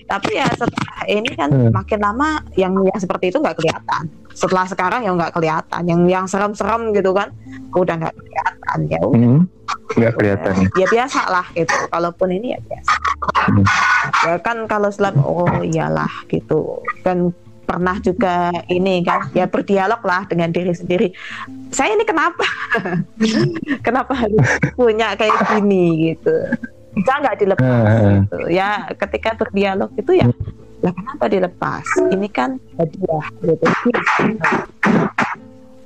Tapi 0.09 0.30
ya 0.38 0.46
setelah 0.55 0.99
ini 1.05 1.30
kan 1.34 1.49
Hmm. 1.53 1.70
makin 1.74 2.01
lama 2.01 2.28
yang 2.55 2.72
yang 2.80 2.99
seperti 2.99 3.28
itu 3.34 3.38
nggak 3.42 3.59
kelihatan. 3.59 4.05
Setelah 4.32 4.64
sekarang 4.70 5.01
ya 5.05 5.11
nggak 5.12 5.34
kelihatan. 5.34 5.82
Yang 5.84 6.01
yang 6.07 6.24
serem-serem 6.30 6.94
gitu 6.94 7.11
kan 7.12 7.28
udah 7.74 7.94
nggak 7.99 8.14
kelihatan. 8.14 8.78
Ya 8.88 9.01
udah. 9.03 9.18
Hmm, 9.18 9.40
nggak 9.99 10.12
kelihatan. 10.16 10.53
ya 10.78 10.86
biasa 10.86 11.20
lah 11.28 11.46
gitu. 11.53 11.74
Kalaupun 11.90 12.28
ini 12.30 12.55
ya 12.55 12.61
biasa. 12.62 12.92
Hmm. 13.49 13.64
ya 14.24 14.34
kan 14.40 14.57
kalau 14.70 14.88
selam 14.94 15.18
oh 15.20 15.51
iyalah 15.61 16.11
gitu. 16.30 16.78
Kan 17.03 17.34
pernah 17.68 18.01
juga 18.01 18.49
ini 18.72 19.05
kan 19.05 19.28
ya 19.36 19.44
berdialog 19.44 20.01
lah 20.01 20.24
dengan 20.24 20.49
diri 20.49 20.72
sendiri. 20.72 21.12
Saya 21.68 21.92
ini 21.92 22.05
kenapa? 22.09 22.49
Kenapa 23.86 24.16
harus 24.16 24.40
punya 24.72 25.12
kayak 25.20 25.36
gini 25.53 26.16
gitu 26.16 26.32
bisa 26.99 27.12
nggak 27.16 27.36
dilepas 27.38 27.70
Hmm. 27.70 28.26
gitu? 28.26 28.38
Ya 28.51 28.68
ketika 28.92 29.30
berdialog 29.34 29.90
itu 29.94 30.12
ya 30.14 30.26
lah 30.78 30.92
kenapa 30.94 31.24
dilepas? 31.26 31.86
Ini 32.07 32.28
kan 32.28 32.51
hadiah 32.74 33.26
gitu. 33.40 33.66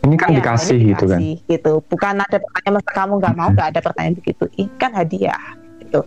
Ini 0.02 0.14
kan 0.18 0.28
Iya, 0.34 0.38
dikasih 0.42 0.76
ini 0.76 0.88
gitu 0.92 1.04
kan. 1.06 1.18
dikasih, 1.22 1.34
gitu. 1.48 1.72
Bukan 1.86 2.14
ada 2.18 2.36
pertanyaan 2.36 2.74
masa 2.74 2.90
kamu 2.92 3.12
nggak 3.16 3.34
mau 3.38 3.48
nggak 3.54 3.68
ada 3.70 3.80
pertanyaan 3.80 4.14
begitu? 4.18 4.44
Ini 4.58 4.70
kan 4.76 4.90
hadiah 4.92 5.42
gitu. 5.78 6.00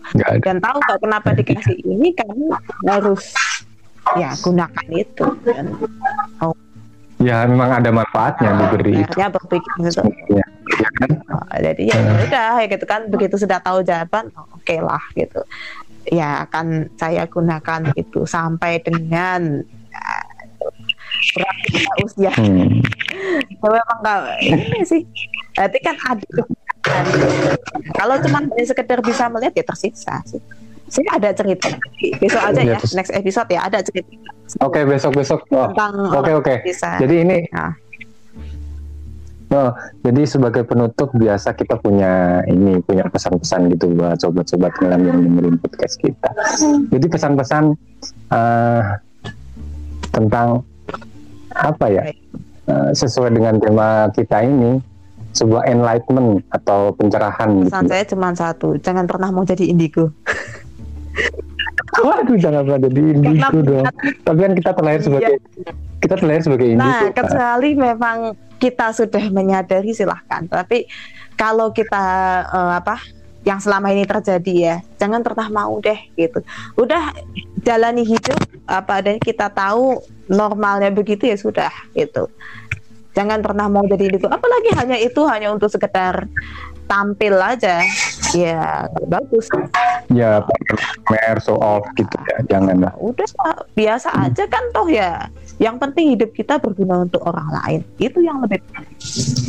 Dan 0.44 0.58
tahu 0.60 0.78
nggak 0.78 1.00
kenapa 1.00 1.28
dikasih 1.34 1.78
ini? 1.82 2.08
Kamu 2.14 2.46
harus 2.86 3.24
ya 4.14 4.30
gunakan 4.38 4.86
itu 4.92 5.26
dan 5.44 5.66
Ya 7.16 7.42
memang 7.48 7.72
ada 7.72 7.90
manfaatnya 7.90 8.54
diberi 8.60 9.02
itu. 9.02 9.16
berpikir 9.18 9.72
gitu. 9.82 10.04
Ya, 10.30 10.45
ya 10.76 10.90
kan? 10.94 11.10
Oh, 11.28 11.46
jadi 11.56 11.82
ya 11.86 11.98
udah 12.22 12.52
ya 12.60 12.66
gitu 12.68 12.86
kan 12.86 13.02
begitu 13.08 13.36
sudah 13.36 13.60
tahu 13.60 13.82
jawaban 13.82 14.30
oh, 14.34 14.46
oke 14.52 14.76
lah 14.78 15.02
gitu 15.14 15.42
ya 16.06 16.44
akan 16.44 16.92
saya 16.94 17.26
gunakan 17.26 17.92
itu 17.94 18.24
sampai 18.24 18.78
dengan 18.80 19.64
ya, 19.90 20.08
berapa 21.34 21.92
usia 22.02 22.32
Hmm. 22.36 22.84
ya 23.52 23.68
memang 23.68 23.98
nggak 24.00 24.20
ini 24.44 24.80
sih 24.84 25.02
berarti 25.52 25.78
kan 25.80 25.96
ada 26.06 26.28
kalau 27.96 28.16
cuma 28.20 28.38
hanya 28.40 28.64
sekedar 28.64 29.00
bisa 29.00 29.26
melihat 29.28 29.54
ya 29.54 29.66
tersiksa 29.66 30.22
sih 30.24 30.42
saya 30.86 31.18
ada 31.18 31.34
cerita 31.34 31.74
besok 32.22 32.42
aja 32.44 32.62
Iya, 32.62 32.72
ya 32.72 32.78
terus- 32.78 32.94
next 32.94 33.12
episode 33.12 33.50
ya 33.50 33.62
ada 33.64 33.82
cerita 33.82 34.14
Oke 34.62 34.86
besok 34.86 35.18
besok. 35.18 35.42
Oh, 35.50 35.66
tentang 35.68 36.14
Oke 36.14 36.30
orang 36.30 36.38
oke. 36.38 36.56
bisa 36.62 37.02
Jadi 37.02 37.16
ini 37.20 37.38
Nah. 37.50 37.74
Oh, 39.54 39.72
jadi 40.02 40.26
sebagai 40.26 40.66
penutup 40.66 41.14
biasa 41.14 41.54
kita 41.54 41.78
punya 41.78 42.42
ini 42.50 42.82
punya 42.82 43.06
pesan-pesan 43.06 43.70
gitu 43.78 43.94
buat 43.94 44.18
sobat-sobat 44.18 44.74
ngelam 44.82 45.02
yang 45.06 45.18
dengerin 45.22 45.56
podcast 45.62 45.96
kita. 46.02 46.30
Jadi 46.90 47.06
pesan-pesan 47.06 47.64
eh, 48.34 48.82
tentang 50.10 50.66
apa 51.54 51.86
ya 51.88 52.04
eh, 52.68 52.90
sesuai 52.98 53.32
dengan 53.38 53.62
tema 53.62 54.10
kita 54.12 54.44
ini 54.44 54.82
sebuah 55.36 55.68
enlightenment 55.68 56.48
atau 56.48 56.96
pencerahan 56.96 57.68
gitu. 57.68 57.68
pesan 57.68 57.88
saya 57.92 58.04
cuma 58.08 58.32
satu 58.32 58.80
jangan 58.80 59.04
pernah 59.04 59.36
mau 59.36 59.44
jadi 59.44 59.68
indigo 59.68 60.08
Waduh, 61.94 62.38
jangan 62.42 62.66
pada 62.66 62.90
di 62.90 63.02
indigo 63.02 63.60
dong. 63.62 63.86
Tapi 64.26 64.40
kan 64.42 64.54
kita 64.58 64.72
terlahir 64.74 65.02
sebagai 65.06 65.34
kita 66.02 66.16
terlahir 66.18 66.42
sebagai 66.42 66.68
indigo. 66.74 66.90
Nah, 66.90 67.14
kecuali 67.14 67.70
memang 67.78 68.18
kita 68.58 68.92
sudah 68.92 69.24
menyadari 69.30 69.94
silahkan. 69.94 70.50
Tapi 70.50 70.90
kalau 71.38 71.70
kita 71.70 72.06
eh, 72.50 72.74
apa 72.82 72.98
yang 73.46 73.62
selama 73.62 73.94
ini 73.94 74.10
terjadi 74.10 74.54
ya, 74.58 74.76
jangan 74.98 75.22
pernah 75.22 75.48
mau 75.54 75.78
deh 75.78 76.00
gitu. 76.18 76.42
Udah 76.74 77.14
jalani 77.62 78.02
hidup 78.02 78.42
apa 78.66 79.06
adanya 79.06 79.22
kita 79.22 79.54
tahu 79.54 80.02
normalnya 80.26 80.90
begitu 80.90 81.30
ya 81.30 81.38
sudah 81.38 81.72
gitu. 81.94 82.26
Jangan 83.14 83.40
pernah 83.46 83.70
mau 83.72 83.86
jadi 83.86 84.12
itu. 84.12 84.28
Apalagi 84.28 84.76
hanya 84.76 84.98
itu 85.00 85.24
hanya 85.30 85.54
untuk 85.54 85.70
sekedar 85.72 86.28
tampil 86.90 87.38
aja. 87.38 87.86
Ya 88.36 88.84
bagus. 89.08 89.48
ya 90.12 90.44
pamer 91.08 91.40
show 91.40 91.56
off 91.58 91.82
gitu 91.96 92.14
ya, 92.28 92.38
jangan 92.52 92.78
lah. 92.84 92.94
Udah 93.00 93.26
biasa 93.74 94.12
aja 94.14 94.44
kan 94.46 94.64
toh 94.70 94.86
ya. 94.86 95.32
Yang 95.56 95.76
penting 95.80 96.06
hidup 96.14 96.30
kita 96.30 96.60
berguna 96.60 97.08
untuk 97.08 97.24
orang 97.24 97.48
lain. 97.50 97.80
Itu 97.96 98.20
yang 98.20 98.44
lebih 98.44 98.60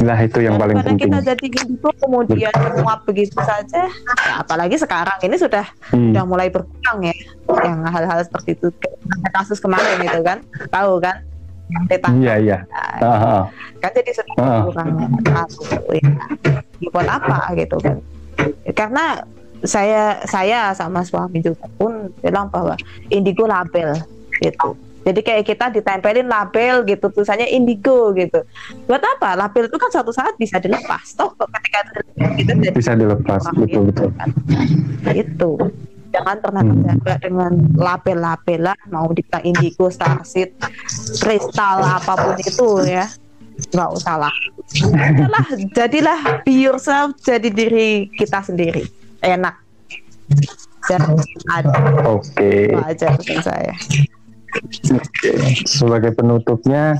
Nah 0.00 0.16
itu 0.16 0.38
yang 0.38 0.54
paling 0.54 0.78
Daripada 0.78 0.94
penting. 0.94 1.10
kita 1.10 1.18
jadi 1.26 1.46
gitu 1.50 1.88
kemudian 1.98 2.52
muap 2.78 3.02
begitu 3.04 3.36
saja 3.42 3.88
ya, 3.88 3.90
apalagi 4.38 4.76
sekarang 4.76 5.18
ini 5.24 5.34
sudah 5.34 5.66
Hmm. 5.90 6.12
sudah 6.14 6.24
mulai 6.24 6.48
berkurang 6.48 6.98
ya 7.02 7.14
yang 7.64 7.82
hal-hal 7.84 8.22
seperti 8.22 8.54
itu 8.54 8.68
kasus 9.32 9.58
kemarin 9.58 9.98
itu 9.98 10.20
kan 10.22 10.38
tahu 10.68 11.00
kan 11.00 11.22
yang 11.66 11.84
tetangga 11.90 12.22
Iya 12.22 12.34
iya. 12.38 12.58
Kan 13.82 13.90
jadi 13.92 14.10
berkurang 14.36 14.88
kasus 15.24 15.66
ya. 15.72 15.80
Ya, 16.78 16.88
buat 16.92 17.08
apa 17.08 17.56
gitu 17.56 17.76
kan 17.80 17.96
karena 18.72 19.22
saya 19.64 20.20
saya 20.24 20.70
sama 20.72 21.00
suami 21.02 21.40
juga 21.40 21.64
pun 21.76 22.12
bilang 22.20 22.46
bahwa 22.48 22.76
indigo 23.08 23.48
label 23.48 23.96
gitu 24.38 24.76
jadi 25.06 25.20
kayak 25.22 25.44
kita 25.46 25.66
ditempelin 25.70 26.26
label 26.26 26.82
gitu 26.84 27.06
tulisannya 27.08 27.46
indigo 27.48 28.10
gitu 28.12 28.42
buat 28.84 29.00
apa 29.00 29.38
label 29.38 29.70
itu 29.70 29.76
kan 29.78 29.88
suatu 29.88 30.10
saat 30.10 30.34
bisa 30.36 30.58
dilepas 30.58 31.14
toh 31.14 31.30
ketika 31.56 31.80
kita 32.36 32.52
jadi 32.58 32.76
Bisa 32.76 32.92
dilepas 32.92 33.42
betul 33.54 33.64
itu 33.64 33.80
betul. 33.90 34.08
kan. 34.12 34.28
itu 35.14 35.50
jangan 36.12 36.36
pernah 36.40 36.62
Hmm. 36.64 36.72
terjaga 36.80 37.14
dengan 37.20 37.52
label-label 37.76 38.60
lah 38.72 38.78
mau 38.88 39.08
dibilang 39.12 39.44
indigo 39.44 39.88
starseed 39.88 40.52
kristal 41.20 41.80
apa 41.80 42.12
pun 42.14 42.36
itu 42.40 42.68
ya 42.84 43.04
nggak 43.72 43.90
usah 43.92 44.16
lah 44.28 44.34
Udahlah, 44.66 45.46
jadilah 45.78 46.20
be 46.42 46.66
yourself 46.66 47.14
jadi 47.22 47.48
diri 47.48 48.10
kita 48.18 48.42
sendiri 48.42 48.82
enak 49.22 49.54
dan 50.90 51.02
ada 51.54 51.70
Oke. 52.06 52.74
itu 52.74 52.78
aja 52.82 53.06
pesan 53.14 53.40
saya 53.42 53.74
Oke. 54.92 55.32
Sebagai 55.68 56.16
penutupnya, 56.16 56.96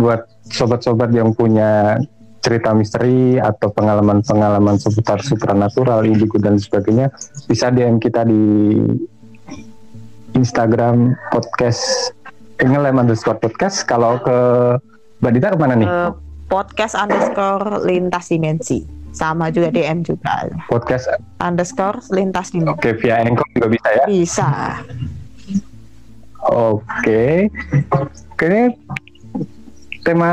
buat 0.00 0.24
sobat-sobat 0.48 1.12
yang 1.12 1.36
punya 1.36 2.00
cerita 2.40 2.72
misteri 2.72 3.36
atau 3.36 3.68
pengalaman-pengalaman 3.74 4.78
seputar 4.78 5.20
supernatural, 5.20 6.06
indigo 6.06 6.38
dan 6.38 6.56
sebagainya, 6.56 7.12
bisa 7.50 7.68
DM 7.68 7.98
kita 7.98 8.24
di 8.24 8.78
Instagram 10.38 11.18
podcast 11.34 12.14
ngelem 12.62 12.96
underscore 12.96 13.42
podcast. 13.42 13.84
Kalau 13.84 14.22
ke 14.22 14.38
Mbak 15.18 15.30
Dita 15.34 15.48
ke 15.50 15.58
mana 15.58 15.74
nih? 15.74 15.86
Eh, 15.86 16.10
podcast 16.46 16.94
underscore 16.94 17.82
lintas 17.84 18.30
dimensi 18.30 18.86
sama 19.10 19.50
juga 19.50 19.72
DM 19.72 20.06
juga 20.06 20.46
Podcast, 20.70 21.10
underscore 21.42 21.98
lintas 22.12 22.54
dimensi 22.54 22.70
oke 22.70 22.90
via 23.02 23.24
Anchor 23.24 23.46
juga 23.52 23.66
bisa 23.68 23.88
ya? 23.90 24.04
bisa 24.06 24.48
Oke, 26.48 27.50
kayaknya 28.38 28.72
tema 30.06 30.30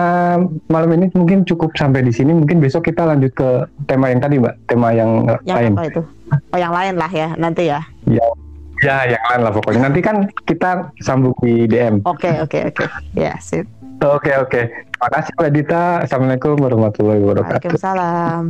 malam 0.70 0.94
ini 0.96 1.10
mungkin 1.12 1.44
cukup 1.44 1.74
sampai 1.76 2.06
di 2.06 2.14
sini. 2.14 2.32
Mungkin 2.32 2.62
besok 2.62 2.88
kita 2.88 3.04
lanjut 3.04 3.34
ke 3.34 3.66
tema 3.90 4.14
yang 4.14 4.22
tadi, 4.22 4.38
Mbak. 4.38 4.56
Tema 4.70 4.94
yang 4.94 5.26
yang 5.44 5.58
lain. 5.60 5.74
apa 5.76 5.84
itu 5.90 6.02
oh 6.54 6.60
yang 6.62 6.72
lain 6.72 6.96
lah 6.96 7.12
ya 7.12 7.34
nanti 7.36 7.68
ya 7.68 7.82
Ya, 8.06 8.26
ya, 8.86 9.18
yang 9.18 9.24
lain 9.34 9.42
lah 9.44 9.52
pokoknya. 9.52 9.82
Nanti 9.90 10.00
kan 10.00 10.30
kita 10.46 10.94
sambung 11.02 11.34
di 11.42 11.66
DM. 11.66 12.06
oke 12.06 12.32
oke 12.46 12.60
oke 12.72 12.86
ya 13.18 13.34
sip 13.42 13.66
Oke, 14.04 14.32
oke. 14.36 14.62
Terima 14.72 15.10
kasih, 15.12 15.32
Mbak 15.40 15.52
Dita. 15.56 15.84
Assalamualaikum 16.04 16.56
warahmatullahi 16.60 17.20
wabarakatuh. 17.24 17.72
Waalaikumsalam 17.72 18.44